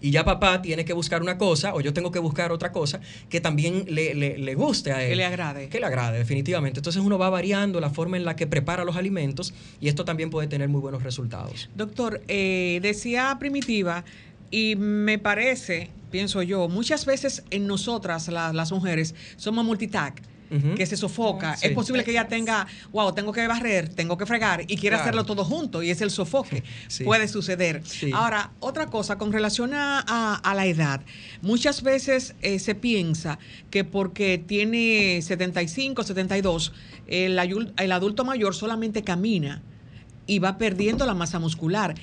y 0.00 0.10
ya 0.10 0.24
papá 0.24 0.62
tiene 0.62 0.84
que 0.84 0.92
buscar 0.92 1.22
una 1.22 1.38
cosa 1.38 1.74
o 1.74 1.80
yo 1.80 1.92
tengo 1.92 2.10
que 2.10 2.18
buscar 2.18 2.52
otra 2.52 2.72
cosa 2.72 3.00
que 3.28 3.40
también 3.40 3.84
le, 3.88 4.54
guste 4.54 4.92
a 4.92 5.02
él. 5.02 5.10
Que 5.10 5.16
le 5.16 5.24
agrade. 5.24 5.68
Que 5.68 5.80
le 5.80 5.86
agrade, 5.86 6.18
definitivamente. 6.18 6.80
Entonces 6.80 7.02
uno 7.02 7.18
va 7.18 7.30
variando 7.30 7.80
la 7.80 7.90
forma 7.90 8.16
en 8.16 8.24
la 8.24 8.36
que 8.36 8.46
prepara 8.46 8.84
los 8.84 8.96
alimentos 8.96 9.54
y 9.80 9.88
esto 9.88 10.04
también 10.04 10.30
puede 10.30 10.48
tener 10.48 10.68
muy 10.68 10.80
buenos 10.80 11.02
resultados. 11.02 11.68
Doctor, 11.74 12.22
eh, 12.28 12.80
decía 12.82 13.36
Primitiva 13.38 14.04
y 14.50 14.76
me 14.76 15.18
parece, 15.18 15.90
pienso 16.10 16.42
yo, 16.42 16.68
muchas 16.68 17.06
veces 17.06 17.44
en 17.50 17.66
nosotras, 17.66 18.28
las 18.28 18.72
mujeres, 18.72 19.14
somos 19.36 19.64
multitask 19.64 20.29
que 20.76 20.84
se 20.86 20.96
sofoca. 20.96 21.56
Es 21.62 21.72
posible 21.72 22.04
que 22.04 22.10
ella 22.10 22.26
tenga, 22.28 22.66
wow, 22.92 23.12
tengo 23.12 23.32
que 23.32 23.46
barrer, 23.46 23.88
tengo 23.88 24.18
que 24.18 24.26
fregar 24.26 24.64
y 24.66 24.76
quiere 24.76 24.96
hacerlo 24.96 25.24
todo 25.24 25.44
junto 25.44 25.82
y 25.82 25.90
es 25.90 26.00
el 26.00 26.10
sofoque. 26.10 26.64
Puede 27.04 27.28
suceder. 27.28 27.82
Ahora, 28.12 28.50
otra 28.60 28.86
cosa, 28.86 29.18
con 29.18 29.32
relación 29.32 29.72
a, 29.74 30.52
la 30.54 30.66
edad, 30.66 31.00
muchas 31.42 31.82
veces 31.82 32.34
eh, 32.42 32.58
se 32.58 32.74
piensa 32.74 33.38
que 33.70 33.84
porque 33.84 34.38
tiene 34.38 35.22
75, 35.22 36.02
72, 36.02 36.72
el, 37.06 37.38
el 37.76 37.92
adulto 37.92 38.24
mayor 38.24 38.54
solamente 38.54 39.02
camina 39.02 39.62
y 40.26 40.38
va 40.38 40.58
perdiendo 40.58 41.06
la 41.06 41.14
masa 41.14 41.38
muscular. 41.38 41.94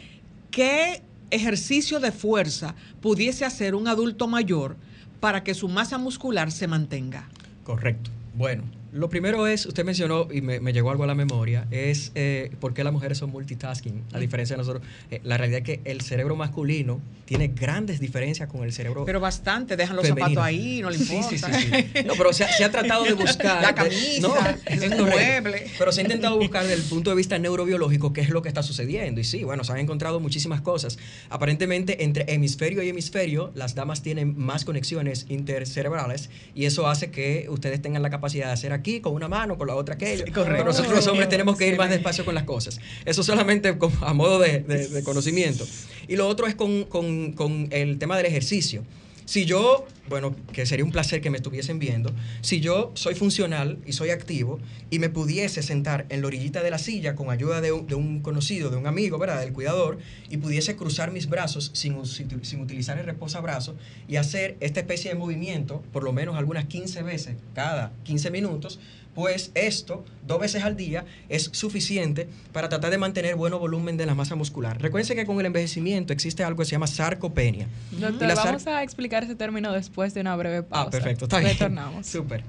¿Qué 0.52 1.02
ejercicio 1.30 2.00
de 2.00 2.12
fuerza 2.12 2.76
pudiese 3.02 3.46
hacer 3.46 3.76
un 3.76 3.88
adulto 3.88 4.28
mayor 4.28 4.78
para 5.20 5.44
que 5.44 5.54
su 5.54 5.68
masa 5.68 5.98
muscular 5.98 6.52
se 6.52 6.68
mantenga? 6.68 7.30
Correcto. 7.64 8.12
Bueno, 8.38 8.70
lo 8.98 9.10
primero 9.10 9.48
es, 9.48 9.66
usted 9.66 9.86
mencionó 9.86 10.28
y 10.32 10.42
me, 10.42 10.74
llegó 10.74 10.90
algo 10.90 11.04
a 11.04 11.08
la 11.08 11.16
memoria, 11.16 11.68
es 11.72 12.12
eh, 12.16 12.52
por 12.60 12.74
qué 12.74 12.84
las 12.84 12.92
mujeres 12.92 13.18
son 13.18 13.30
multitasking, 13.30 14.04
a 14.12 14.20
diferencia 14.20 14.56
de 14.56 14.58
nosotros. 14.58 14.84
Eh, 15.12 15.22
la 15.24 15.38
realidad 15.38 15.60
es 15.60 15.66
que 15.66 15.82
el 15.90 16.02
cerebro 16.02 16.36
masculino 16.36 17.00
tiene 17.26 17.50
grandes 17.50 18.00
diferencias 18.00 18.50
con 18.50 18.64
el 18.64 18.72
cerebro 18.72 19.06
Pero 19.06 19.20
bastante, 19.20 19.76
dejan 19.76 19.96
los 19.96 20.08
zapatos 20.08 20.38
ahí, 20.38 20.82
no 20.82 20.90
le 20.90 20.98
importa. 20.98 21.30
Sí, 21.30 21.38
sí, 21.38 21.46
sí, 21.46 22.04
No, 22.06 22.14
pero 22.18 22.34
se, 22.34 22.44
ha 22.46 22.72
tratado 22.72 23.04
de 23.04 23.14
buscar... 23.14 23.62
la 23.62 23.76
camisa, 23.76 24.58
el 24.66 25.04
mueble. 25.04 25.68
Pero 25.78 25.92
se 25.92 26.02
ha 26.02 26.04
intentado 26.04 26.38
buscar 26.38 26.64
desde 26.64 26.82
el 26.82 26.90
punto 26.90 27.10
de 27.10 27.16
vista 27.16 27.38
neurobiológico 27.38 28.14
qué 28.14 28.22
es 28.22 28.30
lo 28.30 28.42
que 28.42 28.48
está 28.48 28.64
sucediendo. 28.64 29.22
Y 29.22 29.24
sí, 29.24 29.44
bueno, 29.44 29.64
se 29.64 29.74
han 29.74 29.80
encontrado 29.80 30.20
muchísimas 30.20 30.62
cosas. 30.62 30.98
Aparentemente, 31.30 32.04
entre 32.04 32.34
hemisferio 32.34 32.82
y 32.82 32.90
hemisferio, 32.90 33.52
las 33.56 33.76
damas 33.76 34.02
tienen 34.02 34.38
más 34.38 34.66
conexiones 34.66 35.26
intercerebrales 35.30 36.30
y 36.56 36.66
eso 36.66 36.88
hace 36.88 37.12
que 37.12 37.48
ustedes 37.50 37.82
tengan 37.82 38.02
la 38.02 38.10
capacidad 38.10 38.48
de 38.48 38.54
hacer 38.54 38.72
aquí 38.72 38.87
con 39.02 39.14
una 39.14 39.28
mano, 39.28 39.58
con 39.58 39.68
la 39.68 39.76
otra 39.76 39.96
aquello. 39.96 40.26
Pero 40.34 40.64
nosotros 40.64 40.94
los 40.94 41.08
hombres 41.08 41.30
tenemos 41.30 41.58
que 41.58 41.68
ir 41.68 41.78
más 41.78 41.90
despacio 41.90 42.26
con 42.26 42.36
las 42.36 42.44
cosas. 42.44 42.80
Eso 43.06 43.24
solamente 43.24 43.78
a 44.02 44.14
modo 44.14 44.40
de, 44.40 45.02
conocimiento. 45.04 45.66
Y 46.08 46.16
lo 46.16 46.28
otro 46.28 46.48
es 46.48 46.56
con, 46.56 46.86
con 46.86 47.68
el 47.72 48.00
tema 48.00 48.18
del 48.18 48.26
ejercicio. 48.26 48.84
Si 49.28 49.44
yo, 49.44 49.86
bueno, 50.08 50.34
que 50.54 50.66
sería 50.66 50.86
un 50.86 50.92
placer 50.94 51.20
que 51.20 51.30
me 51.30 51.36
estuviesen 51.36 51.80
viendo, 51.80 52.14
si 52.40 52.62
yo 52.62 52.94
soy 52.96 53.14
funcional 53.14 53.78
y 53.86 53.92
soy 53.92 54.12
activo 54.12 54.58
y 54.90 55.00
me 55.00 55.10
pudiese 55.10 55.62
sentar 55.62 56.06
en 56.08 56.22
la 56.22 56.28
orillita 56.28 56.64
de 56.64 56.72
la 56.72 56.78
silla 56.78 57.14
con 57.14 57.30
ayuda 57.30 57.60
de 57.60 57.74
un, 57.74 58.22
conocido, 58.22 58.70
de 58.70 58.78
un 58.78 58.88
amigo, 58.88 59.18
¿verdad? 59.18 59.42
Del 59.42 59.52
cuidador, 59.52 59.98
y 60.30 60.38
pudiese 60.38 60.78
cruzar 60.78 61.12
mis 61.12 61.28
brazos 61.28 61.72
sin, 61.74 62.06
sin 62.06 62.62
utilizar 62.62 63.00
el 63.00 63.06
reposabrazo 63.06 63.76
y 64.08 64.16
hacer 64.16 64.56
esta 64.62 64.80
especie 64.80 65.12
de 65.12 65.20
movimiento, 65.20 65.84
por 65.92 66.04
lo 66.04 66.14
menos 66.14 66.38
algunas 66.38 66.64
15 66.64 67.04
veces 67.04 67.36
cada 67.54 67.92
15 68.06 68.32
minutos, 68.32 68.80
pues 69.18 69.50
esto, 69.56 70.06
dos 70.28 70.40
veces 70.40 70.64
al 70.64 70.78
día, 70.78 71.04
es 71.28 71.50
suficiente 71.52 72.30
para 72.54 72.70
tratar 72.70 72.92
de 72.92 73.00
mantener 73.00 73.36
bueno 73.36 73.58
volumen 73.58 73.98
de 73.98 74.06
la 74.06 74.14
masa 74.14 74.36
muscular. 74.36 74.80
Recuerden 74.80 75.18
que 75.18 75.26
con 75.26 75.40
el 75.40 75.48
envejecimiento 75.48 76.14
existe 76.14 76.44
algo 76.44 76.60
que 76.60 76.66
se 76.66 76.74
llama 76.74 76.86
sarcopenia. 76.86 77.68
Doctor, 77.94 78.36
vamos 78.36 78.68
a 78.68 78.84
explicar 78.84 79.24
ese 79.24 79.34
término 79.34 79.74
después 79.74 80.14
de 80.14 80.22
una 80.22 80.36
breve 80.36 80.58
ah, 80.58 80.64
pausa. 80.70 80.88
Ah, 80.88 80.92
perfecto, 80.92 81.26
está 81.26 81.40
bien. 81.40 81.54
Retornamos. 81.54 82.06
Súper. 82.06 82.44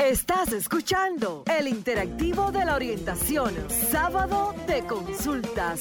Estás 0.00 0.52
escuchando 0.52 1.42
el 1.58 1.66
interactivo 1.66 2.52
de 2.52 2.64
la 2.64 2.76
orientación, 2.76 3.52
sábado 3.90 4.54
de 4.68 4.84
consultas. 4.84 5.80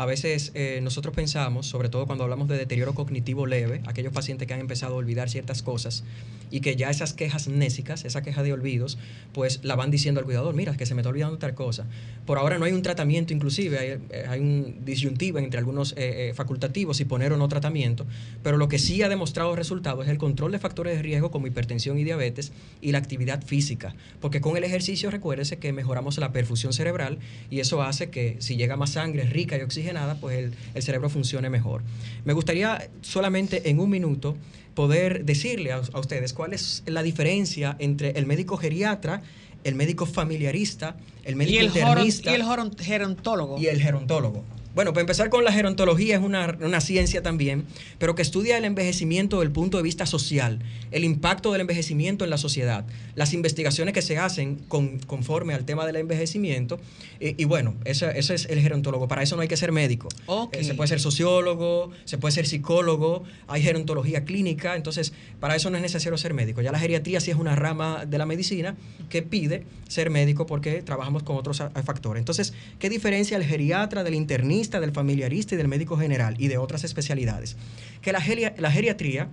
A 0.00 0.06
veces 0.06 0.52
eh, 0.54 0.80
nosotros 0.82 1.14
pensamos, 1.14 1.66
sobre 1.66 1.90
todo 1.90 2.06
cuando 2.06 2.24
hablamos 2.24 2.48
de 2.48 2.56
deterioro 2.56 2.94
cognitivo 2.94 3.44
leve, 3.44 3.82
aquellos 3.84 4.14
pacientes 4.14 4.48
que 4.48 4.54
han 4.54 4.60
empezado 4.60 4.94
a 4.94 4.96
olvidar 4.96 5.28
ciertas 5.28 5.62
cosas 5.62 6.04
y 6.50 6.60
que 6.60 6.74
ya 6.74 6.88
esas 6.88 7.12
quejas 7.12 7.48
nésicas, 7.48 8.06
esa 8.06 8.22
queja 8.22 8.42
de 8.42 8.54
olvidos, 8.54 8.96
pues 9.34 9.60
la 9.62 9.76
van 9.76 9.90
diciendo 9.90 10.18
al 10.18 10.24
cuidador, 10.24 10.54
mira, 10.54 10.74
que 10.74 10.86
se 10.86 10.94
me 10.94 11.02
está 11.02 11.10
olvidando 11.10 11.36
tal 11.36 11.52
cosa. 11.52 11.84
Por 12.24 12.38
ahora 12.38 12.58
no 12.58 12.64
hay 12.64 12.72
un 12.72 12.80
tratamiento, 12.80 13.34
inclusive 13.34 13.78
hay, 13.78 13.88
eh, 14.08 14.40
un 14.40 14.86
disyuntivo 14.86 15.38
entre 15.38 15.58
algunos 15.58 15.92
eh, 15.98 16.32
facultativos 16.34 16.98
y 17.00 17.04
poner 17.04 17.34
o 17.34 17.36
no 17.36 17.46
tratamiento, 17.48 18.06
pero 18.42 18.56
lo 18.56 18.68
que 18.68 18.78
sí 18.78 19.02
ha 19.02 19.10
demostrado 19.10 19.54
resultados 19.54 20.06
es 20.06 20.10
el 20.10 20.16
control 20.16 20.52
de 20.52 20.58
factores 20.58 20.96
de 20.96 21.02
riesgo 21.02 21.30
como 21.30 21.46
hipertensión 21.46 21.98
y 21.98 22.04
diabetes 22.04 22.52
y 22.80 22.92
la 22.92 22.98
actividad 22.98 23.44
física, 23.44 23.94
porque 24.18 24.40
con 24.40 24.56
el 24.56 24.64
ejercicio 24.64 25.10
recuérdese 25.10 25.58
que 25.58 25.74
mejoramos 25.74 26.16
la 26.16 26.32
perfusión 26.32 26.72
cerebral 26.72 27.18
y 27.50 27.60
eso 27.60 27.82
hace 27.82 28.08
que 28.08 28.36
si 28.38 28.56
llega 28.56 28.78
más 28.78 28.92
sangre 28.92 29.24
rica 29.24 29.58
y 29.58 29.60
oxigenada, 29.90 30.14
pues 30.20 30.52
el, 30.74 30.82
cerebro 30.82 31.10
funcione 31.10 31.50
mejor. 31.50 31.82
Me 32.24 32.32
gustaría 32.32 32.90
solamente 33.02 33.70
en 33.70 33.80
un 33.80 33.90
minuto 33.90 34.36
poder 34.74 35.24
decirle 35.24 35.72
a, 35.72 35.80
ustedes 35.80 36.32
cuál 36.32 36.52
es 36.52 36.82
la 36.86 37.02
diferencia 37.02 37.76
entre 37.78 38.10
el 38.10 38.26
médico 38.26 38.56
geriatra, 38.56 39.22
el 39.64 39.74
médico 39.74 40.06
familiarista, 40.06 40.96
el 41.24 41.36
médico 41.36 41.64
internista 41.64 42.30
y 42.30 42.34
el 42.34 42.44
gerontólogo. 42.78 43.58
Y 43.58 43.66
el 43.66 43.80
gerontólogo. 43.80 44.44
Bueno, 44.72 44.92
para 44.92 45.00
empezar 45.00 45.30
con 45.30 45.42
la 45.42 45.52
gerontología 45.52 46.16
es 46.16 46.22
una, 46.22 46.80
ciencia 46.80 47.22
también, 47.22 47.64
pero 47.98 48.14
que 48.14 48.22
estudia 48.22 48.56
el 48.56 48.64
envejecimiento 48.64 49.36
desde 49.36 49.46
el 49.46 49.52
punto 49.52 49.76
de 49.76 49.82
vista 49.82 50.06
social, 50.06 50.60
el 50.92 51.04
impacto 51.04 51.50
del 51.50 51.62
envejecimiento 51.62 52.24
en 52.24 52.30
la 52.30 52.38
sociedad, 52.38 52.84
las 53.16 53.34
investigaciones 53.34 53.94
que 53.94 54.00
se 54.00 54.18
hacen 54.18 54.60
conforme 55.06 55.54
al 55.54 55.64
tema 55.64 55.86
del 55.86 55.96
envejecimiento. 55.96 56.78
y 57.18 57.44
bueno, 57.44 57.74
ese, 57.84 58.16
es 58.16 58.30
el 58.30 58.60
gerontólogo. 58.60 59.08
Para 59.08 59.22
eso 59.22 59.34
no 59.34 59.42
hay 59.42 59.48
que 59.48 59.56
ser 59.56 59.72
médico. 59.72 60.08
Eh, 60.52 60.62
se 60.62 60.74
puede 60.74 60.88
ser 60.88 61.00
sociólogo, 61.00 61.90
se 62.04 62.18
puede 62.18 62.32
ser 62.32 62.46
psicólogo, 62.46 63.24
hay 63.48 63.62
gerontología 63.62 64.24
clínica, 64.24 64.76
entonces 64.76 65.12
para 65.40 65.56
eso 65.56 65.70
no 65.70 65.76
es 65.76 65.82
necesario 65.82 66.16
ser 66.16 66.32
médico. 66.32 66.62
Ya 66.62 66.70
la 66.70 66.78
geriatría 66.78 67.20
sí 67.20 67.32
es 67.32 67.36
una 67.36 67.56
rama 67.56 68.06
de 68.06 68.18
la 68.18 68.26
medicina 68.26 68.76
que 69.08 69.22
pide 69.22 69.64
ser 69.88 70.10
médico 70.10 70.46
porque 70.46 70.82
trabajamos 70.82 71.24
con 71.24 71.36
otros 71.36 71.58
factores. 71.84 72.20
Entonces, 72.20 72.54
¿qué 72.78 72.88
diferencia 72.88 73.36
el 73.36 73.44
geriatra 73.44 74.04
del 74.04 74.14
internista? 74.14 74.59
Del 74.68 74.92
familiarista 74.92 75.54
y 75.54 75.58
del 75.58 75.68
médico 75.68 75.96
general 75.96 76.34
y 76.38 76.48
de 76.48 76.58
otras 76.58 76.84
especialidades. 76.84 77.56
Que 78.02 78.12
la, 78.12 78.20
geriatría 78.20 79.28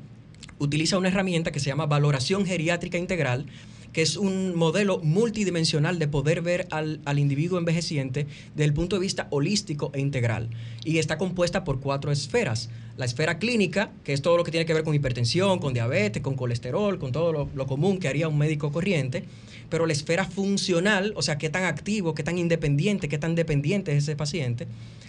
utiliza 0.60 0.98
una 0.98 1.10
herramienta 1.10 1.52
que 1.52 1.60
se 1.60 1.68
llama 1.68 1.86
valoración 1.86 2.46
geriátrica 2.46 2.98
integral, 2.98 3.46
que 3.92 4.02
es 4.02 4.16
un 4.16 4.56
modelo 4.56 5.00
multidimensional 5.00 6.00
de 6.00 6.08
poder 6.08 6.42
ver 6.42 6.68
al, 6.72 7.02
al, 7.06 7.20
individuo 7.20 7.58
envejeciente 7.58 8.28
desde 8.56 8.66
el 8.66 8.74
punto 8.74 8.96
de 8.96 9.02
vista 9.02 9.28
holístico 9.32 9.92
e 9.94 10.00
integral. 10.00 10.50
Y 10.84 11.00
está 11.00 11.18
compuesta 11.18 11.64
por 11.64 11.80
cuatro 11.80 12.12
esferas. 12.12 12.70
La 12.96 13.06
esfera 13.06 13.38
clínica, 13.38 13.92
que 14.04 14.14
es 14.14 14.22
todo 14.22 14.38
lo 14.38 14.44
que 14.44 14.52
tiene 14.52 14.66
que 14.66 14.74
ver 14.74 14.84
con 14.84 14.96
hipertensión, 14.96 15.60
con 15.60 15.74
diabetes, 15.74 16.22
con 16.22 16.36
colesterol, 16.36 17.00
con 17.00 17.12
todo 17.12 17.32
lo, 17.32 17.50
lo 17.54 17.68
común 17.68 18.00
que 18.00 18.08
haría 18.08 18.28
un 18.28 18.38
médico 18.38 18.72
corriente 18.72 19.24
pero 19.70 19.86
la 19.86 19.94
esfera 19.94 20.26
funcional, 20.26 21.14
o 21.16 21.22
sea, 21.22 21.38
qué 21.38 21.50
tan 21.50 21.64
activo, 21.64 22.14
qué 22.14 22.24
tan 22.24 22.38
independiente, 22.38 23.10
qué 23.10 23.18
tan 23.18 23.36
dependiente 23.36 23.92
es 23.92 24.04
ese 24.04 24.16
paciente, 24.16 24.68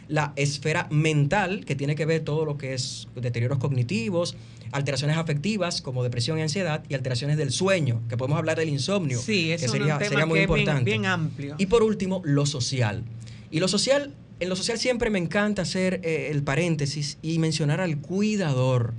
la 0.08 0.32
esfera 0.36 0.88
mental, 0.90 1.64
que 1.64 1.76
tiene 1.76 1.94
que 1.94 2.06
ver 2.06 2.22
todo 2.24 2.44
lo 2.44 2.58
que 2.58 2.74
es 2.74 3.08
deterioros 3.14 3.58
cognitivos, 3.58 4.36
alteraciones 4.72 5.16
afectivas 5.16 5.82
como 5.82 6.02
depresión 6.02 6.38
y 6.38 6.42
ansiedad, 6.42 6.82
y 6.88 6.94
alteraciones 6.94 7.36
del 7.36 7.52
sueño, 7.52 8.00
que 8.08 8.16
podemos 8.16 8.38
hablar 8.38 8.58
del 8.58 8.68
insomnio, 8.68 9.18
sí, 9.18 9.54
que 9.58 9.68
sería, 9.68 9.98
sería 9.98 10.26
muy 10.26 10.40
importante. 10.40 10.84
Bien, 10.84 11.06
amplio. 11.06 11.54
Y 11.58 11.66
por 11.66 11.82
último, 11.82 12.22
lo 12.24 12.46
social. 12.46 13.04
Y 13.50 13.60
lo 13.60 13.68
social, 13.68 14.14
en 14.40 14.48
lo 14.48 14.56
social 14.56 14.78
siempre 14.78 15.10
me 15.10 15.18
encanta 15.18 15.62
hacer 15.62 16.00
eh, 16.04 16.28
el 16.30 16.42
paréntesis 16.42 17.18
y 17.22 17.38
mencionar 17.38 17.80
al 17.80 17.98
cuidador. 17.98 18.94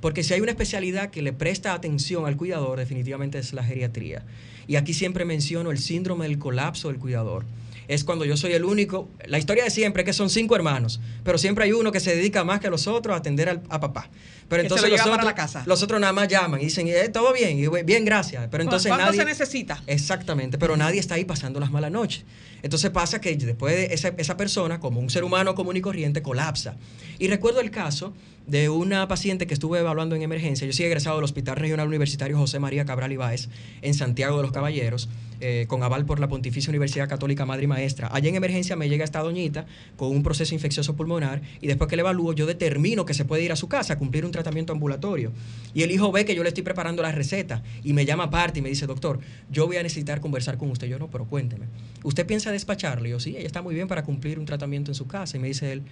Porque 0.00 0.22
si 0.22 0.34
hay 0.34 0.40
una 0.40 0.52
especialidad 0.52 1.10
que 1.10 1.22
le 1.22 1.32
presta 1.32 1.72
atención 1.72 2.26
al 2.26 2.36
cuidador, 2.36 2.78
definitivamente 2.78 3.38
es 3.38 3.52
la 3.52 3.64
geriatría. 3.64 4.24
Y 4.68 4.76
aquí 4.76 4.94
siempre 4.94 5.24
menciono 5.24 5.70
el 5.70 5.78
síndrome 5.78 6.28
del 6.28 6.38
colapso 6.38 6.88
del 6.88 6.98
cuidador. 6.98 7.44
Es 7.88 8.04
cuando 8.04 8.24
yo 8.24 8.36
soy 8.36 8.52
el 8.52 8.64
único, 8.64 9.08
la 9.26 9.38
historia 9.38 9.64
de 9.64 9.70
siempre 9.70 10.02
es 10.02 10.06
que 10.06 10.12
son 10.12 10.28
cinco 10.30 10.54
hermanos, 10.54 11.00
pero 11.24 11.38
siempre 11.38 11.64
hay 11.64 11.72
uno 11.72 11.90
que 11.90 12.00
se 12.00 12.14
dedica 12.14 12.44
más 12.44 12.60
que 12.60 12.70
los 12.70 12.86
otros 12.86 13.14
a 13.14 13.18
atender 13.18 13.62
a 13.68 13.80
papá. 13.80 14.10
Pero 14.48 14.62
entonces 14.62 14.90
los, 14.90 15.00
otros, 15.00 15.24
la 15.24 15.34
casa. 15.34 15.62
los 15.66 15.82
otros 15.82 16.00
nada 16.00 16.12
más 16.12 16.26
llaman 16.26 16.60
y 16.60 16.64
dicen, 16.64 16.88
eh, 16.88 17.08
todo 17.10 17.32
bien, 17.32 17.58
y, 17.58 17.68
bien, 17.82 18.04
gracias. 18.04 18.48
Pero 18.50 18.62
entonces 18.62 18.88
¿Cuánto 18.88 19.06
nadie, 19.06 19.18
se 19.18 19.24
necesita? 19.26 19.82
Exactamente, 19.86 20.56
pero 20.56 20.76
nadie 20.76 21.00
está 21.00 21.16
ahí 21.16 21.24
pasando 21.24 21.60
las 21.60 21.70
malas 21.70 21.90
noches. 21.90 22.24
Entonces 22.62 22.90
pasa 22.90 23.20
que 23.20 23.36
después 23.36 23.76
de 23.76 23.94
esa, 23.94 24.14
esa 24.16 24.36
persona, 24.36 24.80
como 24.80 25.00
un 25.00 25.10
ser 25.10 25.22
humano 25.22 25.54
común 25.54 25.76
y 25.76 25.80
corriente, 25.80 26.22
colapsa. 26.22 26.76
Y 27.18 27.28
recuerdo 27.28 27.60
el 27.60 27.70
caso 27.70 28.14
de 28.48 28.70
una 28.70 29.06
paciente 29.08 29.46
que 29.46 29.52
estuve 29.52 29.78
evaluando 29.78 30.16
en 30.16 30.22
emergencia. 30.22 30.66
Yo 30.66 30.72
soy 30.72 30.86
egresado 30.86 31.16
del 31.16 31.24
Hospital 31.24 31.56
Regional 31.56 31.86
Universitario 31.86 32.38
José 32.38 32.58
María 32.58 32.86
Cabral 32.86 33.12
Ibáez 33.12 33.48
en 33.82 33.92
Santiago 33.92 34.38
de 34.38 34.42
los 34.42 34.52
Caballeros, 34.52 35.10
eh, 35.40 35.66
con 35.68 35.82
aval 35.82 36.06
por 36.06 36.18
la 36.18 36.28
Pontificia 36.28 36.70
Universidad 36.70 37.10
Católica 37.10 37.44
Madre 37.44 37.64
y 37.64 37.66
Maestra. 37.66 38.08
Allá 38.10 38.30
en 38.30 38.36
emergencia 38.36 38.74
me 38.74 38.88
llega 38.88 39.04
esta 39.04 39.20
doñita 39.20 39.66
con 39.96 40.08
un 40.08 40.22
proceso 40.22 40.54
infeccioso 40.54 40.96
pulmonar 40.96 41.42
y 41.60 41.66
después 41.66 41.90
que 41.90 41.96
le 41.96 42.00
evalúo 42.00 42.32
yo 42.32 42.46
determino 42.46 43.04
que 43.04 43.12
se 43.12 43.26
puede 43.26 43.42
ir 43.42 43.52
a 43.52 43.56
su 43.56 43.68
casa 43.68 43.92
a 43.92 43.98
cumplir 43.98 44.24
un 44.24 44.32
tratamiento 44.38 44.72
ambulatorio. 44.72 45.32
Y 45.74 45.82
el 45.82 45.90
hijo 45.90 46.10
ve 46.12 46.24
que 46.24 46.34
yo 46.34 46.42
le 46.42 46.48
estoy 46.48 46.62
preparando 46.62 47.02
la 47.02 47.12
receta 47.12 47.62
y 47.84 47.92
me 47.92 48.04
llama 48.04 48.24
aparte 48.24 48.60
y 48.60 48.62
me 48.62 48.68
dice, 48.68 48.86
doctor, 48.86 49.20
yo 49.50 49.66
voy 49.66 49.76
a 49.76 49.82
necesitar 49.82 50.20
conversar 50.20 50.58
con 50.58 50.70
usted. 50.70 50.88
Yo 50.88 50.98
no, 50.98 51.08
pero 51.10 51.26
cuénteme. 51.26 51.66
¿Usted 52.02 52.26
piensa 52.26 52.50
despacharle? 52.50 53.10
Yo 53.10 53.20
sí, 53.20 53.36
ella 53.36 53.46
está 53.46 53.62
muy 53.62 53.74
bien 53.74 53.88
para 53.88 54.04
cumplir 54.04 54.38
un 54.38 54.46
tratamiento 54.46 54.90
en 54.90 54.94
su 54.94 55.06
casa. 55.06 55.36
Y 55.36 55.40
me 55.40 55.48
dice 55.48 55.72
él, 55.72 55.82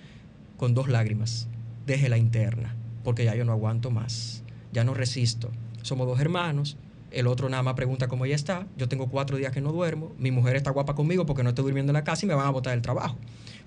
con 0.56 0.74
dos 0.74 0.88
lágrimas 0.88 1.48
la 1.86 2.18
interna, 2.18 2.74
porque 3.04 3.24
ya 3.24 3.34
yo 3.34 3.44
no 3.44 3.52
aguanto 3.52 3.90
más, 3.90 4.42
ya 4.72 4.84
no 4.84 4.92
resisto. 4.92 5.50
Somos 5.82 6.06
dos 6.06 6.20
hermanos, 6.20 6.76
el 7.12 7.28
otro 7.28 7.48
nada 7.48 7.62
más 7.62 7.74
pregunta 7.74 8.08
cómo 8.08 8.24
ella 8.24 8.34
está, 8.34 8.66
yo 8.76 8.88
tengo 8.88 9.08
cuatro 9.08 9.36
días 9.36 9.52
que 9.52 9.60
no 9.60 9.72
duermo, 9.72 10.12
mi 10.18 10.32
mujer 10.32 10.56
está 10.56 10.70
guapa 10.70 10.94
conmigo 10.94 11.26
porque 11.26 11.44
no 11.44 11.50
estoy 11.50 11.64
durmiendo 11.64 11.92
en 11.92 11.94
la 11.94 12.04
casa 12.04 12.26
y 12.26 12.28
me 12.28 12.34
van 12.34 12.46
a 12.46 12.50
botar 12.50 12.74
el 12.74 12.82
trabajo. 12.82 13.16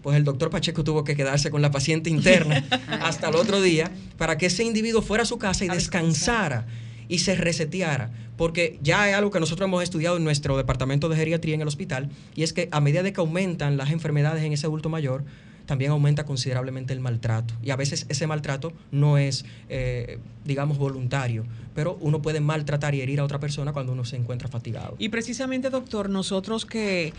Pues 0.02 0.16
el 0.18 0.24
doctor 0.24 0.50
Pacheco 0.50 0.84
tuvo 0.84 1.04
que 1.04 1.16
quedarse 1.16 1.52
con 1.52 1.62
la 1.62 1.72
paciente 1.72 2.10
interna 2.10 2.66
hasta 3.02 3.30
el 3.30 3.36
otro 3.36 3.62
día 3.62 3.92
para 4.18 4.38
que 4.38 4.48
ese 4.48 4.64
individuo 4.64 5.02
fuera 5.02 5.24
a 5.24 5.26
su 5.26 5.38
casa 5.38 5.66
y 5.66 5.70
descansara 5.70 6.66
y 7.10 7.20
se 7.20 7.36
reseteara, 7.36 8.12
porque 8.38 8.80
ya 8.82 9.10
es 9.10 9.16
algo 9.16 9.32
que 9.32 9.40
nosotros 9.40 9.68
hemos 9.68 9.84
estudiado 9.84 10.18
en 10.18 10.24
nuestro 10.24 10.56
departamento 10.56 11.10
de 11.10 11.18
geriatría 11.18 11.56
en 11.56 11.62
el 11.62 11.68
hospital, 11.68 12.10
y 12.36 12.44
es 12.44 12.54
que 12.54 12.70
a 12.72 12.80
medida 12.80 13.04
de 13.04 13.12
que 13.12 13.20
aumentan 13.20 13.78
las 13.78 13.90
enfermedades 13.90 14.44
en 14.44 14.54
ese 14.54 14.68
adulto 14.68 14.90
mayor, 14.90 15.26
también 15.70 15.92
aumenta 15.92 16.26
considerablemente 16.26 16.94
el 16.94 17.00
maltrato. 17.00 17.54
Y 17.62 17.70
a 17.70 17.76
veces 17.76 18.08
ese 18.10 18.26
maltrato 18.26 18.74
no 18.90 19.20
es, 19.20 19.46
eh, 19.70 20.18
digamos, 20.44 20.80
voluntario, 20.80 21.46
pero 21.76 21.96
uno 22.02 22.24
puede 22.24 22.40
maltratar 22.40 22.96
y 22.96 23.02
herir 23.02 23.20
a 23.20 23.24
otra 23.24 23.40
persona 23.40 23.72
cuando 23.72 23.92
uno 23.92 24.04
se 24.04 24.16
encuentra 24.16 24.48
fatigado. 24.48 24.96
Y 24.98 25.10
precisamente, 25.10 25.70
doctor, 25.70 26.10
nosotros 26.10 26.66
que, 26.66 27.14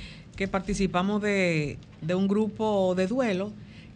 participamos 0.51 1.23
de, 1.23 1.79
un 2.13 2.27
grupo 2.27 2.97
de 2.97 3.07
duelo, 3.07 3.53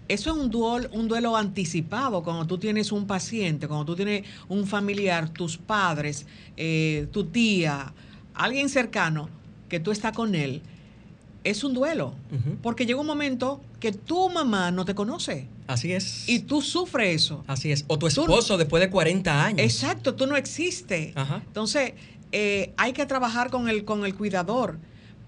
eso 0.06 0.30
es 0.30 0.36
un 0.36 0.50
duelo, 0.52 0.88
un 0.92 1.08
duelo 1.08 1.36
anticipado 1.36 2.22
cuando 2.22 2.46
tú 2.46 2.56
tienes 2.56 2.92
un 2.92 3.08
paciente, 3.08 3.66
cuando 3.66 3.84
tú 3.86 3.96
tienes 3.96 4.24
un 4.46 4.68
familiar, 4.68 5.30
tus 5.30 5.58
padres, 5.58 6.28
eh, 6.56 7.08
tu 7.10 7.24
tía, 7.24 7.92
alguien 8.34 8.68
cercano, 8.68 9.28
que 9.68 9.80
tú 9.80 9.90
estás 9.90 10.12
con 10.12 10.36
él 10.36 10.62
es 11.44 11.62
un 11.62 11.74
duelo. 11.74 12.14
Porque 12.62 12.86
llega 12.86 13.00
un 13.00 13.06
momento 13.06 13.60
que 13.84 13.92
tu 13.92 14.30
mamá 14.30 14.70
no 14.70 14.86
te 14.86 14.94
conoce. 14.94 15.46
Así 15.66 15.92
es. 15.92 16.26
Y 16.26 16.38
tú 16.38 16.62
sufres 16.62 17.16
eso. 17.16 17.44
Así 17.46 17.70
es. 17.70 17.84
O 17.86 17.98
tu 17.98 18.06
esposo 18.06 18.56
después 18.56 18.80
de 18.80 18.88
40 18.88 19.44
años. 19.44 19.60
Exacto, 19.60 20.14
tú 20.14 20.26
no 20.26 20.36
existes. 20.36 21.12
Entonces, 21.46 21.92
eh, 22.32 22.72
hay 22.78 22.94
que 22.94 23.04
trabajar 23.04 23.50
con 23.50 23.68
el, 23.68 23.84
con 23.84 24.06
el 24.06 24.14
cuidador 24.14 24.78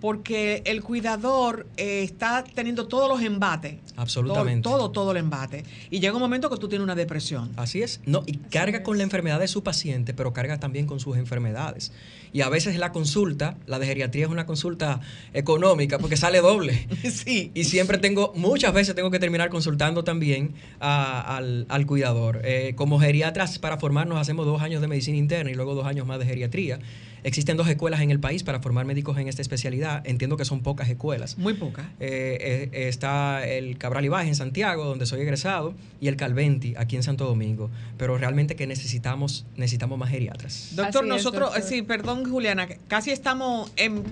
porque 0.00 0.62
el 0.66 0.82
cuidador 0.82 1.66
eh, 1.76 2.02
está 2.02 2.44
teniendo 2.44 2.86
todos 2.86 3.08
los 3.08 3.22
embates. 3.22 3.76
Absolutamente. 3.96 4.62
Todo, 4.62 4.90
todo, 4.90 5.12
el 5.12 5.16
embate. 5.16 5.64
Y 5.90 6.00
llega 6.00 6.14
un 6.14 6.20
momento 6.20 6.50
que 6.50 6.56
tú 6.56 6.68
tienes 6.68 6.84
una 6.84 6.94
depresión. 6.94 7.50
Así 7.56 7.82
es. 7.82 8.00
No, 8.04 8.22
y 8.26 8.36
carga 8.36 8.82
con 8.82 8.98
la 8.98 9.04
enfermedad 9.04 9.40
de 9.40 9.48
su 9.48 9.62
paciente, 9.62 10.12
pero 10.12 10.32
carga 10.32 10.60
también 10.60 10.86
con 10.86 11.00
sus 11.00 11.16
enfermedades. 11.16 11.92
Y 12.32 12.42
a 12.42 12.50
veces 12.50 12.76
la 12.76 12.92
consulta, 12.92 13.56
la 13.66 13.78
de 13.78 13.86
geriatría 13.86 14.26
es 14.26 14.30
una 14.30 14.44
consulta 14.44 15.00
económica 15.32 15.98
porque 15.98 16.18
sale 16.18 16.40
doble. 16.40 16.86
sí. 17.10 17.50
Y 17.54 17.64
siempre 17.64 17.96
tengo, 17.96 18.32
muchas 18.36 18.74
veces 18.74 18.94
tengo 18.94 19.10
que 19.10 19.18
terminar 19.18 19.48
consultando 19.48 20.04
también 20.04 20.54
al, 20.78 21.86
cuidador. 21.86 22.42
Eh, 22.44 22.74
como 22.76 23.00
geriatras, 23.00 23.58
para 23.58 23.78
formarnos 23.78 24.20
hacemos 24.20 24.44
dos 24.44 24.60
años 24.60 24.82
de 24.82 24.88
medicina 24.88 25.16
interna 25.16 25.50
y 25.50 25.54
luego 25.54 25.74
dos 25.74 25.86
años 25.86 26.06
más 26.06 26.18
de 26.18 26.26
geriatría. 26.26 26.80
Existen 27.26 27.56
dos 27.56 27.66
escuelas 27.66 28.02
en 28.02 28.12
el 28.12 28.20
país 28.20 28.44
para 28.44 28.60
formar 28.60 28.86
médicos 28.86 29.18
en 29.18 29.26
esta 29.26 29.42
especialidad. 29.42 30.00
Entiendo 30.06 30.36
que 30.36 30.44
son 30.44 30.60
pocas 30.60 30.88
escuelas. 30.88 31.36
Muy 31.36 31.54
pocas. 31.54 31.84
Eh, 31.98 32.70
eh, 32.72 32.88
está 32.88 33.44
el 33.44 33.78
Cabral 33.78 34.04
Ibáez 34.04 34.28
en 34.28 34.36
Santiago, 34.36 34.84
donde 34.84 35.06
soy 35.06 35.22
egresado, 35.22 35.74
y 36.00 36.06
el 36.06 36.14
Calventi 36.14 36.74
aquí 36.76 36.94
en 36.94 37.02
Santo 37.02 37.24
Domingo. 37.24 37.68
Pero 37.98 38.16
realmente 38.16 38.54
que 38.54 38.68
necesitamos, 38.68 39.44
necesitamos 39.56 39.98
más 39.98 40.10
geriatras. 40.10 40.68
Doctor, 40.76 41.04
nosotros, 41.04 41.50
sí, 41.64 41.82
perdón 41.82 42.30
Juliana, 42.30 42.68
casi 42.86 43.10
estamos 43.10 43.72
en... 43.74 44.04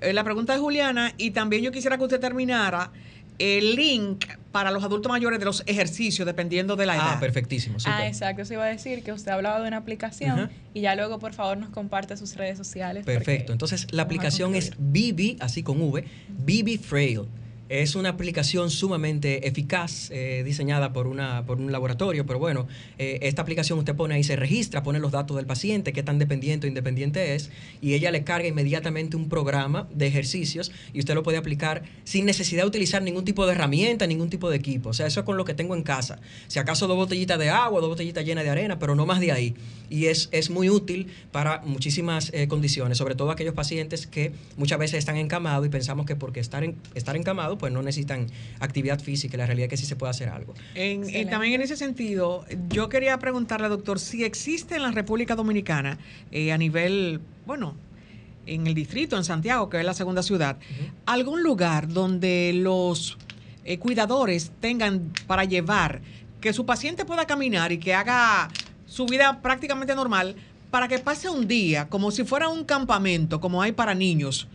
Eh, 0.00 0.12
la 0.12 0.22
pregunta 0.22 0.52
de 0.52 0.60
Juliana 0.60 1.12
y 1.16 1.32
también 1.32 1.60
yo 1.62 1.72
quisiera 1.72 1.98
que 1.98 2.04
usted 2.04 2.20
terminara 2.20 2.92
el 3.38 3.74
link 3.76 4.26
para 4.52 4.70
los 4.70 4.84
adultos 4.84 5.10
mayores 5.10 5.38
de 5.38 5.44
los 5.44 5.62
ejercicios, 5.66 6.24
dependiendo 6.26 6.76
de 6.76 6.86
la 6.86 6.94
edad. 6.94 7.14
Ah, 7.14 7.20
perfectísimo. 7.20 7.78
Ah, 7.86 8.06
exacto. 8.06 8.42
Eso 8.42 8.54
iba 8.54 8.64
a 8.64 8.68
decir 8.68 9.02
que 9.02 9.12
usted 9.12 9.32
hablaba 9.32 9.60
de 9.60 9.68
una 9.68 9.78
aplicación 9.78 10.50
y 10.72 10.82
ya 10.82 10.94
luego, 10.94 11.18
por 11.18 11.32
favor, 11.32 11.58
nos 11.58 11.70
comparte 11.70 12.16
sus 12.16 12.36
redes 12.36 12.56
sociales. 12.56 13.04
Perfecto. 13.04 13.52
Entonces, 13.52 13.86
la 13.90 14.02
aplicación 14.02 14.54
es 14.54 14.72
BB, 14.78 15.38
así 15.40 15.62
con 15.62 15.80
V, 15.80 16.04
BB 16.28 16.78
Frail. 16.78 17.22
Es 17.68 17.94
una 17.94 18.10
aplicación 18.10 18.70
sumamente 18.70 19.48
eficaz, 19.48 20.10
eh, 20.10 20.42
diseñada 20.44 20.92
por, 20.92 21.06
una, 21.06 21.46
por 21.46 21.58
un 21.58 21.72
laboratorio, 21.72 22.26
pero 22.26 22.38
bueno, 22.38 22.66
eh, 22.98 23.20
esta 23.22 23.40
aplicación 23.40 23.78
usted 23.78 23.96
pone 23.96 24.14
ahí, 24.14 24.22
se 24.22 24.36
registra, 24.36 24.82
pone 24.82 24.98
los 24.98 25.12
datos 25.12 25.36
del 25.36 25.46
paciente, 25.46 25.94
qué 25.94 26.02
tan 26.02 26.18
dependiente 26.18 26.66
o 26.66 26.68
independiente 26.68 27.34
es, 27.34 27.50
y 27.80 27.94
ella 27.94 28.10
le 28.10 28.22
carga 28.22 28.48
inmediatamente 28.48 29.16
un 29.16 29.30
programa 29.30 29.88
de 29.94 30.06
ejercicios 30.06 30.72
y 30.92 30.98
usted 30.98 31.14
lo 31.14 31.22
puede 31.22 31.38
aplicar 31.38 31.84
sin 32.04 32.26
necesidad 32.26 32.64
de 32.64 32.68
utilizar 32.68 33.02
ningún 33.02 33.24
tipo 33.24 33.46
de 33.46 33.52
herramienta, 33.52 34.06
ningún 34.06 34.28
tipo 34.28 34.50
de 34.50 34.56
equipo. 34.56 34.90
O 34.90 34.92
sea, 34.92 35.06
eso 35.06 35.20
es 35.20 35.26
con 35.26 35.38
lo 35.38 35.46
que 35.46 35.54
tengo 35.54 35.74
en 35.74 35.82
casa. 35.82 36.20
Si 36.48 36.58
acaso 36.58 36.86
dos 36.86 36.96
botellitas 36.96 37.38
de 37.38 37.48
agua, 37.48 37.80
dos 37.80 37.88
botellitas 37.88 38.24
llenas 38.26 38.44
de 38.44 38.50
arena, 38.50 38.78
pero 38.78 38.94
no 38.94 39.06
más 39.06 39.20
de 39.20 39.32
ahí. 39.32 39.54
Y 39.88 40.06
es, 40.06 40.28
es 40.32 40.50
muy 40.50 40.68
útil 40.68 41.08
para 41.32 41.60
muchísimas 41.62 42.30
eh, 42.34 42.46
condiciones, 42.48 42.98
sobre 42.98 43.14
todo 43.14 43.30
aquellos 43.30 43.54
pacientes 43.54 44.06
que 44.06 44.32
muchas 44.56 44.78
veces 44.78 44.98
están 44.98 45.16
encamados 45.16 45.66
y 45.66 45.70
pensamos 45.70 46.04
que 46.06 46.16
porque 46.16 46.40
estar, 46.40 46.62
en, 46.62 46.76
estar 46.94 47.16
pues 47.58 47.72
no 47.72 47.82
necesitan 47.82 48.26
actividad 48.60 49.00
física. 49.00 49.36
La 49.36 49.46
realidad 49.46 49.66
es 49.66 49.70
que 49.70 49.76
sí 49.76 49.86
se 49.86 49.96
puede 49.96 50.10
hacer 50.10 50.28
algo. 50.28 50.54
y 50.74 51.24
también 51.26 51.54
en 51.54 51.62
ese 51.62 51.76
sentido, 51.76 52.44
yo 52.68 52.88
quería 52.88 53.18
preguntarle, 53.18 53.68
doctor, 53.68 53.98
si 53.98 54.24
existe 54.24 54.76
en 54.76 54.82
la 54.82 54.90
República 54.90 55.34
Dominicana, 55.34 55.98
eh, 56.30 56.52
a 56.52 56.58
nivel, 56.58 57.20
bueno, 57.46 57.76
en 58.46 58.66
el 58.66 58.74
distrito, 58.74 59.16
en 59.16 59.24
Santiago, 59.24 59.68
que 59.68 59.78
es 59.78 59.84
la 59.84 59.94
segunda 59.94 60.22
ciudad, 60.22 60.58
algún 61.06 61.42
lugar 61.42 61.88
donde 61.88 62.52
los 62.54 63.16
eh, 63.64 63.78
cuidadores 63.78 64.52
tengan 64.60 65.12
para 65.26 65.44
llevar 65.44 66.02
que 66.40 66.52
su 66.52 66.66
paciente 66.66 67.04
pueda 67.06 67.26
caminar 67.26 67.72
y 67.72 67.78
que 67.78 67.94
haga 67.94 68.50
su 68.86 69.06
vida 69.06 69.40
prácticamente 69.40 69.94
normal 69.94 70.36
para 70.70 70.88
que 70.88 70.98
pase 70.98 71.30
un 71.30 71.48
día 71.48 71.88
como 71.88 72.10
si 72.10 72.24
fuera 72.24 72.48
un 72.48 72.64
campamento, 72.64 73.40
como 73.40 73.62
hay 73.62 73.72
para 73.72 73.94
niños, 73.94 74.48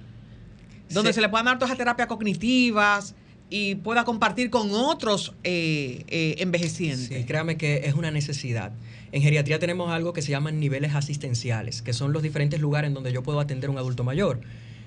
donde 0.90 1.14
se, 1.14 1.22
le 1.22 1.30
puedan 1.30 1.46
dar 1.46 1.58
todas 1.58 1.70
las 1.70 1.78
terapias 1.78 2.08
cognitivas 2.08 3.16
y 3.50 3.76
pueda 3.76 4.06
compartir 4.06 4.50
con 4.50 4.72
otros 4.72 5.34
eh, 5.44 6.04
eh, 6.08 6.36
envejecientes. 6.40 7.08
Sí, 7.08 7.24
créame 7.26 7.58
que 7.58 7.82
es 7.86 7.96
una 7.96 8.12
necesidad. 8.12 8.72
En 9.12 9.22
geriatría 9.22 9.58
tenemos 9.60 9.92
algo 9.92 10.14
que 10.14 10.22
se 10.22 10.32
llaman 10.32 10.60
niveles 10.60 10.94
asistenciales, 10.94 11.82
que 11.82 11.94
son 11.94 12.14
los 12.14 12.22
diferentes 12.22 12.60
lugares 12.60 12.90
en 12.90 12.94
donde 12.94 13.12
yo 13.12 13.24
puedo 13.24 13.40
atender 13.40 13.70
a 13.70 13.72
un 13.72 13.80
adulto 13.80 14.04
mayor. 14.04 14.42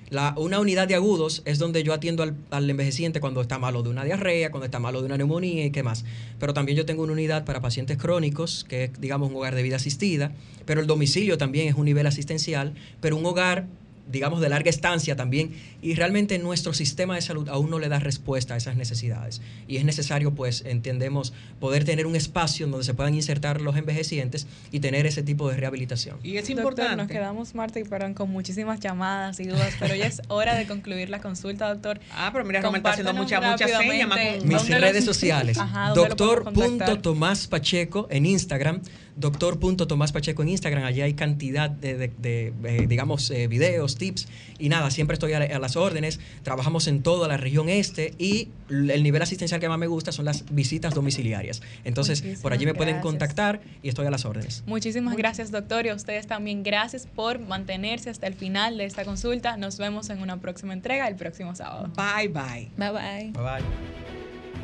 La, 0.09 0.33
una 0.37 0.59
unidad 0.59 0.87
de 0.87 0.95
agudos 0.95 1.41
es 1.45 1.59
donde 1.59 1.83
yo 1.83 1.91
atiendo 1.91 2.23
al, 2.23 2.35
al, 2.51 2.69
envejeciente 2.69 3.19
cuando 3.19 3.41
está 3.41 3.57
malo 3.57 3.81
de 3.81 3.89
una 3.89 4.03
diarrea, 4.03 4.51
cuando 4.51 4.65
está 4.65 4.79
malo 4.79 4.99
de 5.01 5.07
una 5.07 5.17
neumonía 5.17 5.65
y 5.65 5.71
qué 5.71 5.81
más. 5.81 6.05
Pero 6.39 6.53
también 6.53 6.77
yo 6.77 6.85
tengo 6.85 7.03
una 7.03 7.13
unidad 7.13 7.45
para 7.45 7.61
pacientes 7.61 7.97
crónicos, 7.97 8.63
que 8.63 8.85
es, 8.85 9.01
digamos, 9.01 9.29
un 9.29 9.35
hogar 9.37 9.55
de 9.55 9.63
vida 9.63 9.77
asistida. 9.77 10.31
Pero 10.65 10.81
el 10.81 10.87
domicilio 10.87 11.37
también 11.37 11.67
es 11.67 11.75
un 11.75 11.85
nivel 11.85 12.05
asistencial, 12.05 12.75
pero 13.01 13.17
un 13.17 13.25
hogar 13.25 13.65
digamos, 14.11 14.41
de 14.41 14.49
larga 14.49 14.69
estancia 14.69 15.15
también, 15.15 15.53
y 15.81 15.95
realmente 15.95 16.37
nuestro 16.39 16.73
sistema 16.73 17.15
de 17.15 17.21
salud 17.21 17.49
aún 17.49 17.69
no 17.69 17.79
le 17.79 17.89
da 17.89 17.99
respuesta 17.99 18.53
a 18.53 18.57
esas 18.57 18.75
necesidades. 18.75 19.41
Y 19.67 19.77
es 19.77 19.85
necesario, 19.85 20.33
pues, 20.33 20.63
entendemos, 20.65 21.33
poder 21.59 21.85
tener 21.85 22.05
un 22.05 22.15
espacio 22.15 22.65
en 22.65 22.71
donde 22.71 22.85
se 22.85 22.93
puedan 22.93 23.13
insertar 23.13 23.61
los 23.61 23.75
envejecientes 23.75 24.47
y 24.71 24.79
tener 24.79 25.05
ese 25.05 25.23
tipo 25.23 25.49
de 25.49 25.57
rehabilitación. 25.57 26.17
Y 26.23 26.37
es 26.37 26.49
importante. 26.49 26.95
nos 26.95 27.07
quedamos, 27.07 27.55
Marta 27.55 27.79
y 27.79 27.83
Perón, 27.83 28.13
con 28.13 28.29
muchísimas 28.29 28.79
llamadas 28.79 29.39
y 29.39 29.45
dudas, 29.45 29.73
pero 29.79 29.95
ya 29.95 30.05
es 30.05 30.21
hora 30.27 30.55
de 30.55 30.67
concluir 30.67 31.09
la 31.09 31.21
consulta, 31.21 31.69
doctor. 31.69 31.99
Ah, 32.11 32.29
pero 32.31 32.45
mira, 32.45 32.61
Romel 32.61 32.79
está 32.79 32.91
haciendo 32.91 33.13
mucha, 33.13 33.39
mucha 33.39 33.67
señas. 33.67 34.43
Mis 34.43 34.69
redes 34.69 35.05
sociales, 35.05 35.57
doctor.tomás 35.95 37.47
Pacheco 37.47 38.07
en 38.09 38.25
Instagram, 38.25 38.81
doctor.tomáspacheco 39.15 40.41
en 40.41 40.49
Instagram, 40.49 40.83
allí 40.83 41.01
hay 41.01 41.13
cantidad 41.13 41.69
de, 41.69 42.11
eh, 42.23 42.85
digamos, 42.87 43.29
eh, 43.31 43.47
videos, 43.47 43.92
tips 43.97 44.27
y 44.59 44.69
nada, 44.69 44.91
siempre 44.91 45.13
estoy 45.13 45.33
a, 45.33 45.59
las 45.59 45.75
órdenes, 45.75 46.19
trabajamos 46.43 46.87
en 46.87 47.01
toda 47.03 47.27
la 47.27 47.37
región 47.37 47.69
este 47.69 48.13
y 48.17 48.49
el 48.69 49.03
nivel 49.03 49.21
asistencial 49.21 49.59
que 49.59 49.69
más 49.69 49.79
me 49.79 49.87
gusta 49.87 50.11
son 50.11 50.25
las 50.25 50.45
visitas 50.53 50.93
domiciliarias. 50.93 51.61
Entonces, 51.83 52.23
por 52.41 52.53
allí 52.53 52.65
me 52.65 52.73
pueden 52.73 53.01
contactar 53.01 53.61
y 53.81 53.89
estoy 53.89 54.05
a 54.07 54.11
las 54.11 54.25
órdenes. 54.25 54.63
Muchísimas 54.65 55.15
gracias, 55.15 55.51
doctor, 55.51 55.85
y 55.85 55.89
a 55.89 55.95
ustedes 55.95 56.27
también 56.27 56.63
gracias 56.63 57.07
por 57.07 57.39
mantenerse 57.39 58.09
hasta 58.09 58.27
el 58.27 58.33
final 58.33 58.77
de 58.77 58.85
esta 58.85 59.05
consulta. 59.05 59.57
Nos 59.57 59.77
vemos 59.77 60.09
en 60.09 60.21
una 60.21 60.39
próxima 60.39 60.73
entrega 60.73 61.07
el 61.07 61.15
próximo 61.15 61.55
sábado. 61.55 61.91
Bye, 61.95 62.27
bye. 62.27 62.69
Bye, 62.77 62.91
bye. 62.91 63.31
Bye, 63.31 63.43
bye. 63.43 63.63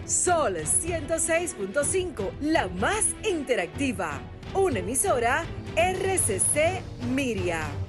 Sol 0.05 0.55
106.5, 0.55 2.31
la 2.41 2.67
más 2.67 3.05
interactiva 3.29 4.19
una 4.53 4.79
emisora 4.79 5.45
RCC 5.75 6.81
Miria. 7.13 7.88